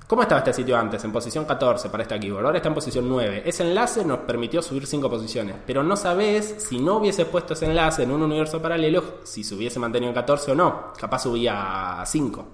¿cómo 0.08 0.24
estaba 0.24 0.40
este 0.40 0.54
sitio 0.54 0.76
antes? 0.76 1.04
En 1.04 1.12
posición 1.12 1.46
14 1.46 1.90
para 1.92 2.02
esta 2.02 2.20
keyword, 2.20 2.44
ahora 2.48 2.58
está 2.58 2.70
en 2.70 2.74
posición 2.76 3.08
9. 3.08 3.44
Ese 3.46 3.62
enlace 3.62 4.04
nos 4.04 4.20
permitió 4.20 4.64
subir 4.64 4.88
5 4.88 5.08
posiciones, 5.08 5.56
pero 5.68 5.84
no 5.84 5.96
sabes 5.96 6.56
si 6.68 6.80
no 6.80 6.96
hubiese 6.98 7.26
puesto 7.26 7.54
ese 7.54 7.68
enlace 7.68 8.02
en 8.04 8.12
un 8.12 8.24
universo 8.24 8.60
paralelo, 8.60 9.04
si 9.24 9.44
se 9.44 9.54
hubiese 9.54 9.78
mantenido 9.80 10.10
en 10.10 10.16
14 10.16 10.52
o 10.52 10.56
no. 10.56 10.94
Capaz 11.00 11.20
subía 11.20 12.02
a 12.02 12.06
5. 12.06 12.48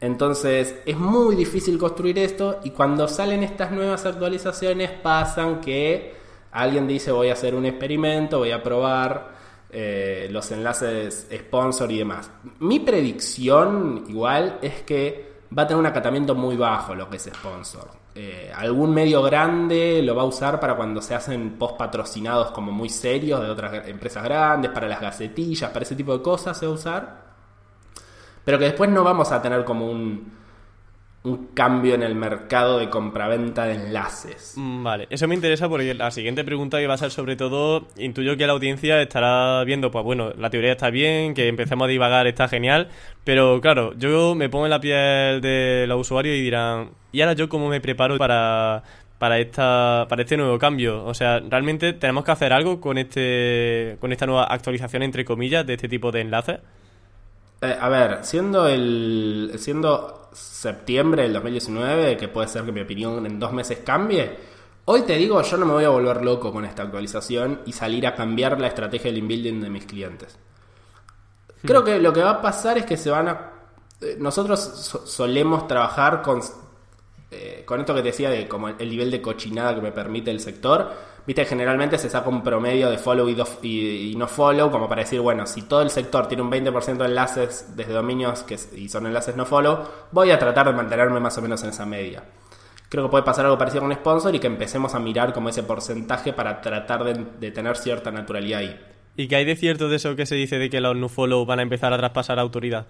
Entonces 0.00 0.76
es 0.84 0.96
muy 0.96 1.36
difícil 1.36 1.78
construir 1.78 2.18
esto 2.18 2.60
y 2.64 2.70
cuando 2.70 3.08
salen 3.08 3.42
estas 3.42 3.70
nuevas 3.72 4.04
actualizaciones 4.04 4.90
pasan 4.90 5.60
que 5.60 6.14
alguien 6.52 6.86
dice 6.86 7.12
voy 7.12 7.30
a 7.30 7.32
hacer 7.32 7.54
un 7.54 7.64
experimento, 7.64 8.38
voy 8.38 8.50
a 8.50 8.62
probar 8.62 9.34
eh, 9.70 10.28
los 10.30 10.50
enlaces 10.52 11.28
sponsor 11.32 11.90
y 11.90 11.98
demás. 11.98 12.30
Mi 12.60 12.80
predicción 12.80 14.04
igual 14.08 14.58
es 14.60 14.82
que 14.82 15.36
va 15.56 15.62
a 15.62 15.66
tener 15.66 15.80
un 15.80 15.86
acatamiento 15.86 16.34
muy 16.34 16.56
bajo 16.56 16.94
lo 16.94 17.08
que 17.08 17.16
es 17.16 17.24
sponsor. 17.24 17.88
Eh, 18.14 18.50
algún 18.54 18.94
medio 18.94 19.22
grande 19.22 20.00
lo 20.02 20.14
va 20.14 20.22
a 20.22 20.26
usar 20.26 20.58
para 20.58 20.76
cuando 20.76 21.02
se 21.02 21.14
hacen 21.14 21.58
post 21.58 21.76
patrocinados 21.76 22.50
como 22.50 22.72
muy 22.72 22.88
serios 22.88 23.40
de 23.40 23.50
otras 23.50 23.88
empresas 23.88 24.24
grandes, 24.24 24.70
para 24.70 24.88
las 24.88 25.00
gacetillas, 25.00 25.70
para 25.70 25.84
ese 25.84 25.94
tipo 25.94 26.16
de 26.16 26.22
cosas 26.22 26.58
se 26.58 26.66
va 26.66 26.72
a 26.72 26.74
usar 26.74 27.25
pero 28.46 28.60
que 28.60 28.66
después 28.66 28.88
no 28.88 29.02
vamos 29.02 29.32
a 29.32 29.42
tener 29.42 29.64
como 29.64 29.90
un, 29.90 30.32
un 31.24 31.48
cambio 31.48 31.96
en 31.96 32.04
el 32.04 32.14
mercado 32.14 32.78
de 32.78 32.88
compraventa 32.88 33.64
de 33.64 33.74
enlaces. 33.74 34.54
Mm, 34.56 34.84
Vale, 34.84 35.08
eso 35.10 35.26
me 35.26 35.34
interesa 35.34 35.68
porque 35.68 35.92
la 35.94 36.12
siguiente 36.12 36.44
pregunta 36.44 36.78
que 36.78 36.86
va 36.86 36.94
a 36.94 36.98
ser 36.98 37.10
sobre 37.10 37.34
todo, 37.34 37.88
intuyo 37.96 38.36
que 38.36 38.46
la 38.46 38.52
audiencia 38.52 39.02
estará 39.02 39.64
viendo, 39.64 39.90
pues 39.90 40.04
bueno, 40.04 40.32
la 40.38 40.48
teoría 40.48 40.70
está 40.70 40.90
bien, 40.90 41.34
que 41.34 41.48
empecemos 41.48 41.86
a 41.86 41.88
divagar 41.88 42.28
está 42.28 42.46
genial, 42.46 42.88
pero 43.24 43.60
claro, 43.60 43.94
yo 43.98 44.36
me 44.36 44.48
pongo 44.48 44.66
en 44.66 44.70
la 44.70 44.80
piel 44.80 45.40
de 45.40 45.86
los 45.88 46.02
usuarios 46.02 46.36
y 46.36 46.40
dirán, 46.40 46.90
¿y 47.10 47.22
ahora 47.22 47.32
yo 47.32 47.48
cómo 47.48 47.68
me 47.68 47.80
preparo 47.80 48.16
para, 48.16 48.84
para, 49.18 49.40
esta, 49.40 50.06
para 50.08 50.22
este 50.22 50.36
nuevo 50.36 50.56
cambio? 50.60 51.04
O 51.04 51.14
sea, 51.14 51.40
realmente 51.40 51.94
tenemos 51.94 52.24
que 52.24 52.30
hacer 52.30 52.52
algo 52.52 52.80
con, 52.80 52.96
este, 52.96 53.96
con 53.98 54.12
esta 54.12 54.26
nueva 54.26 54.44
actualización, 54.44 55.02
entre 55.02 55.24
comillas, 55.24 55.66
de 55.66 55.74
este 55.74 55.88
tipo 55.88 56.12
de 56.12 56.20
enlaces. 56.20 56.60
Eh, 57.60 57.76
a 57.80 57.88
ver, 57.88 58.24
siendo 58.24 58.66
el 58.68 59.52
siendo 59.58 60.28
septiembre 60.32 61.22
del 61.22 61.32
2019, 61.32 62.16
que 62.16 62.28
puede 62.28 62.48
ser 62.48 62.64
que 62.64 62.72
mi 62.72 62.80
opinión 62.82 63.24
en 63.26 63.38
dos 63.40 63.52
meses 63.52 63.78
cambie, 63.84 64.36
hoy 64.84 65.02
te 65.02 65.16
digo, 65.16 65.40
yo 65.42 65.56
no 65.56 65.66
me 65.66 65.72
voy 65.72 65.84
a 65.84 65.88
volver 65.88 66.22
loco 66.22 66.52
con 66.52 66.64
esta 66.66 66.82
actualización 66.82 67.62
y 67.66 67.72
salir 67.72 68.06
a 68.06 68.14
cambiar 68.14 68.60
la 68.60 68.68
estrategia 68.68 69.10
del 69.10 69.18
inbuilding 69.18 69.60
de 69.62 69.70
mis 69.70 69.86
clientes. 69.86 70.38
Creo 71.64 71.82
que 71.84 71.98
lo 71.98 72.12
que 72.12 72.22
va 72.22 72.30
a 72.30 72.42
pasar 72.42 72.78
es 72.78 72.86
que 72.86 72.96
se 72.96 73.10
van 73.10 73.28
a... 73.28 73.50
eh, 74.00 74.16
Nosotros 74.18 74.60
so- 74.60 75.06
solemos 75.06 75.66
trabajar 75.66 76.22
con, 76.22 76.40
eh, 77.30 77.64
con 77.66 77.80
esto 77.80 77.94
que 77.94 78.02
te 78.02 78.08
decía 78.08 78.30
de 78.30 78.46
como 78.48 78.68
el 78.68 78.88
nivel 78.88 79.10
de 79.10 79.20
cochinada 79.22 79.74
que 79.74 79.80
me 79.80 79.92
permite 79.92 80.30
el 80.30 80.40
sector. 80.40 80.92
Viste, 81.26 81.44
generalmente 81.44 81.98
se 81.98 82.08
saca 82.08 82.28
un 82.28 82.42
promedio 82.42 82.88
de 82.88 82.98
follow 82.98 83.28
y, 83.28 83.34
do- 83.34 83.48
y- 83.62 84.12
y 84.12 84.16
no 84.16 84.28
follow, 84.28 84.70
como 84.70 84.88
para 84.88 85.02
decir, 85.02 85.20
bueno, 85.20 85.44
si 85.46 85.62
todo 85.62 85.82
el 85.82 85.90
sector 85.90 86.28
tiene 86.28 86.42
un 86.42 86.50
20% 86.50 86.98
de 86.98 87.04
enlaces 87.06 87.72
desde 87.76 87.92
dominios 87.92 88.44
que, 88.44 88.56
y 88.76 88.88
son 88.88 89.06
enlaces 89.06 89.34
no 89.36 89.44
follow, 89.44 89.80
voy 90.12 90.30
a 90.30 90.38
tratar 90.38 90.66
de 90.68 90.72
mantenerme 90.72 91.18
más 91.18 91.36
o 91.36 91.42
menos 91.42 91.62
en 91.64 91.70
esa 91.70 91.84
media. 91.84 92.22
Creo 92.88 93.02
que 93.04 93.10
puede 93.10 93.24
pasar 93.24 93.44
algo 93.44 93.58
parecido 93.58 93.82
con 93.82 93.92
sponsor 93.92 94.32
y 94.34 94.38
que 94.38 94.46
empecemos 94.46 94.94
a 94.94 95.00
mirar 95.00 95.32
como 95.32 95.48
ese 95.48 95.64
porcentaje 95.64 96.32
para 96.32 96.60
tratar 96.60 97.02
de, 97.02 97.26
de 97.40 97.50
tener 97.50 97.76
cierta 97.76 98.12
naturalidad 98.12 98.60
ahí. 98.60 98.80
¿Y 99.16 99.26
que 99.26 99.34
hay 99.34 99.44
de 99.44 99.56
cierto 99.56 99.88
de 99.88 99.96
eso 99.96 100.14
que 100.14 100.26
se 100.26 100.36
dice 100.36 100.58
de 100.58 100.70
que 100.70 100.80
los 100.80 100.94
nofollow 100.94 101.44
van 101.44 101.58
a 101.58 101.62
empezar 101.62 101.92
a 101.92 101.98
traspasar 101.98 102.38
autoridad? 102.38 102.86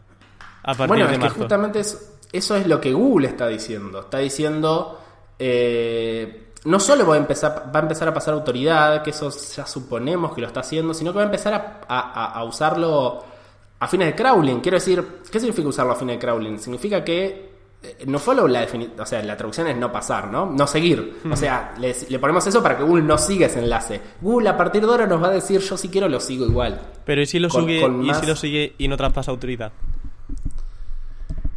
A 0.63 0.75
partir 0.75 0.89
Bueno, 0.89 1.07
de 1.07 1.13
es 1.13 1.19
que 1.19 1.25
marzo. 1.25 1.39
justamente 1.39 1.81
eso, 1.81 1.99
eso 2.33 2.57
es 2.57 2.67
lo 2.67 2.81
que 2.83 2.93
Google 2.93 3.29
está 3.29 3.47
diciendo. 3.49 4.01
Está 4.01 4.19
diciendo, 4.19 5.01
eh, 5.39 6.46
no 6.67 6.79
solo 6.79 7.07
va 7.07 7.15
a, 7.15 7.19
empezar, 7.19 7.71
va 7.75 7.81
a 7.81 7.83
empezar 7.83 8.09
a 8.09 8.13
pasar 8.15 8.35
autoridad, 8.35 9.03
que 9.03 9.11
eso 9.11 9.31
ya 9.57 9.67
suponemos 9.67 10.35
que 10.35 10.41
lo 10.43 10.47
está 10.47 10.61
haciendo, 10.61 10.93
sino 10.95 11.13
que 11.13 11.17
va 11.17 11.23
a 11.23 11.27
empezar 11.27 11.55
a, 11.55 11.81
a- 11.89 12.33
a 12.39 12.45
usarlo 12.45 13.25
a 13.81 13.87
fines 13.89 14.09
de 14.09 14.15
crawling. 14.15 14.61
Quiero 14.61 14.77
decir, 14.77 15.05
¿qué 15.31 15.39
significa 15.41 15.69
usarlo 15.69 15.93
a 15.93 15.97
fines 15.97 16.17
de 16.17 16.21
crawling? 16.21 16.59
Significa 16.59 17.03
que 17.05 17.57
eh, 17.83 18.05
no 18.07 18.19
follow 18.19 18.49
la 18.49 18.67
defini- 18.67 18.91
o 18.99 19.05
sea, 19.07 19.23
la 19.23 19.37
traducción 19.37 19.69
es 19.69 19.77
no 19.77 19.93
pasar, 19.93 20.29
¿no? 20.29 20.47
No 20.47 20.67
seguir. 20.67 21.21
O 21.31 21.37
sea, 21.37 21.75
le, 21.79 21.95
le 22.09 22.19
ponemos 22.19 22.47
eso 22.47 22.63
para 22.63 22.77
que 22.79 22.83
Google 22.83 23.03
no 23.05 23.19
siga 23.19 23.47
ese 23.47 23.59
enlace. 23.61 24.01
Google 24.21 24.49
a 24.49 24.57
partir 24.57 24.81
de 24.85 24.91
ahora 24.91 25.07
nos 25.07 25.23
va 25.23 25.29
a 25.29 25.33
decir, 25.33 25.61
yo 25.61 25.77
si 25.77 25.89
quiero 25.91 26.09
lo 26.09 26.19
sigo 26.21 26.47
igual. 26.47 26.81
Pero 27.05 27.21
¿y 27.21 27.27
si 27.27 27.39
lo, 27.39 27.49
con- 27.49 27.61
sigue, 27.67 27.81
con 27.83 28.03
¿y 28.03 28.07
más- 28.09 28.21
si 28.21 28.27
lo 28.27 28.35
sigue 28.35 28.75
y 28.79 28.89
no 28.89 28.97
traspasa 28.97 29.31
autoridad? 29.31 29.73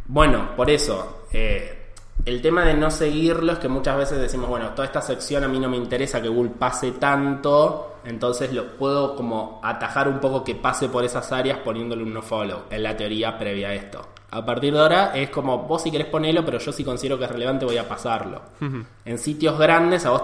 Bueno, 0.06 0.50
por 0.56 0.68
eso, 0.70 1.24
eh, 1.32 1.79
el 2.26 2.42
tema 2.42 2.64
de 2.64 2.74
no 2.74 2.90
seguirlo 2.90 3.52
es 3.52 3.58
que 3.58 3.68
muchas 3.68 3.96
veces 3.96 4.18
decimos, 4.20 4.48
bueno, 4.48 4.70
toda 4.70 4.86
esta 4.86 5.00
sección 5.00 5.44
a 5.44 5.48
mí 5.48 5.58
no 5.58 5.68
me 5.68 5.76
interesa 5.76 6.20
que 6.20 6.28
Google 6.28 6.52
pase 6.58 6.92
tanto, 6.92 7.96
entonces 8.04 8.52
lo 8.52 8.76
puedo 8.76 9.16
como 9.16 9.60
atajar 9.62 10.08
un 10.08 10.18
poco 10.20 10.44
que 10.44 10.54
pase 10.54 10.88
por 10.88 11.04
esas 11.04 11.30
áreas 11.32 11.58
poniéndole 11.58 12.02
un 12.02 12.12
no 12.14 12.22
follow, 12.22 12.60
en 12.70 12.82
la 12.82 12.96
teoría 12.96 13.38
previa 13.38 13.68
a 13.68 13.74
esto. 13.74 14.06
A 14.32 14.44
partir 14.44 14.72
de 14.72 14.80
ahora 14.80 15.12
es 15.16 15.30
como, 15.30 15.58
vos 15.64 15.82
si 15.82 15.90
querés 15.90 16.06
ponerlo, 16.06 16.44
pero 16.44 16.58
yo 16.58 16.70
si 16.72 16.84
considero 16.84 17.18
que 17.18 17.24
es 17.24 17.30
relevante 17.30 17.64
voy 17.64 17.78
a 17.78 17.88
pasarlo. 17.88 18.40
En 19.04 19.18
sitios 19.18 19.58
grandes, 19.58 20.06
a 20.06 20.10
vos 20.10 20.22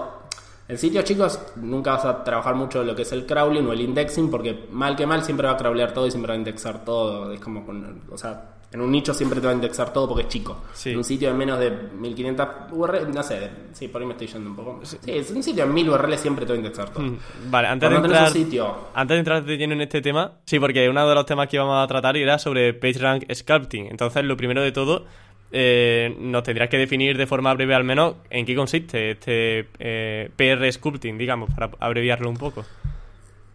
en 0.69 0.77
sitios 0.77 1.05
chicos 1.05 1.39
nunca 1.55 1.91
vas 1.93 2.03
a 2.05 2.23
trabajar 2.25 2.53
mucho 2.55 2.83
lo 2.83 2.93
que 2.93 3.03
es 3.03 3.11
el 3.13 3.25
crawling 3.25 3.65
o 3.67 3.71
el 3.73 3.79
indexing 3.81 4.29
porque 4.29 4.67
mal 4.71 4.97
que 4.97 5.05
mal 5.07 5.23
siempre 5.23 5.47
va 5.47 5.53
a 5.53 5.57
crawlear 5.57 5.93
todo 5.93 6.05
y 6.07 6.11
siempre 6.11 6.29
va 6.29 6.33
a 6.35 6.37
indexar 6.37 6.83
todo. 6.83 7.31
Es 7.31 7.39
como, 7.39 7.65
con- 7.65 8.01
o 8.11 8.17
sea, 8.17 8.56
En 8.69 8.81
un 8.81 8.91
nicho 8.91 9.13
siempre 9.13 9.39
te 9.39 9.45
va 9.47 9.53
a 9.53 9.55
indexar 9.55 9.93
todo 9.93 10.09
porque 10.09 10.23
es 10.23 10.27
chico. 10.27 10.63
Sí. 10.73 10.91
En 10.91 10.97
un 10.97 11.03
sitio 11.05 11.29
de 11.29 11.33
menos 11.35 11.57
de 11.57 11.71
1500 11.71 12.47
URL, 12.71 13.13
no 13.13 13.23
sé, 13.23 13.49
sí, 13.71 13.87
por 13.87 14.01
ahí 14.01 14.07
me 14.07 14.13
estoy 14.13 14.27
yendo 14.27 14.49
un 14.49 14.55
poco. 14.57 14.79
Sí, 14.83 14.97
es 15.05 15.31
un 15.31 15.41
sitio 15.41 15.65
de 15.65 15.71
1000 15.71 15.89
URL 15.89 16.17
siempre 16.17 16.45
te 16.45 16.51
va 16.51 16.55
a 16.55 16.57
indexar 16.57 16.89
todo. 16.89 17.03
Mm, 17.05 17.17
Vale, 17.49 17.67
antes 17.69 17.89
de, 17.89 17.95
Cuando 17.95 18.07
entrar, 18.13 18.27
un 18.27 18.33
sitio 18.33 18.75
antes 18.93 19.15
de 19.15 19.19
entrar 19.19 19.43
de 19.45 19.57
lleno 19.57 19.73
en 19.73 19.81
este 19.81 20.01
tema, 20.01 20.33
sí, 20.45 20.59
porque 20.59 20.89
uno 20.89 21.07
de 21.07 21.15
los 21.15 21.25
temas 21.25 21.47
que 21.47 21.55
íbamos 21.55 21.81
a 21.81 21.87
tratar 21.87 22.17
era 22.17 22.37
sobre 22.37 22.73
PageRank 22.73 23.31
Sculpting. 23.33 23.87
Entonces, 23.87 24.25
lo 24.25 24.35
primero 24.35 24.61
de 24.61 24.73
todo, 24.73 25.05
eh, 25.49 26.13
nos 26.19 26.43
tendrías 26.43 26.69
que 26.69 26.77
definir 26.77 27.17
de 27.17 27.25
forma 27.25 27.53
breve 27.53 27.73
al 27.73 27.85
menos 27.85 28.15
en 28.29 28.45
qué 28.45 28.53
consiste 28.53 29.11
este 29.11 29.69
eh, 29.79 30.29
PR 30.35 30.69
Sculpting, 30.69 31.17
digamos, 31.17 31.49
para 31.53 31.71
abreviarlo 31.79 32.29
un 32.29 32.35
poco. 32.35 32.65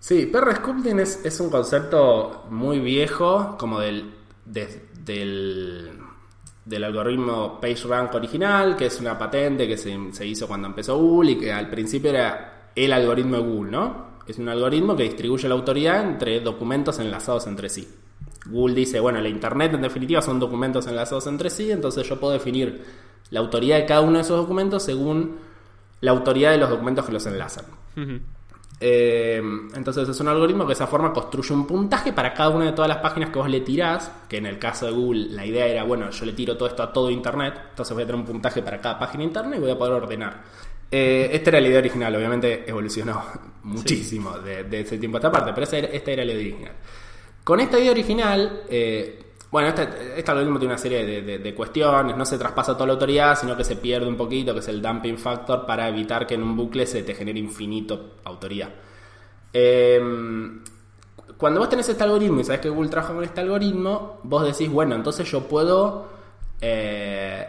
Sí, 0.01 0.25
PR 0.25 0.57
Sculpting 0.57 1.01
es, 1.01 1.21
es 1.23 1.39
un 1.39 1.51
concepto 1.51 2.47
muy 2.51 2.81
viejo, 2.81 3.57
como 3.59 3.79
del, 3.79 4.11
de- 4.47 4.91
del, 5.05 5.91
del 6.65 6.85
algoritmo 6.85 7.61
PageRank 7.61 8.15
original, 8.15 8.77
que 8.77 8.87
es 8.87 9.01
una 9.01 9.19
patente 9.19 9.67
que 9.67 9.77
se, 9.77 9.97
se 10.13 10.27
hizo 10.27 10.47
cuando 10.47 10.69
empezó 10.69 10.99
Google 10.99 11.33
y 11.33 11.39
que 11.39 11.53
al 11.53 11.69
principio 11.69 12.11
era 12.11 12.71
el 12.75 12.93
algoritmo 12.93 13.37
de 13.37 13.43
Google, 13.43 13.71
¿no? 13.71 14.13
Es 14.27 14.39
un 14.39 14.49
algoritmo 14.49 14.95
que 14.97 15.03
distribuye 15.03 15.49
la 15.49 15.55
autoridad 15.55 16.03
entre 16.03 16.41
documentos 16.41 16.99
enlazados 17.01 17.47
entre 17.47 17.69
sí. 17.69 17.89
Google 18.47 18.75
dice, 18.75 19.01
bueno, 19.01 19.21
la 19.21 19.29
Internet 19.29 19.75
en 19.75 19.83
definitiva 19.83 20.23
son 20.23 20.41
documentos 20.41 20.87
enlazados 20.87 21.27
entre 21.27 21.51
sí, 21.51 21.71
entonces 21.71 22.09
yo 22.09 22.19
puedo 22.19 22.33
definir 22.33 22.83
la 23.31 23.41
autoridad 23.41 23.79
de 23.79 23.87
cada 23.87 24.01
uno 24.01 24.15
de 24.15 24.21
esos 24.21 24.37
documentos 24.37 24.83
según 24.83 25.37
la 26.01 26.11
autoridad 26.11 26.53
de 26.53 26.59
los 26.59 26.71
documentos 26.71 27.07
que 27.07 27.13
los 27.13 27.27
enlazan. 27.27 27.65
Eh, 28.85 29.41
entonces 29.77 30.09
es 30.09 30.19
un 30.19 30.27
algoritmo 30.27 30.65
que 30.65 30.69
de 30.69 30.73
esa 30.75 30.89
forma 30.89 31.13
construye 31.13 31.55
un 31.55 31.69
puntaje 31.69 32.13
para 32.13 32.35
cada 32.35 32.49
una 32.51 32.65
de 32.65 32.73
todas 32.73 32.89
las 32.89 32.99
páginas 32.99 33.31
que 33.31 33.39
vos 33.39 33.49
le 33.49 33.61
tirás, 33.61 34.11
que 34.29 34.39
en 34.39 34.47
el 34.47 34.59
caso 34.59 34.87
de 34.87 34.93
Google 34.93 35.27
la 35.31 35.47
idea 35.47 35.67
era, 35.67 35.85
bueno, 35.85 36.11
yo 36.11 36.25
le 36.25 36.33
tiro 36.33 36.57
todo 36.57 36.67
esto 36.69 36.83
a 36.83 36.93
todo 36.93 37.09
Internet, 37.09 37.55
entonces 37.71 37.95
voy 37.95 38.03
a 38.03 38.07
tener 38.07 38.21
un 38.21 38.27
puntaje 38.27 38.61
para 38.61 38.81
cada 38.81 38.99
página 38.99 39.23
interna 39.23 39.57
y 39.57 39.61
voy 39.61 39.71
a 39.71 39.79
poder 39.79 39.93
ordenar. 39.93 40.43
Eh, 40.91 41.31
esta 41.33 41.51
era 41.51 41.61
la 41.61 41.69
idea 41.69 41.79
original, 41.79 42.17
obviamente 42.17 42.65
evolucionó 42.69 43.23
muchísimo 43.63 44.37
de, 44.41 44.65
de 44.65 44.81
ese 44.81 44.99
tiempo 44.99 45.19
a 45.19 45.21
esta 45.21 45.31
parte, 45.31 45.53
pero 45.55 45.63
esa 45.65 45.79
era- 45.79 45.89
esta 45.89 46.11
era 46.11 46.25
la 46.25 46.33
idea 46.33 46.43
original. 46.43 46.73
Con 47.45 47.61
esta 47.61 47.79
idea 47.79 47.93
original, 47.93 48.63
eh, 48.69 49.22
bueno, 49.53 49.69
este, 49.69 49.83
este 50.19 50.31
algoritmo 50.31 50.59
tiene 50.59 50.73
una 50.75 50.79
serie 50.83 51.05
de, 51.07 51.23
de- 51.23 51.39
de 51.39 51.55
cuestiones, 51.55 52.17
no 52.17 52.25
se 52.25 52.39
traspasa 52.39 52.73
toda 52.75 52.87
la 52.87 52.95
autoridad, 52.95 53.39
sino 53.39 53.57
que 53.57 53.63
se 53.65 53.77
pierde 53.77 54.09
un 54.09 54.17
poquito, 54.17 54.53
que 54.55 54.61
es 54.61 54.69
el 54.69 54.81
dumping 54.83 55.17
factor, 55.19 55.67
para 55.67 55.89
evitar 55.89 56.27
que 56.27 56.35
en 56.35 56.43
un 56.43 56.57
bucle 56.57 56.87
se 56.87 57.03
te 57.05 57.15
genere 57.15 57.39
infinito 57.39 58.15
autoridad. 58.25 58.71
Eh, 59.53 60.01
cuando 61.37 61.61
vos 61.61 61.69
tenés 61.69 61.89
este 61.89 62.03
algoritmo 62.03 62.41
y 62.41 62.45
sabés 62.45 62.61
que 62.61 62.69
Google 62.69 62.89
trabaja 62.89 63.13
con 63.15 63.25
este 63.25 63.41
algoritmo, 63.41 64.21
vos 64.23 64.45
decís, 64.47 64.71
bueno, 64.73 64.95
entonces 64.95 65.31
yo 65.31 65.47
puedo 65.49 66.07
eh, 66.61 67.47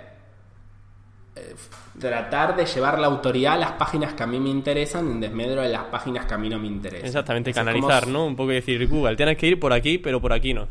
eh, 1.36 1.56
tratar 2.00 2.56
de 2.56 2.66
llevar 2.66 3.00
la 3.00 3.08
autoridad 3.08 3.54
a 3.54 3.58
las 3.58 3.72
páginas 3.74 4.14
que 4.14 4.24
a 4.24 4.28
mí 4.28 4.40
me 4.40 4.50
interesan 4.50 5.10
en 5.10 5.20
desmedro 5.22 5.62
de 5.62 5.70
las 5.70 5.84
páginas 5.86 6.26
que 6.26 6.34
a 6.34 6.38
mí 6.38 6.50
no 6.50 6.60
me 6.60 6.68
interesan. 6.68 7.06
Exactamente, 7.06 7.54
como 7.54 7.66
canalizar, 7.66 8.08
¿no? 8.08 8.26
Un 8.26 8.36
poco 8.36 8.50
decir, 8.50 8.86
Google, 8.88 9.16
tienes 9.16 9.38
que 9.38 9.48
ir 9.48 9.60
por 9.60 9.72
aquí, 9.74 9.98
pero 10.00 10.20
por 10.20 10.34
aquí 10.34 10.54
no. 10.54 10.68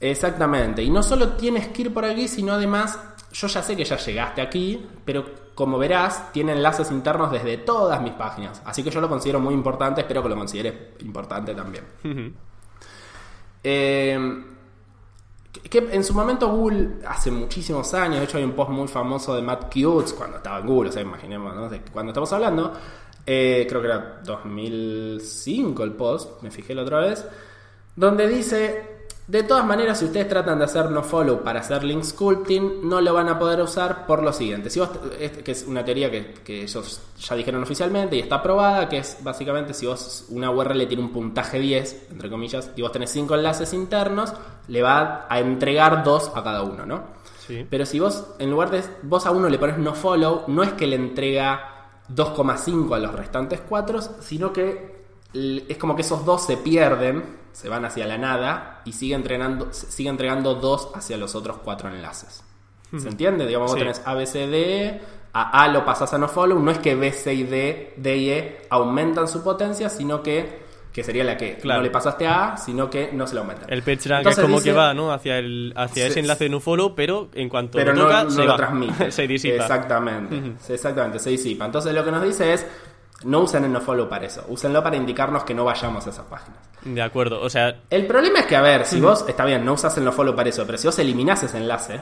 Exactamente. 0.00 0.82
Y 0.82 0.90
no 0.90 1.02
solo 1.02 1.30
tienes 1.34 1.68
que 1.68 1.82
ir 1.82 1.94
por 1.94 2.04
aquí, 2.04 2.28
sino 2.28 2.52
además, 2.52 2.98
yo 3.32 3.46
ya 3.48 3.62
sé 3.62 3.76
que 3.76 3.84
ya 3.84 3.96
llegaste 3.96 4.40
aquí, 4.40 4.86
pero 5.04 5.24
como 5.54 5.76
verás, 5.76 6.30
tiene 6.32 6.52
enlaces 6.52 6.90
internos 6.92 7.32
desde 7.32 7.58
todas 7.58 8.00
mis 8.00 8.12
páginas. 8.12 8.62
Así 8.64 8.84
que 8.84 8.90
yo 8.90 9.00
lo 9.00 9.08
considero 9.08 9.40
muy 9.40 9.54
importante, 9.54 10.02
espero 10.02 10.22
que 10.22 10.28
lo 10.28 10.36
consideres 10.36 10.74
importante 11.00 11.52
también. 11.54 11.84
Eh, 13.64 14.44
que- 15.68 15.88
en 15.90 16.04
su 16.04 16.14
momento 16.14 16.48
Google, 16.48 16.98
hace 17.06 17.30
muchísimos 17.32 17.92
años, 17.94 18.18
de 18.20 18.24
hecho 18.24 18.38
hay 18.38 18.44
un 18.44 18.52
post 18.52 18.70
muy 18.70 18.86
famoso 18.86 19.34
de 19.34 19.42
Matt 19.42 19.64
Cutts, 19.74 20.12
cuando 20.12 20.36
estaba 20.36 20.60
en 20.60 20.66
Google, 20.66 20.90
o 20.90 20.92
sea, 20.92 21.02
imaginemos, 21.02 21.54
¿no? 21.56 21.68
De 21.68 21.80
cuando 21.82 22.10
estamos 22.12 22.32
hablando, 22.32 22.72
eh, 23.26 23.66
creo 23.68 23.80
que 23.80 23.86
era 23.88 24.20
2005 24.24 25.82
el 25.82 25.92
post, 25.92 26.40
me 26.42 26.50
fijé 26.52 26.74
la 26.74 26.82
otra 26.82 27.00
vez, 27.00 27.26
donde 27.96 28.28
dice, 28.28 28.97
de 29.28 29.42
todas 29.42 29.64
maneras, 29.64 29.98
si 29.98 30.06
ustedes 30.06 30.26
tratan 30.26 30.58
de 30.58 30.64
hacer 30.64 30.90
no 30.90 31.02
follow 31.02 31.42
para 31.44 31.60
hacer 31.60 31.84
link 31.84 32.02
sculpting, 32.02 32.88
no 32.88 33.00
lo 33.02 33.12
van 33.12 33.28
a 33.28 33.38
poder 33.38 33.60
usar 33.60 34.06
por 34.06 34.22
lo 34.22 34.32
siguiente. 34.32 34.70
Si 34.70 34.80
vos, 34.80 34.88
es- 35.20 35.38
que 35.44 35.52
es 35.52 35.64
una 35.66 35.84
teoría 35.84 36.10
que, 36.10 36.32
que 36.42 36.62
ellos 36.62 37.00
ya 37.20 37.36
dijeron 37.36 37.62
oficialmente 37.62 38.16
y 38.16 38.20
está 38.20 38.36
aprobada, 38.36 38.88
que 38.88 38.98
es 38.98 39.18
básicamente 39.22 39.74
si 39.74 39.84
vos 39.86 40.24
una 40.30 40.50
URL 40.50 40.86
tiene 40.88 41.02
un 41.02 41.12
puntaje 41.12 41.60
10, 41.60 42.08
entre 42.10 42.30
comillas, 42.30 42.70
y 42.74 42.80
vos 42.82 42.90
tenés 42.90 43.10
5 43.10 43.34
enlaces 43.34 43.74
internos, 43.74 44.32
le 44.66 44.80
va 44.82 45.26
a 45.28 45.38
entregar 45.40 46.02
2 46.02 46.32
a 46.34 46.42
cada 46.42 46.62
uno, 46.62 46.86
¿no? 46.86 47.02
Sí. 47.46 47.66
Pero 47.68 47.84
si 47.86 48.00
vos, 48.00 48.28
en 48.38 48.50
lugar 48.50 48.70
de 48.70 48.82
vos 49.02 49.26
a 49.26 49.30
uno 49.30 49.48
le 49.50 49.58
pones 49.58 49.76
no 49.78 49.94
follow, 49.94 50.44
no 50.48 50.62
es 50.62 50.72
que 50.72 50.86
le 50.86 50.96
entrega 50.96 51.90
2,5 52.08 52.94
a 52.94 52.98
los 52.98 53.14
restantes 53.14 53.60
4, 53.68 54.00
sino 54.20 54.52
que 54.52 54.97
es 55.32 55.76
como 55.78 55.94
que 55.96 56.02
esos 56.02 56.24
dos 56.24 56.44
se 56.46 56.56
pierden, 56.56 57.24
se 57.52 57.68
van 57.68 57.84
hacia 57.84 58.06
la 58.06 58.18
nada 58.18 58.82
y 58.84 58.92
sigue 58.92 59.14
entrenando, 59.14 59.68
sigue 59.72 60.08
entregando 60.08 60.54
2 60.54 60.92
hacia 60.94 61.16
los 61.16 61.34
otros 61.34 61.58
4 61.64 61.88
enlaces. 61.90 62.44
¿Se 62.96 63.08
entiende? 63.08 63.46
Digamos, 63.46 63.70
vos 63.70 63.74
Sí. 63.78 63.80
tenés 63.84 64.00
A, 64.06 64.14
B, 64.14 64.24
C, 64.26 64.46
D, 64.46 65.00
a 65.34 65.62
A 65.64 65.68
lo 65.68 65.84
pasás 65.84 66.14
a 66.14 66.18
no 66.18 66.26
follow, 66.28 66.58
no 66.58 66.70
es 66.70 66.78
que 66.78 66.94
B, 66.94 67.12
C 67.12 67.34
y 67.34 67.42
D, 67.42 67.94
D 67.98 68.16
y 68.16 68.30
E 68.30 68.62
aumentan 68.70 69.28
su 69.28 69.42
potencia, 69.44 69.90
sino 69.90 70.22
que, 70.22 70.66
que 70.90 71.04
sería 71.04 71.22
la 71.22 71.36
que 71.36 71.56
Claro. 71.58 71.80
no 71.80 71.84
le 71.84 71.90
pasaste 71.90 72.26
a 72.26 72.54
A, 72.54 72.56
sino 72.56 72.88
que 72.88 73.10
no 73.12 73.26
se 73.26 73.34
la 73.34 73.42
aumentan. 73.42 73.70
El 73.70 73.80
es 73.80 74.06
Entonces 74.06 74.38
como 74.42 74.54
dice- 74.56 74.70
que 74.70 74.72
va, 74.72 74.94
¿no? 74.94 75.12
Hacia, 75.12 75.36
el, 75.38 75.74
hacia 75.76 76.06
ese 76.06 76.20
enlace 76.20 76.44
de 76.44 76.50
nofollow, 76.50 76.94
pero 76.94 77.28
en 77.34 77.50
cuanto 77.50 77.76
pero 77.76 77.92
lo 77.92 78.02
no, 78.04 78.06
toca, 78.08 78.24
no 78.24 78.30
se 78.30 78.42
lo 78.44 78.48
va. 78.52 78.56
transmite. 78.56 79.10
se 79.12 79.26
disipa. 79.26 79.62
Exactamente. 79.64 80.52
Exactamente, 80.72 81.18
se 81.18 81.28
disipa. 81.30 81.66
Entonces 81.66 81.92
lo 81.92 82.02
que 82.04 82.10
nos 82.10 82.22
dice 82.22 82.54
es, 82.54 82.66
no 83.24 83.40
usen 83.40 83.64
el 83.64 83.72
nofollow 83.72 84.08
para 84.08 84.26
eso, 84.26 84.44
úsenlo 84.48 84.82
para 84.82 84.96
indicarnos 84.96 85.44
que 85.44 85.54
no 85.54 85.64
vayamos 85.64 86.06
a 86.06 86.10
esas 86.10 86.24
páginas. 86.26 86.60
De 86.82 87.02
acuerdo, 87.02 87.40
o 87.40 87.50
sea, 87.50 87.82
El 87.90 88.06
problema 88.06 88.40
es 88.40 88.46
que, 88.46 88.56
a 88.56 88.62
ver, 88.62 88.84
si 88.84 89.00
vos, 89.00 89.24
está 89.28 89.44
bien, 89.44 89.64
no 89.64 89.72
usas 89.72 89.96
el 89.98 90.04
nofollow 90.04 90.34
para 90.34 90.48
eso, 90.48 90.64
pero 90.64 90.78
si 90.78 90.86
vos 90.86 90.98
eliminás 90.98 91.42
ese 91.42 91.58
enlace, 91.58 92.00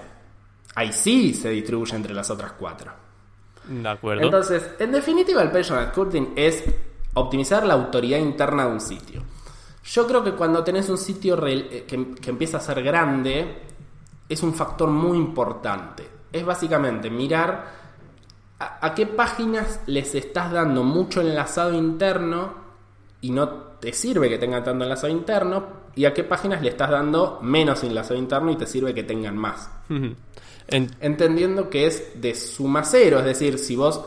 ahí 0.75 0.93
sí 0.93 1.33
se 1.33 1.51
distribuye 1.51 1.97
entre 1.97 2.13
las 2.13 2.31
otras 2.31 2.53
cuatro. 2.53 2.93
de 3.67 3.89
acuerdo. 3.89 4.23
Entonces, 4.23 4.71
en 4.79 4.93
definitiva, 4.93 5.43
el 5.43 5.51
personal 5.51 5.89
sculpting 5.89 6.35
es 6.37 6.65
optimizar 7.15 7.65
la 7.65 7.75
autoridad 7.75 8.19
interna 8.19 8.67
de 8.67 8.73
un 8.73 8.81
sitio. 8.81 9.23
Yo 9.85 10.07
creo 10.07 10.23
que 10.23 10.33
cuando 10.33 10.63
tenés 10.63 10.89
un 10.91 10.99
sitio 10.99 11.45
eh, 11.47 11.85
que, 11.89 12.15
que 12.17 12.31
empieza 12.31 12.59
a 12.59 12.61
ser 12.61 12.83
grande, 12.83 13.63
es 14.29 14.43
un 14.43 14.53
factor 14.53 14.91
muy 14.91 15.17
importante. 15.17 16.07
Es 16.31 16.45
básicamente 16.45 17.09
mirar 17.09 17.86
a, 18.59 18.87
a 18.87 18.95
qué 18.95 19.07
páginas 19.07 19.81
les 19.87 20.15
estás 20.15 20.53
dando 20.53 20.83
mucho 20.83 21.21
enlazado 21.21 21.75
interno 21.75 22.55
y 23.21 23.31
no 23.31 23.49
te 23.81 23.93
sirve 23.93 24.29
que 24.29 24.39
tengan 24.39 24.65
tanto 24.65 24.85
enlazado 24.85 25.13
interno, 25.13 25.87
y 25.95 26.05
a 26.05 26.13
qué 26.13 26.25
páginas 26.25 26.63
le 26.63 26.69
estás 26.71 26.91
dando 26.91 27.39
menos 27.43 27.83
enlazado 27.83 28.19
interno 28.19 28.51
y 28.53 28.57
te 28.57 28.67
sirve 28.67 28.95
que 28.95 29.03
tengan 29.03 29.37
más 29.37 29.71
entendiendo 30.69 31.71
que 31.71 31.87
es 31.87 32.21
de 32.21 32.35
suma 32.35 32.85
cero, 32.85 33.21
es 33.21 33.25
decir, 33.25 33.59
si 33.59 33.77
vos 33.77 34.05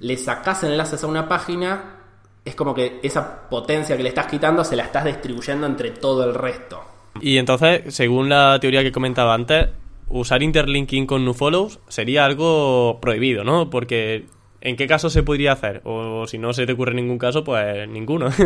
le 0.00 0.16
sacás 0.16 0.62
enlaces 0.64 1.02
a 1.02 1.06
una 1.06 1.28
página, 1.28 1.96
es 2.44 2.54
como 2.54 2.74
que 2.74 3.00
esa 3.02 3.48
potencia 3.48 3.96
que 3.96 4.02
le 4.02 4.10
estás 4.10 4.26
quitando 4.26 4.62
se 4.64 4.76
la 4.76 4.84
estás 4.84 5.04
distribuyendo 5.04 5.66
entre 5.66 5.90
todo 5.92 6.24
el 6.24 6.34
resto. 6.34 6.82
Y 7.20 7.38
entonces, 7.38 7.94
según 7.94 8.28
la 8.28 8.58
teoría 8.60 8.82
que 8.82 8.92
comentaba 8.92 9.34
antes, 9.34 9.68
usar 10.08 10.42
interlinking 10.42 11.06
con 11.06 11.24
nofollows 11.24 11.80
sería 11.88 12.24
algo 12.24 12.98
prohibido, 13.00 13.44
¿no? 13.44 13.70
Porque 13.70 14.26
¿en 14.60 14.76
qué 14.76 14.86
caso 14.86 15.10
se 15.10 15.22
podría 15.22 15.52
hacer? 15.52 15.80
O 15.84 16.26
si 16.26 16.38
no 16.38 16.52
se 16.52 16.66
te 16.66 16.72
ocurre 16.72 16.94
ningún 16.94 17.18
caso, 17.18 17.44
pues 17.44 17.88
ninguno. 17.88 18.28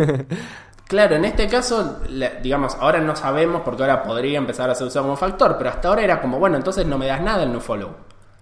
Claro, 0.91 1.15
en 1.15 1.23
este 1.23 1.47
caso, 1.47 2.01
digamos, 2.43 2.75
ahora 2.77 2.99
no 2.99 3.15
sabemos 3.15 3.61
porque 3.63 3.83
ahora 3.83 4.03
podría 4.03 4.37
empezar 4.37 4.69
a 4.69 4.75
ser 4.75 4.87
usado 4.87 5.05
como 5.05 5.15
factor, 5.15 5.55
pero 5.57 5.69
hasta 5.69 5.87
ahora 5.87 6.03
era 6.03 6.19
como, 6.19 6.37
bueno, 6.37 6.57
entonces 6.57 6.85
no 6.85 6.97
me 6.97 7.07
das 7.07 7.21
nada 7.21 7.43
el 7.43 7.53
nofollow. 7.53 7.91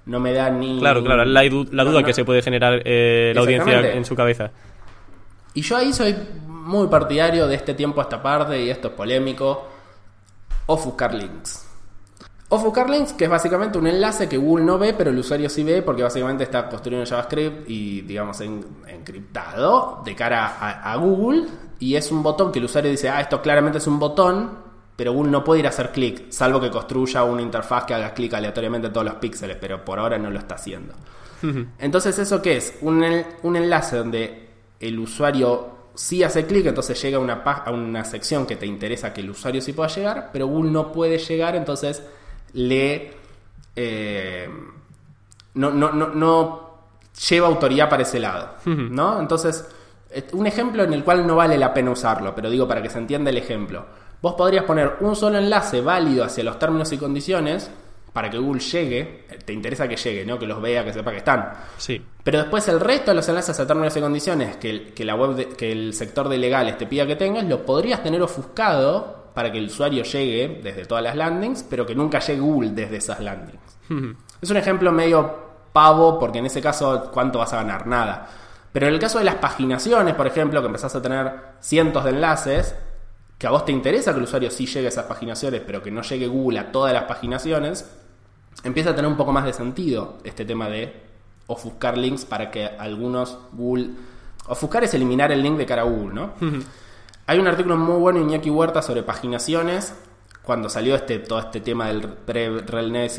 No 0.07 0.19
me 0.19 0.33
da 0.33 0.49
ni... 0.49 0.79
claro, 0.79 1.03
claro, 1.03 1.25
la, 1.25 1.43
la 1.43 1.83
duda 1.83 1.99
no. 1.99 2.03
que 2.03 2.11
se 2.11 2.25
puede 2.25 2.41
generar 2.41 2.81
eh, 2.85 3.33
la 3.35 3.41
audiencia 3.41 3.93
en 3.93 4.03
su 4.03 4.15
cabeza. 4.15 4.49
Y 5.53 5.61
yo 5.61 5.77
ahí 5.77 5.93
soy 5.93 6.15
muy 6.47 6.87
partidario 6.87 7.47
de 7.47 7.53
este 7.53 7.75
tiempo 7.75 8.01
a 8.01 8.05
esta 8.05 8.19
parte, 8.19 8.59
y 8.59 8.71
esto 8.71 8.87
es 8.87 8.93
polémico, 8.95 9.67
ofuscar 10.65 11.13
links. 11.13 11.68
Ofuscar 12.51 12.89
links, 12.89 13.13
que 13.13 13.25
es 13.25 13.29
básicamente 13.29 13.77
un 13.77 13.85
enlace 13.85 14.27
que 14.27 14.37
Google 14.37 14.65
no 14.65 14.79
ve, 14.79 14.93
pero 14.95 15.11
el 15.11 15.19
usuario 15.19 15.49
sí 15.49 15.63
ve, 15.63 15.83
porque 15.83 16.01
básicamente 16.01 16.43
está 16.43 16.67
construido 16.67 17.01
en 17.01 17.07
JavaScript 17.07 17.69
y, 17.69 18.01
digamos, 18.01 18.41
en- 18.41 18.65
encriptado 18.87 20.01
de 20.03 20.15
cara 20.15 20.57
a, 20.59 20.91
a 20.91 20.95
Google, 20.97 21.45
y 21.79 21.95
es 21.95 22.11
un 22.11 22.23
botón 22.23 22.51
que 22.51 22.59
el 22.59 22.65
usuario 22.65 22.89
dice, 22.89 23.07
ah, 23.09 23.21
esto 23.21 23.41
claramente 23.41 23.77
es 23.77 23.85
un 23.87 23.99
botón, 23.99 24.49
pero 24.95 25.13
Google 25.13 25.31
no 25.31 25.43
puede 25.43 25.59
ir 25.59 25.65
a 25.67 25.69
hacer 25.69 25.91
clic, 25.91 26.31
salvo 26.31 26.59
que 26.59 26.71
construya 26.71 27.23
una 27.23 27.41
interfaz 27.41 27.85
que 27.85 27.93
haga 27.93 28.13
clic 28.13 28.33
aleatoriamente 28.33 28.87
en 28.87 28.93
todos 28.93 29.05
los 29.05 29.15
píxeles, 29.15 29.57
pero 29.61 29.85
por 29.85 29.99
ahora 29.99 30.17
no 30.17 30.29
lo 30.31 30.39
está 30.39 30.55
haciendo. 30.55 30.93
Entonces, 31.79 32.17
¿eso 32.17 32.41
qué 32.41 32.57
es? 32.57 32.73
Un, 32.81 33.05
un 33.43 33.55
enlace 33.55 33.95
donde 33.95 34.49
el 34.79 34.97
usuario 34.99 35.77
sí 35.93 36.23
hace 36.23 36.45
clic, 36.45 36.65
entonces 36.65 37.01
llega 37.01 37.17
a 37.17 37.21
una, 37.21 37.33
a 37.43 37.71
una 37.71 38.03
sección 38.05 38.45
que 38.45 38.55
te 38.55 38.65
interesa 38.65 39.13
que 39.13 39.21
el 39.21 39.29
usuario 39.29 39.61
sí 39.61 39.73
pueda 39.73 39.89
llegar, 39.89 40.29
pero 40.33 40.47
Google 40.47 40.71
no 40.71 40.91
puede 40.91 41.17
llegar, 41.17 41.55
entonces 41.55 42.01
le... 42.53 43.13
eh, 43.75 44.49
no, 45.55 45.71
no, 45.71 45.91
no, 45.91 46.07
no 46.09 46.69
lleva 47.29 47.47
autoridad 47.47 47.89
para 47.89 48.03
ese 48.03 48.19
lado, 48.19 48.55
¿no? 48.65 49.19
Entonces, 49.19 49.67
eh, 50.11 50.27
un 50.33 50.47
ejemplo 50.47 50.83
en 50.83 50.93
el 50.93 51.03
cual 51.03 51.25
no 51.27 51.35
vale 51.35 51.57
la 51.57 51.73
pena 51.73 51.91
usarlo, 51.91 52.33
pero 52.35 52.49
digo 52.49 52.67
para 52.67 52.81
que 52.81 52.89
se 52.89 52.97
entienda 52.99 53.29
el 53.29 53.37
ejemplo. 53.37 53.85
Vos 54.21 54.35
podrías 54.35 54.63
poner 54.65 54.97
un 55.01 55.15
solo 55.15 55.37
enlace 55.37 55.81
válido 55.81 56.23
hacia 56.25 56.43
los 56.43 56.59
términos 56.59 56.91
y 56.91 56.97
condiciones 56.97 57.69
para 58.13 58.29
que 58.29 58.37
Google 58.37 58.59
llegue, 58.61 59.25
eh, 59.29 59.39
te 59.45 59.53
interesa 59.53 59.87
que 59.87 59.95
llegue, 59.95 60.25
¿no? 60.25 60.37
Que 60.39 60.45
los 60.47 60.61
vea, 60.61 60.83
que 60.83 60.91
sepa 60.93 61.11
que 61.11 61.17
están. 61.17 61.53
Sí. 61.77 62.01
Pero 62.23 62.39
después 62.39 62.67
el 62.67 62.79
resto 62.79 63.11
de 63.11 63.15
los 63.15 63.27
enlaces 63.29 63.59
a 63.59 63.67
términos 63.67 63.95
y 63.95 64.01
condiciones 64.01 64.57
que, 64.57 64.69
el- 64.69 64.93
que 64.93 65.05
la 65.05 65.15
web 65.15 65.35
de- 65.35 65.47
que 65.49 65.71
el 65.71 65.93
sector 65.93 66.27
de 66.27 66.37
legales 66.37 66.77
te 66.77 66.85
pida 66.87 67.05
que 67.07 67.15
tengas, 67.15 67.45
lo 67.45 67.65
podrías 67.65 68.01
tener 68.03 68.21
ofuscado 68.21 69.18
para 69.33 69.51
que 69.51 69.57
el 69.57 69.65
usuario 69.65 70.03
llegue 70.03 70.61
desde 70.63 70.85
todas 70.85 71.03
las 71.03 71.15
landings, 71.15 71.63
pero 71.63 71.85
que 71.85 71.95
nunca 71.95 72.19
llegue 72.19 72.39
Google 72.39 72.71
desde 72.71 72.97
esas 72.97 73.19
landings. 73.19 73.77
Es 74.41 74.49
un 74.49 74.57
ejemplo 74.57 74.91
medio 74.91 75.49
pavo, 75.73 76.19
porque 76.19 76.39
en 76.39 76.45
ese 76.45 76.61
caso, 76.61 77.09
¿cuánto 77.11 77.39
vas 77.39 77.53
a 77.53 77.57
ganar? 77.57 77.87
Nada. 77.87 78.27
Pero 78.71 78.87
en 78.87 78.93
el 78.93 78.99
caso 78.99 79.17
de 79.17 79.25
las 79.25 79.35
paginaciones, 79.35 80.13
por 80.15 80.27
ejemplo, 80.27 80.61
que 80.61 80.67
empezás 80.67 80.95
a 80.95 81.01
tener 81.01 81.31
cientos 81.59 82.03
de 82.03 82.11
enlaces, 82.11 82.75
que 83.37 83.47
a 83.47 83.51
vos 83.51 83.65
te 83.65 83.71
interesa 83.71 84.11
que 84.11 84.17
el 84.17 84.25
usuario 84.25 84.51
sí 84.51 84.65
llegue 84.65 84.87
a 84.87 84.89
esas 84.89 85.05
paginaciones, 85.05 85.61
pero 85.65 85.81
que 85.81 85.91
no 85.91 86.01
llegue 86.01 86.27
Google 86.27 86.59
a 86.59 86.71
todas 86.71 86.93
las 86.93 87.03
paginaciones, 87.03 87.89
empieza 88.63 88.91
a 88.91 88.95
tener 88.95 89.09
un 89.09 89.17
poco 89.17 89.31
más 89.31 89.45
de 89.45 89.53
sentido 89.53 90.17
este 90.23 90.45
tema 90.45 90.67
de 90.67 90.93
ofuscar 91.47 91.97
links 91.97 92.25
para 92.25 92.51
que 92.51 92.65
algunos 92.65 93.37
Google... 93.53 93.91
Ofuscar 94.47 94.83
es 94.83 94.93
eliminar 94.93 95.31
el 95.31 95.41
link 95.41 95.57
de 95.57 95.65
cara 95.65 95.83
a 95.83 95.85
Google, 95.85 96.13
¿no? 96.13 96.33
Hay 97.29 97.37
un 97.37 97.47
artículo 97.47 97.77
muy 97.77 97.99
bueno 97.99 98.17
de 98.17 98.25
Iñaki 98.25 98.49
Huerta 98.49 98.81
sobre 98.81 99.03
paginaciones, 99.03 99.93
cuando 100.41 100.67
salió 100.67 100.95
este 100.95 101.19
todo 101.19 101.37
este 101.37 101.61
tema 101.61 101.85
del 101.89 102.01
Prev, 102.01 102.63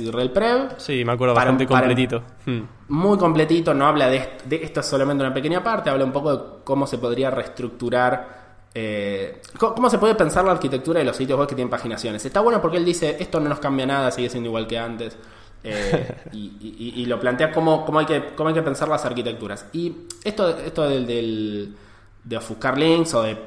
y 0.00 0.10
RelPrev. 0.10 0.70
Sí, 0.78 1.04
me 1.04 1.12
acuerdo 1.12 1.32
Para- 1.32 1.52
bastante 1.52 1.68
para- 1.68 1.86
completito. 1.86 2.24
Hmm. 2.44 2.62
Muy 2.88 3.16
completito, 3.18 3.72
no 3.72 3.86
habla 3.86 4.08
de, 4.08 4.30
de 4.46 4.64
esto 4.64 4.80
es 4.80 4.86
solamente 4.86 5.22
una 5.22 5.32
pequeña 5.32 5.62
parte, 5.62 5.90
habla 5.90 6.04
un 6.04 6.10
poco 6.10 6.36
de 6.36 6.42
cómo 6.64 6.88
se 6.88 6.98
podría 6.98 7.30
reestructurar, 7.30 8.66
eh, 8.74 9.40
cómo 9.56 9.88
se 9.88 9.98
puede 9.98 10.16
pensar 10.16 10.44
la 10.44 10.50
arquitectura 10.50 10.98
de 10.98 11.04
los 11.04 11.16
sitios 11.16 11.38
web 11.38 11.46
que 11.48 11.54
tienen 11.54 11.70
paginaciones. 11.70 12.24
Está 12.24 12.40
bueno 12.40 12.60
porque 12.60 12.78
él 12.78 12.84
dice, 12.84 13.16
esto 13.20 13.38
no 13.38 13.48
nos 13.48 13.60
cambia 13.60 13.86
nada, 13.86 14.10
sigue 14.10 14.28
siendo 14.28 14.48
igual 14.48 14.66
que 14.66 14.76
antes. 14.76 15.16
eh, 15.62 16.16
y, 16.32 16.56
y- 16.60 16.94
y 17.00 17.06
lo 17.06 17.20
plantea 17.20 17.52
cómo, 17.52 17.84
cómo 17.86 18.00
hay 18.00 18.06
que, 18.06 18.34
cómo 18.34 18.48
hay 18.48 18.56
que 18.56 18.62
pensar 18.62 18.88
las 18.88 19.04
arquitecturas. 19.04 19.66
Y 19.72 19.94
esto, 20.24 20.48
esto 20.48 20.82
del, 20.88 21.06
del- 21.06 21.76
de 22.24 22.36
ofuscar 22.36 22.76
links 22.76 23.14
o 23.14 23.22
de, 23.22 23.38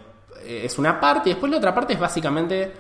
es 0.46 0.78
una 0.78 1.00
parte, 1.00 1.30
y 1.30 1.34
después 1.34 1.52
la 1.52 1.58
otra 1.58 1.74
parte 1.74 1.94
es 1.94 2.00
básicamente 2.00 2.72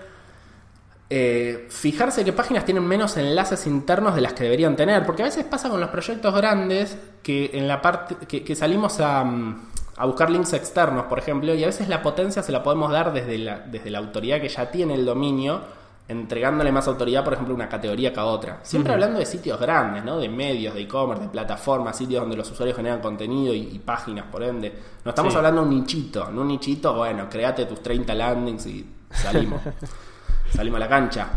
eh, 1.10 1.68
fijarse 1.70 2.26
que 2.26 2.34
páginas 2.34 2.66
tienen 2.66 2.86
menos 2.86 3.18
enlaces 3.18 3.68
internos 3.68 4.16
de 4.16 4.22
las 4.22 4.34
que 4.34 4.44
deberían 4.44 4.76
tener. 4.76 5.06
Porque 5.06 5.22
a 5.22 5.26
veces 5.26 5.46
pasa 5.46 5.70
con 5.70 5.80
los 5.80 5.90
proyectos 5.90 6.34
grandes 6.34 6.98
que 7.22 7.52
en 7.54 7.68
la 7.68 7.82
parte 7.82 8.16
que, 8.28 8.44
que 8.44 8.56
salimos 8.56 9.00
a, 9.00 9.24
mm, 9.24 9.70
a 9.98 10.06
buscar 10.06 10.30
links 10.30 10.54
externos, 10.54 11.06
por 11.06 11.20
ejemplo, 11.20 11.54
y 11.54 11.64
a 11.64 11.68
veces 11.68 11.88
la 11.88 12.02
potencia 12.02 12.42
se 12.42 12.52
la 12.52 12.64
podemos 12.64 12.92
dar 12.92 13.14
desde 13.14 13.38
la, 13.38 13.60
desde 13.60 13.90
la 13.90 14.00
autoridad 14.00 14.42
que 14.42 14.50
ya 14.50 14.72
tiene 14.72 14.96
el 14.96 15.06
dominio, 15.06 15.62
entregándole 16.08 16.72
más 16.72 16.88
autoridad, 16.88 17.24
por 17.24 17.34
ejemplo, 17.34 17.54
a 17.54 17.56
una 17.56 17.70
categoría 17.70 18.12
que 18.14 18.20
a 18.20 18.26
otra. 18.26 18.60
Siempre 18.64 18.94
hablando 18.94 19.20
de 19.20 19.26
sitios 19.26 19.60
grandes, 19.60 20.04
¿no? 20.04 20.18
De 20.20 20.28
medios, 20.30 20.74
de 20.74 20.82
e-commerce, 20.82 21.24
de 21.24 21.30
plataformas, 21.30 21.98
sitios 21.98 22.22
donde 22.22 22.36
los 22.36 22.50
usuarios 22.52 22.76
generan 22.76 23.00
contenido 23.00 23.54
y, 23.54 23.60
y 23.74 23.80
páginas, 23.80 24.26
por 24.32 24.44
ende. 24.44 24.74
No 25.06 25.10
estamos 25.10 25.32
Sí. 25.34 25.38
hablando 25.38 25.62
de 25.62 25.68
un 25.70 25.76
nichito. 25.76 26.28
En 26.30 26.38
un 26.38 26.48
nichito, 26.50 26.94
bueno, 26.94 27.28
créate 27.30 27.66
tus 27.66 27.82
30 27.82 28.14
landings 28.14 28.66
y 28.66 28.86
salimos. 29.12 29.62
salimos 30.54 30.78
a 30.78 30.80
la 30.82 30.90
cancha. 30.90 31.28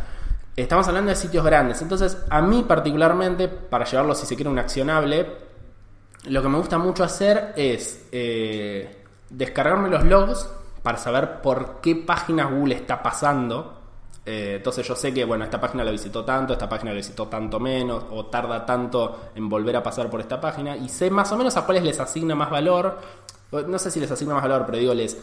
Estamos 0.56 0.88
hablando 0.88 1.10
de 1.10 1.16
sitios 1.16 1.44
grandes. 1.44 1.80
Entonces, 1.82 2.18
a 2.28 2.40
mí 2.42 2.64
particularmente, 2.66 3.46
para 3.48 3.84
llevarlo, 3.84 4.14
si 4.14 4.26
se 4.26 4.34
quiere, 4.34 4.50
un 4.50 4.58
accionable, 4.58 5.26
lo 6.28 6.42
que 6.42 6.48
me 6.48 6.58
gusta 6.58 6.76
mucho 6.78 7.04
hacer 7.04 7.52
es 7.56 8.08
eh, 8.10 9.04
descargarme 9.30 9.90
los 9.90 10.02
logs 10.04 10.50
para 10.82 10.98
saber 10.98 11.40
por 11.40 11.80
qué 11.80 11.94
páginas 11.94 12.50
Google 12.50 12.74
está 12.74 13.02
pasando. 13.02 13.74
Eh, 14.28 14.54
entonces 14.56 14.86
yo 14.86 14.96
sé 14.96 15.14
que, 15.14 15.24
bueno, 15.24 15.44
esta 15.44 15.60
página 15.60 15.84
la 15.84 15.92
visitó 15.92 16.24
tanto, 16.24 16.52
esta 16.52 16.68
página 16.68 16.90
la 16.90 16.96
visitó 16.96 17.28
tanto 17.28 17.60
menos, 17.60 18.04
o 18.10 18.26
tarda 18.26 18.66
tanto 18.66 19.30
en 19.36 19.48
volver 19.48 19.76
a 19.76 19.82
pasar 19.84 20.10
por 20.10 20.20
esta 20.20 20.40
página, 20.40 20.76
y 20.76 20.88
sé 20.88 21.10
más 21.10 21.30
o 21.30 21.36
menos 21.36 21.56
a 21.56 21.64
cuáles 21.64 21.84
les 21.84 22.00
asigna 22.00 22.34
más 22.34 22.50
valor. 22.50 22.98
No 23.52 23.78
sé 23.78 23.92
si 23.92 24.00
les 24.00 24.10
asigna 24.10 24.34
más 24.34 24.42
valor, 24.42 24.64
pero 24.66 24.78
digo, 24.78 24.92
les, 24.92 25.16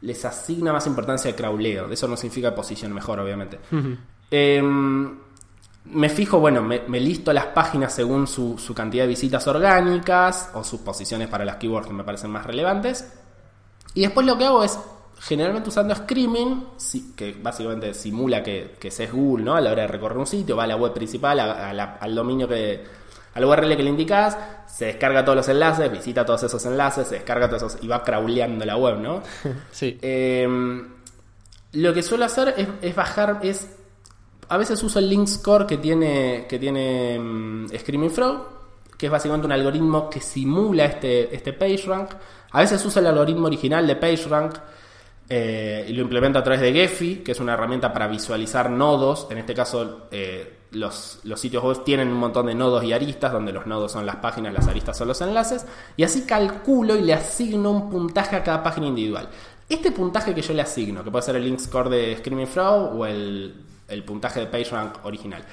les 0.00 0.24
asigna 0.24 0.72
más 0.72 0.84
importancia 0.88 1.30
al 1.30 1.36
crawleo. 1.36 1.90
Eso 1.92 2.08
no 2.08 2.16
significa 2.16 2.52
posición 2.52 2.92
mejor, 2.92 3.20
obviamente. 3.20 3.60
Em, 4.28 5.16
me 5.84 6.08
fijo, 6.08 6.40
bueno, 6.40 6.60
me, 6.60 6.82
me 6.88 6.98
listo 6.98 7.32
las 7.32 7.46
páginas 7.46 7.94
según 7.94 8.26
su, 8.26 8.58
su 8.58 8.74
cantidad 8.74 9.04
de 9.04 9.10
visitas 9.10 9.46
orgánicas 9.46 10.50
o 10.54 10.64
sus 10.64 10.80
posiciones 10.80 11.28
para 11.28 11.44
las 11.44 11.56
keywords 11.56 11.86
que 11.86 11.94
me 11.94 12.02
parecen 12.02 12.32
más 12.32 12.44
relevantes. 12.44 13.12
Y 13.94 14.02
después 14.02 14.26
lo 14.26 14.36
que 14.36 14.44
hago 14.44 14.64
es, 14.64 14.76
generalmente 15.20 15.68
usando 15.68 15.94
Screaming, 15.94 16.66
que 17.16 17.36
básicamente 17.42 17.92
simula 17.94 18.42
que, 18.42 18.76
que 18.78 18.88
es 18.88 19.12
Google, 19.12 19.44
¿no? 19.44 19.54
A 19.56 19.60
la 19.60 19.72
hora 19.72 19.82
de 19.82 19.88
recorrer 19.88 20.18
un 20.18 20.26
sitio, 20.26 20.56
va 20.56 20.64
a 20.64 20.66
la 20.66 20.76
web 20.76 20.92
principal, 20.92 21.38
a- 21.40 21.70
a 21.70 21.72
la- 21.72 21.96
al 22.00 22.14
dominio 22.14 22.46
que, 22.48 22.84
al 23.34 23.44
URL 23.44 23.76
que 23.76 23.82
le 23.82 23.90
indicas, 23.90 24.36
se 24.66 24.86
descarga 24.86 25.24
todos 25.24 25.36
los 25.36 25.48
enlaces, 25.48 25.90
visita 25.90 26.24
todos 26.24 26.42
esos 26.44 26.64
enlaces, 26.66 27.08
se 27.08 27.16
descarga 27.16 27.48
todos 27.48 27.62
esos 27.62 27.82
y 27.82 27.88
va 27.88 28.02
crawleando 28.02 28.64
la 28.64 28.76
web, 28.76 28.98
¿no? 28.98 29.22
Sí. 29.72 29.98
Eh, 30.02 30.46
lo 31.72 31.92
que 31.94 32.02
suelo 32.02 32.24
hacer 32.24 32.54
es, 32.56 32.66
es 32.80 32.94
bajar, 32.94 33.40
es 33.42 33.74
a 34.48 34.56
veces 34.56 34.82
uso 34.82 34.98
el 34.98 35.10
link 35.10 35.26
score 35.28 35.66
que 35.66 35.76
tiene 35.76 36.46
que 36.48 36.58
tiene 36.58 37.18
mm, 37.18 37.66
Screaming 37.78 38.10
Frog, 38.10 38.46
que 38.96 39.06
es 39.06 39.12
básicamente 39.12 39.46
un 39.46 39.52
algoritmo 39.52 40.08
que 40.08 40.20
simula 40.20 40.86
este, 40.86 41.34
este 41.34 41.52
PageRank. 41.52 42.10
A 42.52 42.60
veces 42.60 42.82
uso 42.86 42.98
el 43.00 43.06
algoritmo 43.06 43.46
original 43.46 43.86
de 43.86 43.96
PageRank 43.96 44.54
eh, 45.30 45.84
y 45.88 45.92
lo 45.92 46.02
implemento 46.02 46.38
a 46.38 46.42
través 46.42 46.60
de 46.60 46.72
Gephi, 46.72 47.16
que 47.16 47.32
es 47.32 47.40
una 47.40 47.52
herramienta 47.52 47.92
para 47.92 48.08
visualizar 48.08 48.70
nodos. 48.70 49.26
En 49.30 49.38
este 49.38 49.52
caso, 49.52 50.08
eh, 50.10 50.60
los, 50.70 51.20
los 51.24 51.38
sitios 51.38 51.62
web 51.62 51.84
tienen 51.84 52.08
un 52.08 52.18
montón 52.18 52.46
de 52.46 52.54
nodos 52.54 52.82
y 52.84 52.92
aristas, 52.92 53.32
donde 53.32 53.52
los 53.52 53.66
nodos 53.66 53.92
son 53.92 54.06
las 54.06 54.16
páginas, 54.16 54.54
las 54.54 54.68
aristas 54.68 54.96
son 54.96 55.08
los 55.08 55.20
enlaces, 55.20 55.66
y 55.96 56.02
así 56.02 56.22
calculo 56.22 56.96
y 56.96 57.02
le 57.02 57.12
asigno 57.12 57.70
un 57.70 57.90
puntaje 57.90 58.36
a 58.36 58.42
cada 58.42 58.62
página 58.62 58.86
individual. 58.86 59.28
Este 59.68 59.92
puntaje 59.92 60.34
que 60.34 60.40
yo 60.40 60.54
le 60.54 60.62
asigno, 60.62 61.04
que 61.04 61.10
puede 61.10 61.22
ser 61.22 61.36
el 61.36 61.44
link 61.44 61.58
score 61.58 61.90
de 61.90 62.16
Screaming 62.16 62.46
Frog 62.46 62.98
o 62.98 63.04
el, 63.04 63.54
el 63.86 64.04
puntaje 64.04 64.40
de 64.40 64.46
PageRank 64.46 65.04
original, 65.04 65.44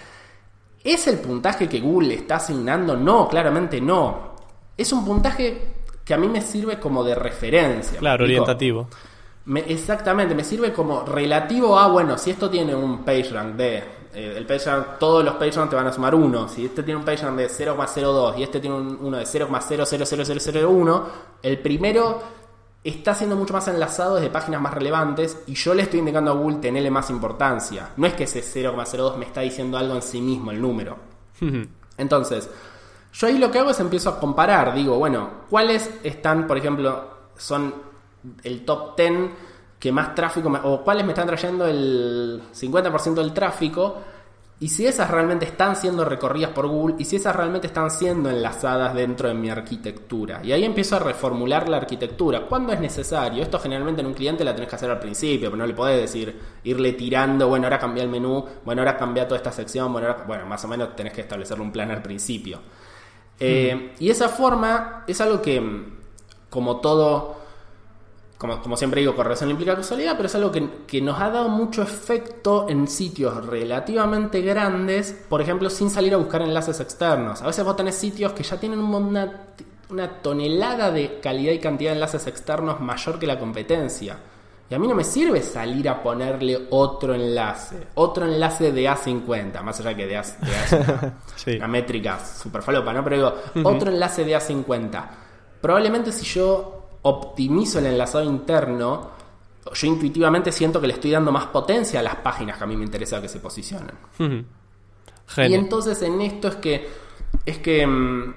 ¿es 0.81 1.07
el 1.07 1.19
puntaje 1.19 1.67
que 1.67 1.81
Google 1.81 2.09
le 2.09 2.15
está 2.15 2.37
asignando? 2.37 2.95
No, 2.95 3.27
claramente 3.27 3.81
no. 3.81 4.35
Es 4.77 4.93
un 4.93 5.03
puntaje 5.03 5.75
que 6.05 6.13
a 6.13 6.17
mí 6.17 6.29
me 6.29 6.39
sirve 6.39 6.79
como 6.79 7.03
de 7.03 7.15
referencia. 7.15 7.93
¿me 7.93 7.99
Claro, 7.99 8.23
orientativo. 8.23 8.87
Me- 9.45 9.61
exactamente, 9.71 10.33
me 10.33 10.43
sirve 10.43 10.73
como 10.73 11.03
relativo 11.03 11.77
a, 11.77 11.87
bueno, 11.87 12.17
si 12.17 12.31
esto 12.31 12.49
tiene 12.49 12.73
un 12.75 13.03
PageRank 13.05 13.55
de, 13.55 13.77
eh, 14.13 14.33
el 14.37 14.45
PageRank, 14.45 14.97
todos 14.99 15.23
los 15.23 15.35
PageRank 15.35 15.69
te 15.69 15.75
van 15.75 15.87
a 15.87 15.93
sumar 15.93 16.15
uno, 16.15 16.47
si 16.47 16.65
este 16.65 16.81
tiene 16.83 16.99
un 16.99 17.05
PageRank 17.05 17.35
de 17.37 17.49
0,02 17.49 18.37
y 18.39 18.43
este 18.43 18.59
tiene 18.59 18.75
un- 18.75 18.97
uno 19.01 19.17
de 19.17 19.25
0,000001, 19.25 21.03
el 21.43 21.59
primero 21.59 22.21
está 22.83 23.13
siendo 23.15 23.35
mucho 23.35 23.53
más 23.53 23.67
enlazado 23.67 24.15
desde 24.15 24.29
páginas 24.29 24.61
más 24.61 24.73
relevantes 24.73 25.39
y 25.47 25.53
yo 25.55 25.73
le 25.73 25.83
estoy 25.83 25.99
indicando 25.99 26.31
a 26.31 26.35
Google 26.35 26.57
tenerle 26.57 26.91
más 26.91 27.09
importancia. 27.09 27.89
No 27.97 28.05
es 28.07 28.13
que 28.13 28.23
ese 28.25 28.41
0,02 28.41 29.17
me 29.17 29.25
está 29.25 29.41
diciendo 29.41 29.77
algo 29.77 29.95
en 29.95 30.01
sí 30.01 30.21
mismo, 30.21 30.51
el 30.51 30.61
número. 30.61 30.97
Entonces, 31.97 32.49
yo 33.13 33.27
ahí 33.27 33.37
lo 33.37 33.49
que 33.51 33.59
hago 33.59 33.69
es 33.71 33.79
empiezo 33.79 34.09
a 34.09 34.19
comparar. 34.19 34.73
Digo, 34.75 34.97
bueno, 34.97 35.29
¿cuáles 35.49 35.89
están, 36.03 36.45
por 36.47 36.57
ejemplo, 36.57 37.05
son 37.37 37.73
el 38.43 38.65
top 38.65 38.95
10 38.97 39.29
que 39.79 39.91
más 39.91 40.15
tráfico, 40.15 40.49
o 40.63 40.81
cuáles 40.83 41.05
me 41.05 41.11
están 41.11 41.27
trayendo 41.27 41.67
el 41.67 42.41
50% 42.53 43.21
del 43.21 43.33
tráfico? 43.33 43.97
Y 44.57 44.69
si 44.69 44.87
esas 44.87 45.11
realmente 45.11 45.43
están 45.45 45.75
siendo 45.75 46.05
recorridas 46.05 46.51
por 46.51 46.67
Google 46.67 46.95
y 46.97 47.03
si 47.03 47.17
esas 47.17 47.35
realmente 47.35 47.67
están 47.67 47.91
siendo 47.91 48.29
enlazadas 48.29 48.93
dentro 48.93 49.27
de 49.27 49.33
mi 49.33 49.49
arquitectura. 49.49 50.39
Y 50.45 50.53
ahí 50.53 50.63
empiezo 50.63 50.95
a 50.95 50.99
reformular 50.99 51.67
la 51.67 51.75
arquitectura. 51.75 52.45
¿Cuándo 52.47 52.71
es 52.71 52.79
necesario? 52.79 53.43
Esto 53.43 53.59
generalmente 53.59 53.99
en 53.99 54.07
un 54.07 54.13
cliente 54.13 54.45
la 54.45 54.55
tenés 54.55 54.69
que 54.69 54.77
hacer 54.77 54.89
al 54.89 54.99
principio, 54.99 55.49
pero 55.49 55.57
no 55.57 55.67
le 55.67 55.73
podés 55.73 55.99
decir, 55.99 56.39
irle 56.63 56.93
tirando, 56.93 57.49
bueno, 57.49 57.65
ahora 57.65 57.77
cambia 57.77 58.03
el 58.03 58.09
menú, 58.09 58.45
bueno, 58.63 58.81
ahora 58.81 58.95
cambia 58.95 59.27
toda 59.27 59.37
esta 59.39 59.51
sección, 59.51 59.91
bueno, 59.91 60.07
ahora- 60.07 60.23
bueno, 60.25 60.45
más 60.45 60.63
o 60.63 60.69
menos 60.69 60.95
tenés 60.95 61.11
que 61.11 61.21
establecerle 61.21 61.61
un 61.61 61.73
plan 61.73 61.91
al 61.91 62.01
principio. 62.01 62.59
Eh, 63.37 63.91
Y 63.99 64.09
esa 64.09 64.29
forma 64.29 65.03
es 65.05 65.19
algo 65.19 65.41
que, 65.41 65.59
mm, 65.59 65.97
como 66.49 66.77
todo, 66.79 67.35
como, 68.37 68.61
como 68.61 68.75
siempre 68.75 69.01
digo, 69.01 69.15
correlación 69.15 69.49
implica 69.49 69.75
causalidad, 69.75 70.15
pero 70.17 70.27
es 70.27 70.35
algo 70.35 70.51
que, 70.51 70.67
que 70.85 71.01
nos 71.01 71.19
ha 71.21 71.29
dado 71.29 71.47
mucho 71.47 71.81
efecto 71.81 72.67
en 72.67 72.87
sitios 72.87 73.45
relativamente 73.45 74.41
grandes, 74.41 75.13
por 75.29 75.41
ejemplo, 75.41 75.69
sin 75.69 75.89
salir 75.89 76.13
a 76.13 76.17
buscar 76.17 76.41
enlaces 76.41 76.79
externos. 76.81 77.41
A 77.41 77.47
veces 77.47 77.63
vos 77.63 77.75
tenés 77.77 77.95
sitios 77.95 78.33
que 78.33 78.43
ya 78.43 78.59
tienen 78.59 78.79
una, 78.79 79.47
una 79.89 80.21
tonelada 80.21 80.91
de 80.91 81.19
calidad 81.21 81.53
y 81.53 81.59
cantidad 81.59 81.91
de 81.91 81.95
enlaces 81.95 82.27
externos 82.27 82.81
mayor 82.81 83.19
que 83.19 83.27
la 83.27 83.39
competencia. 83.39 84.17
Y 84.69 84.73
a 84.73 84.79
mí 84.79 84.87
no 84.87 84.95
me 84.95 85.03
sirve 85.03 85.41
salir 85.43 85.87
a 85.87 86.01
ponerle 86.01 86.67
otro 86.71 87.13
enlace, 87.13 87.87
otro 87.93 88.25
enlace 88.25 88.71
de 88.71 88.85
A50, 88.89 89.61
más 89.61 89.79
allá 89.79 89.95
que 89.95 90.07
de 90.07 90.17
A, 90.17 90.23
de 90.23 91.57
una, 91.57 91.67
métrica 91.67 92.19
super 92.19 92.63
falopa, 92.63 92.91
¿no? 92.91 93.03
Pero 93.03 93.15
digo, 93.15 93.69
otro 93.69 93.91
enlace 93.91 94.25
de 94.25 94.35
A50. 94.35 95.05
Probablemente 95.61 96.11
si 96.11 96.25
yo 96.25 96.84
optimizo 97.07 97.79
el 97.79 97.85
enlazado 97.85 98.23
interno, 98.23 99.11
yo 99.73 99.87
intuitivamente 99.87 100.51
siento 100.51 100.81
que 100.81 100.87
le 100.87 100.93
estoy 100.93 101.11
dando 101.11 101.31
más 101.31 101.45
potencia 101.47 101.99
a 101.99 102.03
las 102.03 102.15
páginas 102.17 102.57
que 102.57 102.63
a 102.63 102.67
mí 102.67 102.75
me 102.75 102.83
interesa 102.83 103.21
que 103.21 103.29
se 103.29 103.39
posicionen. 103.39 103.95
Y 105.37 105.53
entonces 105.53 106.01
en 106.01 106.21
esto 106.21 106.47
es 106.47 106.55
que 106.55 106.87
es 107.45 107.59
que 107.59 107.85
mm, 107.85 108.33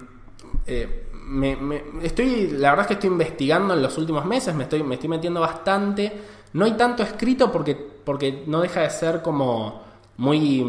eh, 0.67 1.09
me, 1.13 1.83
estoy, 2.03 2.49
la 2.49 2.71
verdad 2.71 2.85
es 2.85 2.87
que 2.89 2.95
estoy 2.95 3.11
investigando 3.11 3.75
en 3.75 3.83
los 3.83 3.97
últimos 3.99 4.25
meses, 4.25 4.55
me 4.55 4.65
estoy, 4.65 4.83
me 4.83 4.95
estoy 4.95 5.09
metiendo 5.09 5.41
bastante. 5.41 6.13
No 6.53 6.65
hay 6.65 6.73
tanto 6.73 7.03
escrito 7.03 7.53
porque, 7.53 7.75
porque 7.75 8.45
no 8.47 8.61
deja 8.61 8.81
de 8.81 8.91
ser 8.91 9.23
como 9.23 9.83
muy, 10.19 10.63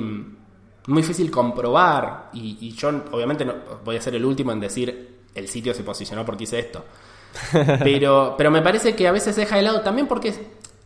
muy 0.87 1.01
difícil 1.01 1.31
comprobar. 1.31 2.29
Y, 2.33 2.71
yo 2.71 2.89
obviamente 3.11 3.43
no, 3.45 3.55
voy 3.83 3.97
a 3.97 4.01
ser 4.01 4.15
el 4.15 4.25
último 4.25 4.51
en 4.51 4.59
decir 4.59 5.19
el 5.35 5.47
sitio 5.47 5.73
se 5.73 5.83
posicionó 5.83 6.25
porque 6.25 6.43
hice 6.45 6.59
esto. 6.59 6.83
Pero, 7.83 8.35
pero 8.37 8.51
me 8.51 8.61
parece 8.61 8.95
que 8.95 9.07
a 9.07 9.11
veces 9.11 9.35
deja 9.35 9.55
de 9.55 9.61
lado 9.61 9.81
también 9.81 10.07
porque 10.07 10.33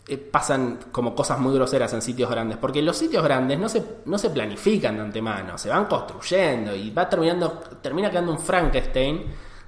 eh, 0.05 0.17
pasan 0.17 0.79
como 0.91 1.15
cosas 1.15 1.39
muy 1.39 1.53
groseras 1.53 1.93
en 1.93 2.01
sitios 2.01 2.29
grandes, 2.29 2.57
porque 2.57 2.81
los 2.81 2.97
sitios 2.97 3.23
grandes 3.23 3.57
no 3.57 3.69
se, 3.69 3.81
no 4.05 4.17
se 4.17 4.29
planifican 4.29 4.95
de 4.97 5.01
antemano, 5.01 5.57
se 5.57 5.69
van 5.69 5.85
construyendo 5.85 6.75
y 6.75 6.89
va 6.91 7.07
terminando, 7.07 7.63
termina 7.81 8.09
quedando 8.09 8.33
un 8.33 8.39
Frankenstein 8.39 9.23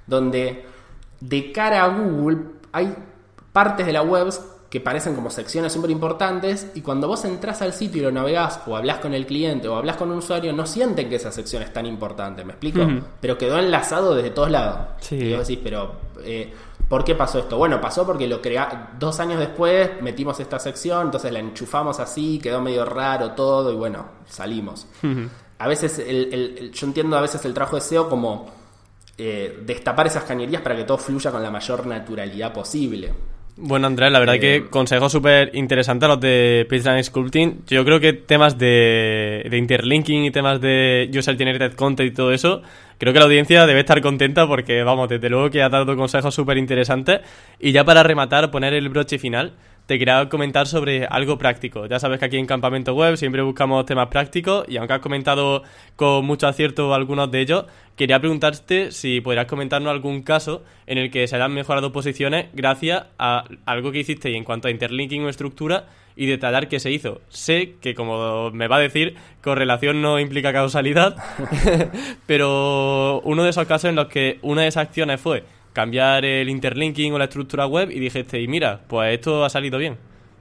donde 0.06 0.66
de 1.20 1.52
cara 1.52 1.84
a 1.84 1.88
Google 1.88 2.38
hay 2.72 2.94
partes 3.50 3.86
de 3.86 3.94
la 3.94 4.02
web 4.02 4.30
que 4.68 4.80
parecen 4.80 5.14
como 5.14 5.30
secciones 5.30 5.72
súper 5.72 5.90
importantes 5.90 6.66
y 6.74 6.82
cuando 6.82 7.08
vos 7.08 7.24
entras 7.24 7.62
al 7.62 7.72
sitio 7.72 8.02
y 8.02 8.04
lo 8.04 8.12
navegás 8.12 8.60
o 8.66 8.76
hablas 8.76 8.98
con 8.98 9.14
el 9.14 9.24
cliente 9.24 9.68
o 9.68 9.76
hablas 9.76 9.96
con 9.96 10.10
un 10.10 10.18
usuario 10.18 10.52
no 10.52 10.66
sienten 10.66 11.08
que 11.08 11.16
esa 11.16 11.32
sección 11.32 11.62
es 11.62 11.72
tan 11.72 11.86
importante, 11.86 12.44
¿me 12.44 12.52
explico? 12.52 12.86
Pero 13.20 13.38
quedó 13.38 13.58
enlazado 13.58 14.14
desde 14.14 14.30
todos 14.30 14.50
lados. 14.50 14.88
Y 15.10 15.32
vos 15.32 15.48
decís, 15.48 15.60
pero 15.64 15.92
eh, 16.22 16.52
¿por 16.88 17.04
qué 17.04 17.14
pasó 17.14 17.38
esto? 17.38 17.58
Bueno, 17.58 17.80
pasó 17.80 18.06
porque 18.06 18.26
lo 18.26 18.40
crea 18.40 18.92
dos 18.98 19.20
años 19.20 19.38
después 19.38 20.00
metimos 20.02 20.38
esta 20.40 20.58
sección, 20.58 21.06
entonces 21.06 21.32
la 21.32 21.38
enchufamos 21.38 22.00
así, 22.00 22.38
quedó 22.38 22.60
medio 22.60 22.84
raro 22.84 23.32
todo 23.32 23.72
y 23.72 23.76
bueno, 23.76 24.06
salimos. 24.26 24.86
A 25.58 25.68
veces, 25.68 25.96
yo 26.72 26.86
entiendo 26.86 27.16
a 27.16 27.20
veces 27.20 27.44
el 27.44 27.54
trabajo 27.54 27.76
de 27.76 27.82
SEO 27.82 28.08
como 28.08 28.50
eh, 29.18 29.62
destapar 29.64 30.06
esas 30.06 30.24
cañerías 30.24 30.60
para 30.60 30.76
que 30.76 30.84
todo 30.84 30.98
fluya 30.98 31.30
con 31.30 31.42
la 31.42 31.50
mayor 31.50 31.86
naturalidad 31.86 32.52
posible. 32.52 33.14
Bueno, 33.58 33.86
Andrés, 33.86 34.12
la 34.12 34.18
verdad 34.18 34.38
que 34.38 34.56
eh, 34.56 34.66
consejos 34.68 35.10
súper 35.10 35.50
interesantes 35.54 36.06
los 36.06 36.20
de 36.20 36.66
PageLine 36.68 37.02
Sculpting. 37.02 37.64
Yo 37.66 37.86
creo 37.86 38.00
que 38.00 38.12
temas 38.12 38.58
de, 38.58 39.46
de, 39.50 39.56
interlinking 39.56 40.24
y 40.26 40.30
temas 40.30 40.60
de 40.60 41.10
user 41.16 41.38
generated 41.38 41.74
content 41.74 42.12
y 42.12 42.14
todo 42.14 42.32
eso, 42.32 42.60
creo 42.98 43.14
que 43.14 43.18
la 43.18 43.24
audiencia 43.24 43.64
debe 43.64 43.80
estar 43.80 44.02
contenta 44.02 44.46
porque, 44.46 44.82
vamos, 44.82 45.08
desde 45.08 45.30
luego 45.30 45.48
que 45.48 45.62
ha 45.62 45.70
dado 45.70 45.96
consejos 45.96 46.34
súper 46.34 46.58
interesantes. 46.58 47.20
Y 47.58 47.72
ya 47.72 47.82
para 47.82 48.02
rematar, 48.02 48.50
poner 48.50 48.74
el 48.74 48.90
broche 48.90 49.18
final, 49.18 49.54
te 49.86 49.98
quería 49.98 50.28
comentar 50.28 50.66
sobre 50.66 51.06
algo 51.06 51.38
práctico. 51.38 51.86
Ya 51.86 51.98
sabes 51.98 52.18
que 52.18 52.24
aquí 52.26 52.36
en 52.36 52.46
Campamento 52.46 52.94
Web 52.94 53.16
siempre 53.16 53.42
buscamos 53.42 53.86
temas 53.86 54.08
prácticos 54.08 54.66
y 54.68 54.76
aunque 54.76 54.94
has 54.94 55.00
comentado 55.00 55.62
con 55.94 56.24
mucho 56.24 56.48
acierto 56.48 56.92
algunos 56.92 57.30
de 57.30 57.40
ellos, 57.40 57.64
quería 57.94 58.18
preguntarte 58.18 58.90
si 58.90 59.20
podrías 59.20 59.46
comentarnos 59.46 59.90
algún 59.90 60.22
caso 60.22 60.64
en 60.86 60.98
el 60.98 61.10
que 61.10 61.28
se 61.28 61.36
hayan 61.36 61.52
mejorado 61.52 61.92
posiciones 61.92 62.46
gracias 62.52 63.04
a 63.18 63.44
algo 63.64 63.92
que 63.92 64.00
hiciste 64.00 64.36
en 64.36 64.44
cuanto 64.44 64.68
a 64.68 64.72
interlinking 64.72 65.24
o 65.24 65.28
estructura 65.28 65.86
y 66.16 66.26
detallar 66.26 66.68
qué 66.68 66.80
se 66.80 66.90
hizo. 66.90 67.20
Sé 67.28 67.74
que, 67.80 67.94
como 67.94 68.50
me 68.50 68.68
va 68.68 68.76
a 68.76 68.80
decir, 68.80 69.14
correlación 69.42 70.00
no 70.00 70.18
implica 70.18 70.52
causalidad, 70.52 71.16
pero 72.26 73.20
uno 73.20 73.44
de 73.44 73.50
esos 73.50 73.66
casos 73.66 73.90
en 73.90 73.96
los 73.96 74.06
que 74.06 74.38
una 74.42 74.62
de 74.62 74.68
esas 74.68 74.88
acciones 74.88 75.20
fue 75.20 75.44
cambiar 75.76 76.24
el 76.24 76.48
interlinking 76.48 77.12
o 77.12 77.18
la 77.18 77.24
estructura 77.24 77.66
web 77.66 77.90
y 77.90 78.00
dijiste, 78.00 78.40
y 78.40 78.48
mira, 78.48 78.80
pues 78.88 79.12
esto 79.12 79.44
ha 79.44 79.50
salido 79.50 79.76
bien. 79.76 79.98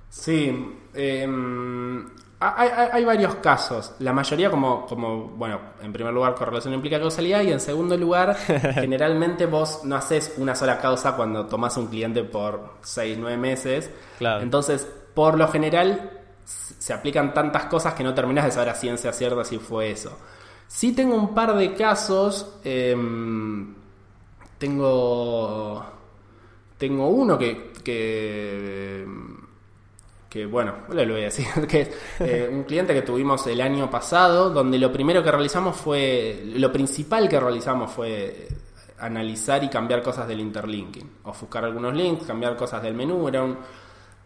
Sí, 0.07 0.49
em, 0.93 2.07
hay, 2.39 3.03
varios 3.03 3.35
casos. 3.35 3.95
La 3.99 4.13
mayoría 4.13 4.49
como, 4.49 4.85
como, 4.85 5.27
bueno, 5.35 5.59
en 5.81 5.91
primer 5.91 6.13
lugar 6.13 6.35
correlación 6.35 6.73
implica 6.73 7.01
causalidad 7.01 7.41
y 7.41 7.51
en 7.51 7.59
segundo 7.59 7.97
lugar, 7.97 8.37
generalmente 8.75 9.45
vos 9.45 9.81
no 9.83 9.97
haces 9.97 10.35
una 10.37 10.55
sola 10.55 10.79
causa 10.79 11.17
cuando 11.17 11.47
tomás 11.47 11.75
un 11.75 11.87
cliente 11.87 12.23
por 12.23 12.75
6, 12.83 13.17
9 13.19 13.35
meses. 13.35 13.91
Claro. 14.17 14.41
Entonces, 14.41 14.87
por 15.13 15.37
lo 15.37 15.49
general, 15.49 16.11
se 16.45 16.93
aplican 16.93 17.33
tantas 17.33 17.65
cosas 17.65 17.93
que 17.93 18.05
no 18.05 18.13
terminas 18.13 18.45
de 18.45 18.51
saber 18.51 18.69
a 18.69 18.75
ciencia 18.75 19.11
cierta 19.11 19.43
si 19.43 19.57
fue 19.57 19.91
eso. 19.91 20.17
Sí 20.65 20.95
tengo 20.95 21.17
un 21.17 21.35
par 21.35 21.57
de 21.57 21.73
casos... 21.73 22.57
Eh, 22.63 22.95
tengo. 24.57 25.85
Tengo 26.77 27.07
uno 27.07 27.37
que. 27.37 27.71
que, 27.83 29.05
que 30.29 30.45
bueno, 30.45 30.73
le 30.89 31.05
voy 31.05 31.21
a 31.21 31.25
decir, 31.25 31.47
que 31.67 31.91
eh, 32.19 32.49
un 32.51 32.63
cliente 32.63 32.93
que 32.93 33.01
tuvimos 33.01 33.45
el 33.47 33.61
año 33.61 33.89
pasado, 33.89 34.49
donde 34.49 34.77
lo 34.77 34.91
primero 34.91 35.23
que 35.23 35.31
realizamos 35.31 35.75
fue. 35.75 36.43
Lo 36.55 36.71
principal 36.71 37.29
que 37.29 37.39
realizamos 37.39 37.91
fue 37.91 38.47
analizar 38.99 39.63
y 39.63 39.69
cambiar 39.69 40.01
cosas 40.01 40.27
del 40.27 40.39
interlinking. 40.39 41.09
Ofuscar 41.23 41.65
algunos 41.65 41.93
links, 41.93 42.25
cambiar 42.25 42.55
cosas 42.55 42.81
del 42.81 42.93
menú. 42.93 43.27
Era 43.27 43.43
un, 43.43 43.57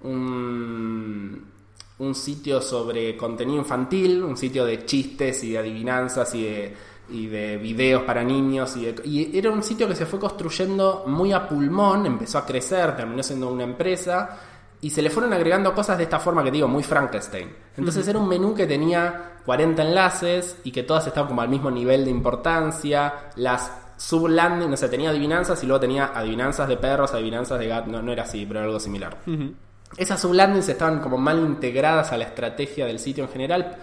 un, 0.01 1.45
un, 1.97 2.15
sitio 2.15 2.61
sobre 2.61 3.17
contenido 3.17 3.59
infantil, 3.59 4.23
un 4.23 4.37
sitio 4.37 4.65
de 4.65 4.85
chistes 4.85 5.43
y 5.43 5.51
de 5.51 5.57
adivinanzas 5.57 6.33
y 6.35 6.43
de 6.43 6.75
y 7.11 7.27
de 7.27 7.57
videos 7.57 8.03
para 8.03 8.23
niños. 8.23 8.75
Y, 8.77 9.37
era 9.37 9.51
un 9.51 9.63
sitio 9.63 9.87
que 9.87 9.95
se 9.95 10.05
fue 10.05 10.19
construyendo 10.19 11.03
muy 11.07 11.31
a 11.33 11.47
pulmón, 11.47 12.05
empezó 12.05 12.37
a 12.37 12.45
crecer, 12.45 12.95
terminó 12.95 13.23
siendo 13.23 13.49
una 13.49 13.63
empresa. 13.63 14.37
Y 14.81 14.89
se 14.89 15.01
le 15.01 15.09
fueron 15.09 15.33
agregando 15.33 15.73
cosas 15.73 15.97
de 15.97 16.05
esta 16.05 16.19
forma 16.19 16.43
que 16.43 16.51
digo, 16.51 16.67
muy 16.67 16.83
Frankenstein. 16.83 17.53
Entonces 17.75 18.07
era 18.07 18.17
un 18.17 18.29
menú 18.29 18.53
que 18.53 18.65
tenía 18.65 19.33
40 19.45 19.81
enlaces 19.81 20.57
y 20.63 20.71
que 20.71 20.83
todas 20.83 21.05
estaban 21.05 21.27
como 21.27 21.41
al 21.41 21.49
mismo 21.49 21.69
nivel 21.69 22.05
de 22.05 22.11
importancia. 22.11 23.31
Las 23.35 23.71
sublanding, 23.97 24.69
no 24.69 24.77
sé, 24.77 24.87
tenía 24.87 25.09
adivinanzas 25.09 25.61
y 25.63 25.67
luego 25.67 25.81
tenía 25.81 26.11
adivinanzas 26.15 26.69
de 26.69 26.77
perros, 26.77 27.13
adivinanzas 27.13 27.59
de 27.59 27.67
gatos. 27.67 27.91
No, 27.91 28.01
no 28.01 28.13
era 28.13 28.23
así, 28.23 28.45
pero 28.45 28.59
era 28.59 28.67
algo 28.67 28.79
similar. 28.79 29.17
Esas 29.97 30.21
sublandings 30.21 30.69
estaban 30.69 30.99
como 31.01 31.17
mal 31.17 31.39
integradas 31.39 32.13
a 32.13 32.17
la 32.17 32.23
estrategia 32.23 32.85
del 32.85 32.99
sitio 32.99 33.25
en 33.25 33.29
general 33.29 33.77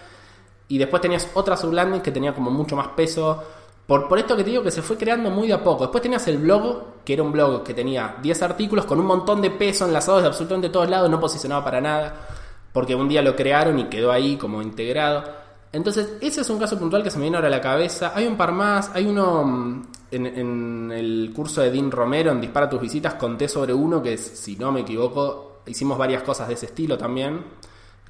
y 0.69 0.79
después 0.79 1.01
tenías 1.01 1.29
otra 1.35 1.57
sublanding 1.57 2.01
que 2.01 2.11
tenía 2.11 2.35
como 2.35 2.51
mucho 2.51 2.77
más 2.77 2.89
peso. 2.89 3.43
Por, 3.87 4.09
por 4.09 4.19
esto 4.19 4.37
que 4.37 4.43
te 4.43 4.51
digo 4.51 4.63
que 4.63 4.73
se 4.73 4.83
fue 4.83 4.97
creando 4.97 5.31
muy 5.31 5.49
de 5.49 5.55
a 5.55 5.63
poco. 5.63 5.85
Después 5.85 6.03
tenías 6.03 6.27
el 6.27 6.39
blog, 6.39 7.05
que 7.05 7.13
era 7.13 7.23
un 7.23 7.31
blog 7.31 7.63
que 7.63 7.73
tenía 7.73 8.17
10 8.21 8.43
artículos 8.43 8.85
con 8.85 8.99
un 8.99 9.07
montón 9.07 9.41
de 9.41 9.51
peso 9.51 9.87
enlazados 9.87 10.23
de 10.23 10.29
absolutamente 10.29 10.71
todos 10.71 10.91
lados, 10.91 11.09
no 11.09 11.21
posicionaba 11.21 11.65
para 11.65 11.81
nada, 11.81 12.27
porque 12.73 12.95
un 12.95 13.09
día 13.09 13.23
lo 13.23 13.37
crearon 13.37 13.79
y 13.79 13.85
quedó 13.85 14.11
ahí 14.11 14.37
como 14.37 14.61
integrado. 14.61 15.25
Entonces, 15.73 16.15
ese 16.21 16.41
es 16.41 16.51
un 16.51 16.59
caso 16.59 16.79
puntual 16.79 17.03
que 17.03 17.11
se 17.11 17.19
me 17.19 17.23
viene 17.23 17.37
ahora 17.37 17.49
a 17.49 17.51
la 17.51 17.61
cabeza. 17.61 18.13
Hay 18.15 18.27
un 18.27 18.37
par 18.37 18.51
más, 18.51 18.91
hay 18.93 19.07
uno 19.07 19.45
mm, 19.45 19.83
en, 20.11 20.27
en 20.27 20.93
el 20.93 21.33
curso 21.35 21.61
de 21.61 21.71
Dean 21.71 21.91
Romero, 21.91 22.33
en 22.33 22.41
Dispara 22.41 22.69
tus 22.69 22.81
visitas, 22.81 23.15
conté 23.15 23.47
sobre 23.47 23.73
uno 23.73 24.03
que, 24.03 24.17
si 24.17 24.57
no 24.57 24.73
me 24.73 24.81
equivoco, 24.81 25.61
hicimos 25.67 25.97
varias 25.97 26.23
cosas 26.23 26.49
de 26.49 26.55
ese 26.55 26.67
estilo 26.67 26.99
también 26.99 27.45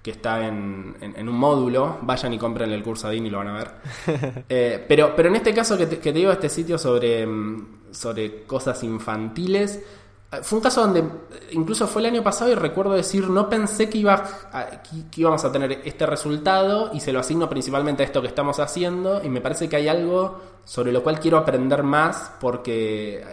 que 0.07 0.13
está 0.13 0.47
en, 0.47 0.95
un 1.19 1.37
módulo. 1.37 1.99
Vayan 2.03 2.33
y 2.33 2.39
compren 2.39 2.71
el 2.71 2.81
curso 2.81 3.11
DIN 3.11 3.27
y 3.27 3.31
lo 3.31 3.39
van 3.39 3.49
a 3.49 3.53
ver. 3.55 3.71
Eh, 4.49 4.85
pero, 4.87 5.15
pero 5.17 5.29
en 5.29 5.37
este 5.37 5.53
caso 5.53 5.77
que 5.77 5.87
te, 5.87 6.13
digo, 6.13 6.31
este 6.31 6.49
sitio 6.49 6.79
sobre, 6.79 7.27
mm, 7.27 7.91
sobre 7.91 8.45
cosas 8.45 8.81
infantiles, 8.85 9.83
eh, 10.31 10.39
fue 10.43 10.59
un 10.59 10.63
caso 10.63 10.83
donde 10.83 11.03
incluso 11.51 11.89
fue 11.89 12.03
el 12.03 12.07
año 12.07 12.23
pasado 12.23 12.53
y 12.53 12.55
recuerdo 12.55 12.93
decir, 12.93 13.29
no 13.29 13.49
pensé 13.49 13.91
que, 13.91 13.99
iba 13.99 14.23
que, 15.11 15.21
íbamos 15.21 15.45
a 15.45 15.51
tener 15.51 15.83
este 15.85 16.07
resultado 16.07 16.91
y 16.95 17.01
se 17.01 17.13
lo 17.13 17.19
asigno 17.19 17.49
principalmente 17.49 18.05
a 18.05 18.07
esto 18.07 18.23
que 18.23 18.29
estamos 18.29 18.61
haciendo 18.61 19.25
y 19.25 19.29
me 19.29 19.41
parece 19.41 19.69
que 19.69 19.75
hay 19.75 19.89
algo 19.89 20.41
sobre 20.65 20.93
lo 20.93 21.03
cual 21.03 21.19
quiero 21.19 21.37
aprender 21.39 21.83
más 21.83 22.31
porque 22.39 23.25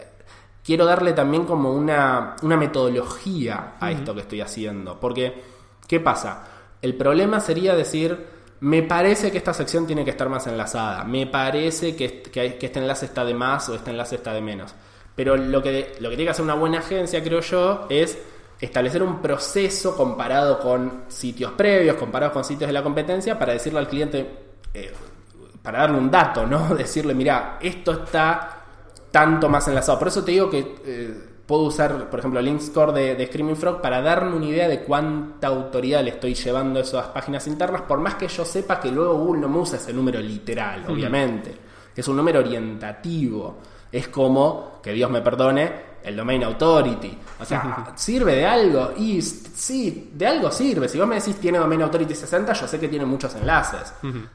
quiero 0.65 0.85
darle 0.85 1.13
también 1.13 1.45
como 1.45 1.71
una, 1.71 2.35
una 2.41 2.57
metodología 2.57 3.75
a 3.79 3.91
esto 3.91 4.15
que 4.15 4.21
estoy 4.21 4.41
haciendo. 4.41 4.99
Porque, 4.99 5.43
¿qué 5.87 5.99
pasa? 5.99 6.52
El 6.83 6.95
problema 6.95 7.39
sería 7.39 7.75
decir, 7.75 8.25
me 8.59 8.83
parece 8.83 9.31
que 9.31 9.37
esta 9.37 9.53
sección 9.53 9.87
tiene 9.87 10.03
que 10.03 10.11
estar 10.11 10.27
más 10.27 10.47
enlazada, 10.47 11.05
me 11.05 11.25
parece 11.25 11.95
que, 11.95 12.23
este 12.61 12.79
enlace 12.79 13.05
está 13.05 13.23
de 13.23 13.33
más 13.33 13.69
o 13.69 13.75
este 13.75 13.91
enlace 13.91 14.15
está 14.15 14.33
de 14.33 14.41
menos. 14.41 14.75
Pero 15.15 15.37
lo 15.37 15.63
que, 15.63 15.95
lo 16.01 16.09
que 16.09 16.17
tiene 16.17 16.25
que 16.25 16.31
hacer 16.31 16.43
una 16.43 16.55
buena 16.55 16.79
agencia, 16.79 17.23
creo 17.23 17.39
yo, 17.39 17.87
es 17.89 18.17
establecer 18.59 19.01
un 19.01 19.21
proceso 19.21 19.95
comparado 19.95 20.59
con 20.59 21.05
sitios 21.07 21.53
previos, 21.53 21.95
comparado 21.95 22.33
con 22.33 22.43
sitios 22.43 22.67
de 22.67 22.73
la 22.73 22.83
competencia, 22.83 23.39
para 23.39 23.53
decirle 23.53 23.79
al 23.79 23.87
cliente, 23.87 24.29
eh, 24.73 24.91
para 25.61 25.79
darle 25.79 25.97
un 25.97 26.11
dato, 26.11 26.45
¿no? 26.45 26.75
Decirle, 26.75 27.13
mira, 27.13 27.59
esto 27.61 27.93
está 27.93 28.65
tanto 29.09 29.47
más 29.47 29.65
enlazado. 29.69 29.97
Por 29.97 30.09
eso 30.09 30.21
te 30.21 30.31
digo 30.31 30.49
que... 30.49 30.75
Eh, 30.85 31.32
puedo 31.45 31.63
usar, 31.63 32.09
por 32.09 32.19
ejemplo, 32.19 32.39
el 32.39 32.61
score 32.61 32.93
de, 32.93 33.15
de, 33.15 33.27
Screaming 33.27 33.55
Frog 33.55 33.81
para 33.81 34.01
darme 34.01 34.35
una 34.35 34.45
idea 34.45 34.67
de 34.67 34.83
cuánta 34.83 35.47
autoridad 35.47 36.03
le 36.03 36.11
estoy 36.11 36.33
llevando 36.33 36.79
a 36.79 36.83
esas 36.83 37.07
páginas 37.07 37.45
internas, 37.47 37.81
por 37.81 37.99
más 37.99 38.15
que 38.15 38.27
yo 38.27 38.45
sepa 38.45 38.79
que 38.79 38.91
luego 38.91 39.15
Google 39.15 39.41
no 39.41 39.49
me 39.49 39.57
usa 39.59 39.77
ese 39.77 39.93
número 39.93 40.19
literal, 40.19 40.85
obviamente. 40.87 41.55
Es 41.95 42.07
un 42.07 42.17
número 42.17 42.39
orientativo. 42.39 43.57
Es 43.91 44.07
como, 44.07 44.79
que 44.81 44.91
Dios 44.93 45.11
me 45.11 45.21
perdone, 45.21 45.93
el 46.03 46.15
Domain 46.15 46.43
Authority. 46.43 47.17
O 47.39 47.45
sea, 47.45 47.93
¿sirve 47.95 48.35
de 48.35 48.45
algo? 48.45 48.93
Y 48.97 49.21
sí, 49.21 50.11
de 50.13 50.27
algo 50.27 50.51
sirve. 50.51 50.89
Si 50.89 50.97
vos 50.97 51.07
me 51.07 51.15
decís 51.15 51.37
tiene 51.37 51.57
Domain 51.57 51.81
Authority 51.81 52.13
60, 52.13 52.53
yo 52.53 52.67
sé 52.67 52.79
que 52.79 52.87
tiene 52.87 53.05
muchos 53.05 53.33
enlaces. 53.35 53.93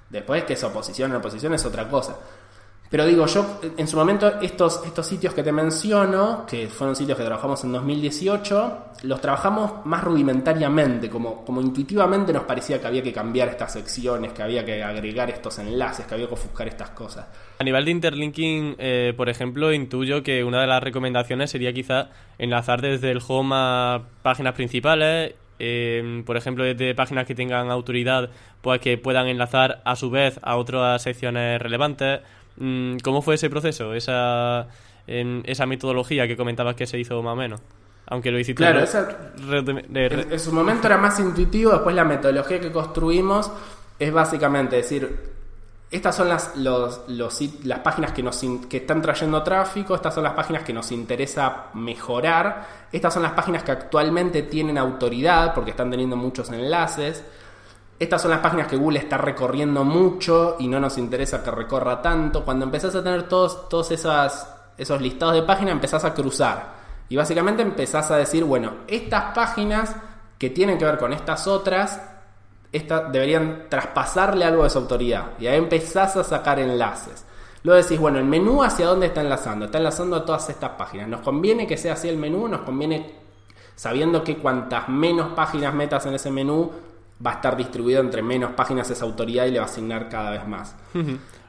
Después 0.08 0.44
que 0.44 0.54
es 0.54 0.64
oposición 0.64 1.12
o 1.12 1.18
oposición 1.18 1.54
es 1.54 1.64
otra 1.64 1.88
cosa. 1.88 2.16
Pero 2.90 3.04
digo, 3.04 3.26
yo 3.26 3.60
en 3.76 3.86
su 3.86 3.96
momento 3.96 4.40
estos, 4.40 4.82
estos 4.86 5.06
sitios 5.06 5.34
que 5.34 5.42
te 5.42 5.52
menciono, 5.52 6.46
que 6.46 6.68
fueron 6.68 6.96
sitios 6.96 7.18
que 7.18 7.24
trabajamos 7.24 7.62
en 7.64 7.72
2018, 7.72 8.78
los 9.02 9.20
trabajamos 9.20 9.84
más 9.84 10.02
rudimentariamente, 10.02 11.10
como, 11.10 11.44
como 11.44 11.60
intuitivamente 11.60 12.32
nos 12.32 12.44
parecía 12.44 12.80
que 12.80 12.86
había 12.86 13.02
que 13.02 13.12
cambiar 13.12 13.48
estas 13.48 13.74
secciones, 13.74 14.32
que 14.32 14.42
había 14.42 14.64
que 14.64 14.82
agregar 14.82 15.28
estos 15.28 15.58
enlaces, 15.58 16.06
que 16.06 16.14
había 16.14 16.28
que 16.28 16.34
ofuscar 16.34 16.66
estas 16.66 16.90
cosas. 16.90 17.26
A 17.58 17.64
nivel 17.64 17.84
de 17.84 17.90
interlinking, 17.90 18.76
eh, 18.78 19.12
por 19.16 19.28
ejemplo, 19.28 19.72
intuyo 19.72 20.22
que 20.22 20.42
una 20.42 20.60
de 20.60 20.66
las 20.66 20.82
recomendaciones 20.82 21.50
sería 21.50 21.74
quizá 21.74 22.08
enlazar 22.38 22.80
desde 22.80 23.10
el 23.10 23.20
home 23.26 23.54
a 23.54 24.02
páginas 24.22 24.54
principales 24.54 25.34
eh, 25.58 26.22
por 26.24 26.36
ejemplo, 26.36 26.64
desde 26.64 26.94
páginas 26.94 27.26
que 27.26 27.34
tengan 27.34 27.70
autoridad, 27.70 28.30
pues 28.60 28.80
que 28.80 28.96
puedan 28.98 29.26
enlazar 29.26 29.82
a 29.84 29.96
su 29.96 30.10
vez 30.10 30.38
a 30.42 30.56
otras 30.56 31.02
secciones 31.02 31.60
relevantes. 31.60 32.20
Mm, 32.58 32.98
¿Cómo 33.02 33.22
fue 33.22 33.36
ese 33.36 33.48
proceso, 33.48 33.94
esa, 33.94 34.68
esa 35.06 35.66
metodología 35.66 36.26
que 36.26 36.36
comentabas 36.36 36.74
que 36.74 36.86
se 36.86 36.98
hizo 36.98 37.22
más 37.22 37.32
o 37.32 37.36
menos? 37.36 37.60
Aunque 38.06 38.30
lo 38.30 38.38
hiciste... 38.38 38.62
Claro, 38.62 38.80
en, 38.80 40.40
su 40.40 40.52
momento 40.52 40.86
era 40.86 40.96
más 40.96 41.20
intuitivo, 41.20 41.72
después 41.72 41.94
la 41.94 42.04
metodología 42.04 42.58
que 42.60 42.72
construimos 42.72 43.50
es 43.98 44.12
básicamente 44.12 44.76
decir, 44.76 45.36
estas 45.90 46.16
son 46.16 46.28
las, 46.28 46.56
los, 46.56 47.02
las 47.64 47.78
páginas 47.80 48.12
que, 48.12 48.22
nos 48.22 48.44
que 48.68 48.78
están 48.78 49.02
trayendo 49.02 49.42
tráfico, 49.42 49.94
estas 49.94 50.14
son 50.14 50.24
las 50.24 50.34
páginas 50.34 50.62
que 50.62 50.72
nos 50.72 50.90
interesa 50.90 51.66
mejorar, 51.74 52.66
estas 52.92 53.12
son 53.12 53.22
las 53.22 53.32
páginas 53.32 53.62
que 53.62 53.72
actualmente 53.72 54.42
tienen 54.42 54.78
autoridad 54.78 55.54
porque 55.54 55.70
están 55.70 55.90
teniendo 55.90 56.16
muchos 56.16 56.50
enlaces. 56.50 57.24
Estas 57.98 58.22
son 58.22 58.30
las 58.30 58.40
páginas 58.40 58.68
que 58.68 58.76
Google 58.76 59.00
está 59.00 59.18
recorriendo 59.18 59.84
mucho 59.84 60.56
y 60.60 60.68
no 60.68 60.78
nos 60.78 60.98
interesa 60.98 61.42
que 61.42 61.50
recorra 61.50 62.00
tanto. 62.00 62.44
Cuando 62.44 62.64
empezás 62.64 62.94
a 62.94 63.02
tener 63.02 63.28
todos, 63.28 63.68
todos 63.68 63.90
esos 63.90 65.00
listados 65.00 65.34
de 65.34 65.42
páginas, 65.42 65.72
empezás 65.72 66.04
a 66.04 66.14
cruzar. 66.14 66.78
Y 67.08 67.16
básicamente 67.16 67.62
empezás 67.62 68.10
a 68.10 68.16
decir, 68.16 68.44
bueno, 68.44 68.72
estas 68.86 69.34
páginas 69.34 69.96
que 70.38 70.50
tienen 70.50 70.78
que 70.78 70.84
ver 70.84 70.98
con 70.98 71.12
estas 71.12 71.48
otras, 71.48 72.00
deberían 72.70 73.64
traspasarle 73.68 74.44
algo 74.44 74.62
de 74.62 74.70
su 74.70 74.78
autoridad. 74.78 75.30
Y 75.40 75.48
ahí 75.48 75.56
empezás 75.56 76.16
a 76.16 76.22
sacar 76.22 76.60
enlaces. 76.60 77.24
Luego 77.64 77.82
decís, 77.82 77.98
bueno, 77.98 78.18
el 78.20 78.24
menú 78.24 78.62
hacia 78.62 78.86
dónde 78.86 79.06
está 79.06 79.22
enlazando. 79.22 79.64
Está 79.64 79.78
enlazando 79.78 80.14
a 80.14 80.24
todas 80.24 80.48
estas 80.48 80.70
páginas. 80.70 81.08
Nos 81.08 81.22
conviene 81.22 81.66
que 81.66 81.76
sea 81.76 81.94
así 81.94 82.08
el 82.08 82.16
menú, 82.16 82.46
nos 82.46 82.60
conviene 82.60 83.16
sabiendo 83.74 84.22
que 84.22 84.36
cuantas 84.36 84.88
menos 84.88 85.32
páginas 85.34 85.74
metas 85.74 86.06
en 86.06 86.14
ese 86.14 86.30
menú, 86.30 86.70
va 87.24 87.32
a 87.32 87.34
estar 87.34 87.56
distribuido 87.56 88.00
entre 88.00 88.22
menos 88.22 88.52
páginas 88.52 88.88
esa 88.90 89.04
autoridad 89.04 89.46
y 89.46 89.50
le 89.50 89.58
va 89.58 89.64
a 89.64 89.68
asignar 89.68 90.08
cada 90.08 90.30
vez 90.30 90.46
más. 90.46 90.74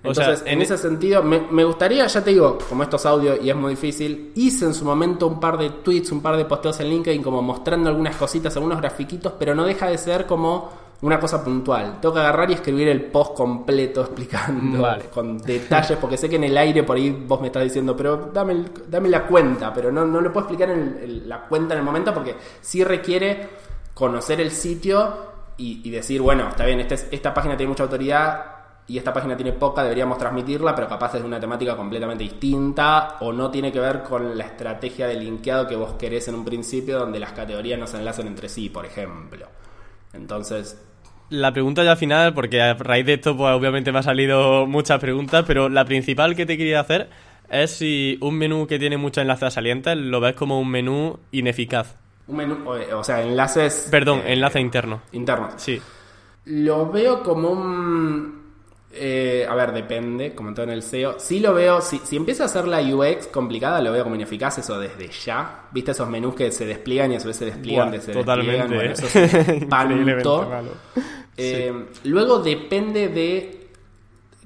Entonces, 0.01 0.43
en, 0.45 0.61
ese 0.61 0.77
sentido, 0.77 1.21
me, 1.23 1.63
gustaría, 1.63 2.07
ya 2.07 2.23
te 2.23 2.31
digo, 2.31 2.57
como 2.69 2.83
esto 2.83 2.95
es 2.95 3.05
audio 3.05 3.41
y 3.41 3.49
es 3.49 3.55
muy 3.55 3.71
difícil, 3.71 4.31
hice 4.35 4.65
en 4.65 4.73
su 4.73 4.85
momento 4.85 5.27
un 5.27 5.39
par 5.39 5.57
de 5.57 5.69
tweets, 5.69 6.11
un 6.11 6.21
par 6.21 6.37
de 6.37 6.45
posteos 6.45 6.79
en 6.79 6.89
LinkedIn 6.89 7.21
como 7.21 7.41
mostrando 7.41 7.89
algunas 7.89 8.15
cositas, 8.15 8.55
algunos 8.55 8.79
grafiquitos, 8.79 9.33
pero 9.37 9.53
no 9.53 9.65
deja 9.65 9.87
de 9.87 9.97
ser 9.97 10.25
como 10.25 10.89
una 11.01 11.19
cosa 11.19 11.43
puntual. 11.43 11.99
Tengo 12.01 12.13
que 12.13 12.19
agarrar 12.21 12.49
y 12.49 12.53
escribir 12.53 12.87
el 12.87 13.03
post 13.05 13.35
completo 13.35 14.01
explicando 14.01 14.85
con 15.13 15.37
detalles, 15.37 15.97
porque 15.97 16.17
sé 16.17 16.29
que 16.29 16.37
en 16.37 16.45
el 16.45 16.57
aire 16.57 16.83
por 16.83 16.95
ahí 16.95 17.09
vos 17.11 17.41
me 17.41 17.47
estás 17.47 17.63
diciendo, 17.63 17.95
pero 17.95 18.31
dame, 18.33 18.65
dame 18.87 19.09
la 19.09 19.27
cuenta, 19.27 19.73
pero 19.73 19.91
no, 19.91 20.05
no 20.05 20.21
le 20.21 20.29
puedo 20.29 20.47
explicar 20.47 20.69
en 20.71 21.27
la 21.27 21.41
cuenta 21.41 21.73
en 21.73 21.79
el 21.79 21.85
momento 21.85 22.13
porque 22.13 22.35
sí 22.61 22.83
requiere 22.83 23.49
conocer 23.93 24.39
el 24.39 24.51
sitio 24.51 25.29
y, 25.59 25.89
decir, 25.89 26.21
bueno, 26.21 26.49
está 26.49 26.65
bien, 26.65 26.79
este 26.79 26.95
esta 27.11 27.33
página 27.33 27.57
tiene 27.57 27.69
mucha 27.69 27.83
autoridad 27.83 28.45
y 28.87 28.97
esta 28.97 29.13
página 29.13 29.35
tiene 29.35 29.51
poca, 29.51 29.83
deberíamos 29.83 30.17
transmitirla, 30.17 30.73
pero 30.73 30.87
capaz 30.87 31.13
es 31.15 31.21
de 31.21 31.27
una 31.27 31.39
temática 31.39 31.75
completamente 31.75 32.23
distinta 32.23 33.17
o 33.19 33.31
no 33.31 33.51
tiene 33.51 33.71
que 33.71 33.79
ver 33.79 34.01
con 34.01 34.37
la 34.37 34.45
estrategia 34.45 35.07
de 35.07 35.15
linkeado 35.15 35.67
que 35.67 35.75
vos 35.75 35.93
querés 35.93 36.27
en 36.27 36.35
un 36.35 36.45
principio, 36.45 36.97
donde 36.97 37.19
las 37.19 37.33
categorías 37.33 37.79
no 37.79 37.85
se 37.85 37.97
enlazan 37.97 38.27
entre 38.27 38.49
sí, 38.49 38.69
por 38.69 38.85
ejemplo. 38.85 39.47
Entonces, 40.13 40.81
la 41.29 41.53
pregunta 41.53 41.83
ya 41.83 41.95
final, 41.95 42.33
porque 42.33 42.61
a 42.61 42.73
raíz 42.73 43.05
de 43.05 43.13
esto, 43.13 43.37
pues 43.37 43.53
obviamente 43.53 43.91
me 43.91 43.99
ha 43.99 44.03
salido 44.03 44.65
muchas 44.65 44.99
preguntas, 44.99 45.45
pero 45.45 45.69
la 45.69 45.85
principal 45.85 46.35
que 46.35 46.47
te 46.47 46.57
quería 46.57 46.79
hacer 46.79 47.09
es 47.49 47.71
si 47.71 48.17
un 48.21 48.35
menú 48.35 48.65
que 48.65 48.79
tiene 48.79 48.97
muchos 48.97 49.21
enlaces 49.21 49.53
salientes 49.53 49.95
lo 49.97 50.19
ves 50.19 50.35
como 50.35 50.59
un 50.59 50.69
menú 50.69 51.19
ineficaz. 51.31 51.95
Un 52.29 52.35
menú, 52.35 52.57
o, 52.69 53.03
sea, 53.03 53.23
enlaces. 53.23 53.87
Perdón, 53.89 54.19
eh, 54.19 54.33
enlace 54.33 54.59
interno. 54.59 55.01
Interno. 55.11 55.49
Sí. 55.57 55.81
Lo 56.45 56.91
veo 56.91 57.23
como 57.23 57.49
un. 57.49 58.39
Eh, 58.91 59.45
a 59.47 59.53
ver, 59.55 59.71
depende, 59.71 60.33
como 60.33 60.53
todo 60.53 60.63
en 60.63 60.71
el 60.71 60.83
SEO. 60.83 61.19
Sí 61.19 61.39
lo 61.39 61.53
veo, 61.53 61.81
si, 61.81 61.99
si 61.99 62.15
empieza 62.15 62.45
a 62.45 62.47
ser 62.47 62.67
la 62.67 62.81
UX 62.81 63.27
complicada, 63.27 63.81
lo 63.81 63.91
veo 63.91 64.03
como 64.03 64.15
ineficaz, 64.15 64.59
eso 64.59 64.79
desde 64.79 65.09
ya. 65.09 65.67
¿Viste 65.71 65.91
esos 65.91 66.07
menús 66.07 66.35
que 66.35 66.51
se 66.51 66.65
despliegan 66.65 67.11
y 67.11 67.15
a 67.15 67.19
su 67.19 67.27
vez 67.27 67.37
se 67.37 67.45
despliegan? 67.45 67.91
de 67.91 68.01
se 68.01 68.13
totalmente. 68.13 68.75
Bueno, 68.75 68.91
eso 68.91 69.05
es 69.19 69.67
eh, 71.37 71.73
Luego 72.03 72.39
depende 72.39 73.09
de 73.09 73.67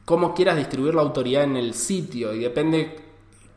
cómo 0.05 0.33
quieras 0.33 0.57
distribuir 0.57 0.95
la 0.95 1.01
autoridad 1.01 1.43
en 1.43 1.57
el 1.57 1.73
sitio 1.73 2.33
y 2.33 2.39
depende 2.39 3.02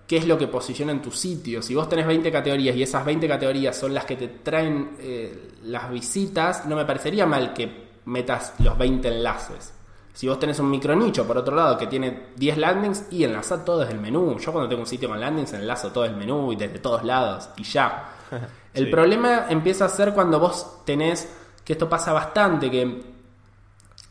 qué 0.06 0.18
es 0.18 0.26
lo 0.26 0.38
que 0.38 0.46
posiciona 0.46 0.92
en 0.92 1.02
tu 1.02 1.10
sitio. 1.10 1.62
Si 1.62 1.74
vos 1.74 1.88
tenés 1.88 2.06
20 2.06 2.30
categorías 2.30 2.76
y 2.76 2.82
esas 2.82 3.04
20 3.04 3.26
categorías 3.26 3.76
son 3.76 3.92
las 3.92 4.04
que 4.04 4.16
te 4.16 4.28
traen 4.28 4.96
eh, 5.00 5.52
las 5.64 5.90
visitas, 5.90 6.66
no 6.66 6.76
me 6.76 6.84
parecería 6.84 7.26
mal 7.26 7.52
que 7.52 7.86
metas 8.04 8.54
los 8.58 8.78
20 8.78 9.08
enlaces. 9.08 9.72
Si 10.12 10.26
vos 10.28 10.38
tenés 10.38 10.58
un 10.60 10.70
micronicho, 10.70 11.26
por 11.26 11.36
otro 11.36 11.54
lado, 11.54 11.76
que 11.76 11.88
tiene 11.88 12.28
10 12.36 12.56
landings 12.56 13.06
y 13.10 13.24
enlaza 13.24 13.64
todo 13.64 13.80
desde 13.80 13.92
el 13.92 14.00
menú. 14.00 14.38
Yo 14.38 14.50
cuando 14.50 14.68
tengo 14.68 14.80
un 14.80 14.86
sitio 14.86 15.08
con 15.10 15.20
landings 15.20 15.52
enlazo 15.52 15.90
todo 15.92 16.06
el 16.06 16.16
menú 16.16 16.52
y 16.52 16.56
desde 16.56 16.78
todos 16.78 17.04
lados 17.04 17.50
y 17.56 17.64
ya. 17.64 18.12
El 18.74 18.90
problema 18.90 19.46
empieza 19.48 19.86
a 19.86 19.88
ser 19.88 20.12
cuando 20.12 20.38
vos 20.38 20.84
tenés, 20.84 21.28
que 21.64 21.72
esto 21.72 21.88
pasa 21.88 22.12
bastante, 22.12 22.70
que 22.70 23.02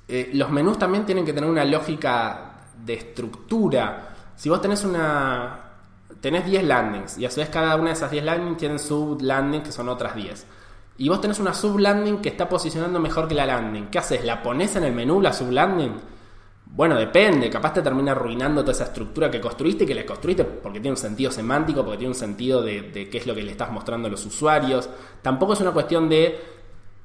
eh, 0.07 0.31
los 0.33 0.49
menús 0.49 0.79
también 0.79 1.05
tienen 1.05 1.23
que 1.23 1.33
tener 1.33 1.47
una 1.49 1.63
lógica 1.65 2.55
de 2.83 2.93
estructura. 2.95 4.15
Si 4.35 4.49
vos 4.49 4.59
tenés 4.61 4.83
una, 4.83 5.64
tenés 6.25 6.43
10 6.43 6.63
landings 6.63 7.19
y 7.19 7.25
a 7.25 7.29
su 7.29 7.39
vez 7.39 7.49
cada 7.49 7.75
una 7.75 7.89
de 7.89 7.91
esas 7.91 8.09
10 8.09 8.23
landings 8.25 8.57
tienen 8.57 8.79
sub 8.79 9.21
landing 9.21 9.61
que 9.61 9.71
son 9.71 9.89
otras 9.89 10.15
10. 10.15 10.47
Y 10.97 11.07
vos 11.07 11.21
tenés 11.21 11.37
una 11.37 11.53
sub 11.53 11.77
landing 11.77 12.17
que 12.17 12.29
está 12.29 12.49
posicionando 12.49 12.99
mejor 12.99 13.27
que 13.27 13.35
la 13.35 13.45
landing. 13.45 13.89
¿Qué 13.91 13.99
haces? 13.99 14.25
¿La 14.25 14.41
pones 14.41 14.75
en 14.75 14.85
el 14.85 14.91
menú 14.91 15.21
la 15.21 15.31
sub 15.31 15.51
landing? 15.51 15.93
Bueno, 16.65 16.95
depende, 16.95 17.47
capaz 17.51 17.73
te 17.73 17.83
termina 17.83 18.13
arruinando 18.13 18.61
toda 18.61 18.71
esa 18.71 18.85
estructura 18.85 19.29
que 19.29 19.39
construiste 19.39 19.83
y 19.83 19.87
que 19.87 19.93
le 19.93 20.03
construiste 20.03 20.45
porque 20.45 20.79
tiene 20.79 20.93
un 20.93 20.97
sentido 20.97 21.29
semántico, 21.29 21.83
porque 21.83 21.99
tiene 21.99 22.13
un 22.13 22.19
sentido 22.19 22.63
de, 22.63 23.07
qué 23.11 23.17
es 23.19 23.27
lo 23.27 23.35
que 23.35 23.43
le 23.43 23.51
estás 23.51 23.71
mostrando 23.71 24.07
a 24.07 24.11
los 24.11 24.25
usuarios. 24.25 24.89
Tampoco 25.21 25.53
es 25.53 25.61
una 25.61 25.73
cuestión 25.73 26.09
de 26.09 26.39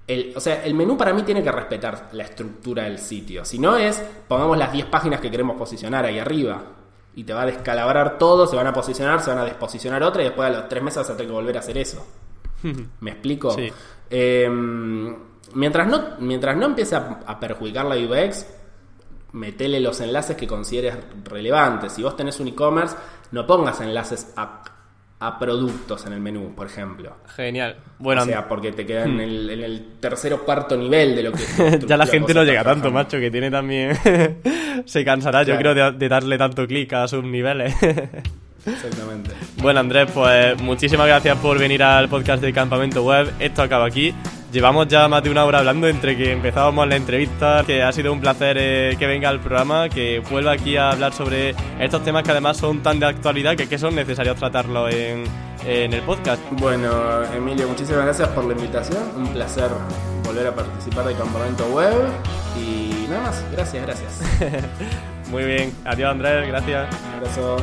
el, 0.06 0.32
o 0.34 0.40
sea, 0.40 0.64
el 0.64 0.72
menú 0.72 0.96
para 0.96 1.12
mí 1.12 1.24
tiene 1.24 1.42
que 1.42 1.52
respetar 1.52 2.08
la 2.12 2.22
estructura 2.22 2.84
del 2.84 2.98
sitio. 2.98 3.44
Si 3.44 3.58
no 3.58 3.76
es, 3.76 4.02
pongamos 4.26 4.56
las 4.56 4.72
10 4.72 4.86
páginas 4.86 5.20
que 5.20 5.30
queremos 5.30 5.58
posicionar 5.58 6.06
ahí 6.06 6.18
arriba 6.18 6.80
y 7.14 7.24
te 7.24 7.32
va 7.32 7.42
a 7.42 7.46
descalabrar 7.46 8.18
todo, 8.18 8.46
se 8.46 8.56
van 8.56 8.66
a 8.66 8.72
posicionar, 8.72 9.20
se 9.20 9.30
van 9.30 9.40
a 9.40 9.44
desposicionar 9.44 10.02
otra 10.02 10.22
y 10.22 10.26
después 10.26 10.48
a 10.48 10.52
los 10.52 10.68
tres 10.68 10.82
meses 10.82 10.98
vas 10.98 11.11
a 11.11 11.16
tener 11.16 11.26
que 11.28 11.32
volver 11.32 11.56
a 11.56 11.61
hacer 11.61 11.76
eso. 11.78 12.06
¿Me 13.00 13.11
explico? 13.11 13.56
Em, 14.08 15.16
mientras, 15.54 15.86
no, 15.86 16.16
mientras 16.18 16.56
no 16.56 16.66
empiece 16.66 16.96
a, 16.96 17.40
perjudicar 17.40 17.86
la 17.86 17.96
UX, 17.96 18.46
metele 19.32 19.80
los 19.80 20.00
enlaces 20.00 20.36
que 20.36 20.46
consideres 20.46 20.96
relevantes. 21.24 21.92
Si 21.92 22.02
vos 22.02 22.16
tenés 22.16 22.38
un 22.40 22.48
e-commerce, 22.48 22.96
no 23.32 23.46
pongas 23.46 23.80
enlaces 23.80 24.32
a, 24.36 24.62
productos 25.38 26.06
en 26.06 26.14
el 26.14 26.20
menú, 26.20 26.54
por 26.54 26.66
ejemplo. 26.66 27.16
Genial. 27.36 27.76
Bueno, 27.98 28.22
o 28.22 28.24
sea, 28.24 28.48
porque 28.48 28.72
te 28.72 28.86
quedan 28.86 29.16
hmm. 29.16 29.20
en, 29.20 29.50
el, 29.62 29.86
tercer 30.00 30.32
o 30.32 30.44
cuarto 30.44 30.76
nivel 30.76 31.14
de 31.14 31.22
lo 31.24 31.32
que... 31.32 31.78
ya 31.86 31.96
la 31.96 32.06
gente 32.06 32.32
no 32.32 32.42
llega 32.42 32.64
tanto, 32.64 32.90
macho, 32.90 33.18
que 33.18 33.30
tiene 33.30 33.50
también... 33.50 33.96
Se 34.86 35.04
cansará, 35.04 35.42
yo 35.42 35.56
creo, 35.58 35.92
de, 35.92 36.08
darle 36.08 36.38
tanto 36.38 36.66
clic 36.66 36.92
a 36.94 37.06
sus 37.06 37.22
niveles. 37.22 37.74
Exactamente. 38.66 39.30
Bueno, 39.58 39.80
Andrés, 39.80 40.11
pues 40.12 40.61
muchísimas 40.61 41.06
gracias 41.06 41.36
por 41.38 41.58
venir 41.58 41.82
al 41.82 42.08
podcast 42.08 42.42
de 42.42 42.52
Campamento 42.52 43.04
Web. 43.04 43.32
Esto 43.38 43.62
acaba 43.62 43.86
aquí. 43.86 44.14
Llevamos 44.52 44.88
ya 44.88 45.06
más 45.06 45.22
de 45.22 45.30
una 45.30 45.44
hora 45.44 45.61
hablando 45.61 45.86
entre 45.86 46.16
que 46.16 46.32
empezábamos 46.32 46.88
la 46.88 46.96
entrevista, 46.96 47.62
que 47.64 47.82
ha 47.82 47.92
sido 47.92 48.12
un 48.12 48.20
placer 48.20 48.56
eh, 48.58 48.96
que 48.98 49.06
venga 49.06 49.28
al 49.28 49.38
programa, 49.40 49.88
que 49.88 50.18
vuelva 50.28 50.52
aquí 50.52 50.76
a 50.76 50.90
hablar 50.90 51.12
sobre 51.12 51.54
estos 51.78 52.02
temas 52.02 52.24
que 52.24 52.32
además 52.32 52.56
son 52.56 52.82
tan 52.82 52.98
de 52.98 53.06
actualidad 53.06 53.56
que, 53.56 53.68
que 53.68 53.78
son 53.78 53.94
necesarios 53.94 54.36
tratarlos 54.36 54.92
en, 54.92 55.24
en 55.64 55.92
el 55.92 56.02
podcast. 56.02 56.42
Bueno, 56.52 57.22
Emilio, 57.32 57.68
muchísimas 57.68 58.04
gracias 58.04 58.28
por 58.30 58.44
la 58.44 58.54
invitación. 58.54 59.02
Un 59.16 59.28
placer 59.28 59.70
volver 60.24 60.48
a 60.48 60.54
participar 60.54 61.06
del 61.06 61.16
campamento 61.16 61.66
web. 61.68 61.94
Y 62.56 63.06
nada 63.08 63.22
más, 63.22 63.44
gracias, 63.52 63.86
gracias. 63.86 64.20
Muy 65.30 65.44
bien, 65.44 65.72
adiós 65.84 66.11
Andrés, 66.11 66.48
gracias. 66.48 66.88
Un 67.06 67.14
abrazo. 67.14 67.56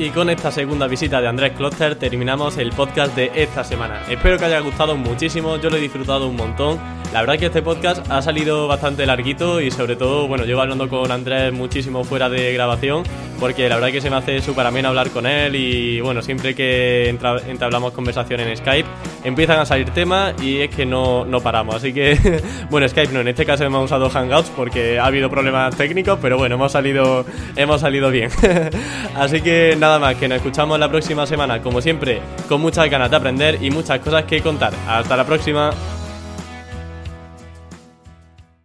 Y 0.00 0.08
con 0.08 0.30
esta 0.30 0.50
segunda 0.50 0.86
visita 0.86 1.20
de 1.20 1.28
Andrés 1.28 1.52
Kloster 1.52 1.94
terminamos 1.94 2.56
el 2.56 2.70
podcast 2.70 3.14
de 3.14 3.30
esta 3.34 3.62
semana. 3.62 4.00
Espero 4.08 4.38
que 4.38 4.46
haya 4.46 4.60
gustado 4.60 4.96
muchísimo, 4.96 5.58
yo 5.58 5.68
lo 5.68 5.76
he 5.76 5.80
disfrutado 5.80 6.26
un 6.26 6.36
montón. 6.36 6.80
La 7.12 7.20
verdad 7.20 7.38
que 7.38 7.46
este 7.46 7.60
podcast 7.60 8.08
ha 8.08 8.22
salido 8.22 8.68
bastante 8.68 9.04
larguito 9.04 9.60
y 9.60 9.70
sobre 9.72 9.96
todo, 9.96 10.28
bueno, 10.28 10.44
llevo 10.44 10.60
hablando 10.60 10.88
con 10.88 11.10
Andrés 11.10 11.52
muchísimo 11.52 12.04
fuera 12.04 12.28
de 12.28 12.52
grabación 12.52 13.02
porque 13.40 13.68
la 13.68 13.76
verdad 13.76 13.90
que 13.90 14.00
se 14.00 14.10
me 14.10 14.16
hace 14.16 14.40
súper 14.42 14.66
ameno 14.66 14.88
hablar 14.88 15.10
con 15.10 15.26
él 15.26 15.56
y 15.56 16.00
bueno, 16.00 16.22
siempre 16.22 16.54
que 16.54 17.08
entablamos 17.08 17.92
conversación 17.94 18.40
en 18.40 18.56
Skype 18.56 18.88
empiezan 19.24 19.58
a 19.58 19.66
salir 19.66 19.90
temas 19.90 20.40
y 20.40 20.60
es 20.60 20.70
que 20.70 20.86
no, 20.86 21.24
no 21.24 21.40
paramos. 21.40 21.74
Así 21.74 21.92
que, 21.92 22.40
bueno, 22.70 22.88
Skype 22.88 23.12
no, 23.12 23.20
en 23.20 23.28
este 23.28 23.44
caso 23.44 23.64
hemos 23.64 23.86
usado 23.86 24.08
Hangouts 24.08 24.50
porque 24.50 24.98
ha 24.98 25.06
habido 25.06 25.28
problemas 25.30 25.74
técnicos, 25.76 26.18
pero 26.20 26.36
bueno, 26.38 26.54
hemos 26.54 26.70
salido, 26.70 27.24
hemos 27.56 27.80
salido 27.80 28.10
bien. 28.10 28.30
Así 29.16 29.40
que 29.40 29.74
nada 29.78 29.98
más, 29.98 30.16
que 30.16 30.28
nos 30.28 30.36
escuchamos 30.36 30.78
la 30.78 30.88
próxima 30.88 31.26
semana, 31.26 31.60
como 31.62 31.80
siempre, 31.80 32.20
con 32.48 32.60
muchas 32.60 32.88
ganas 32.88 33.10
de 33.10 33.16
aprender 33.16 33.58
y 33.60 33.70
muchas 33.70 33.98
cosas 34.00 34.24
que 34.24 34.40
contar. 34.42 34.72
Hasta 34.86 35.16
la 35.16 35.24
próxima. 35.24 35.70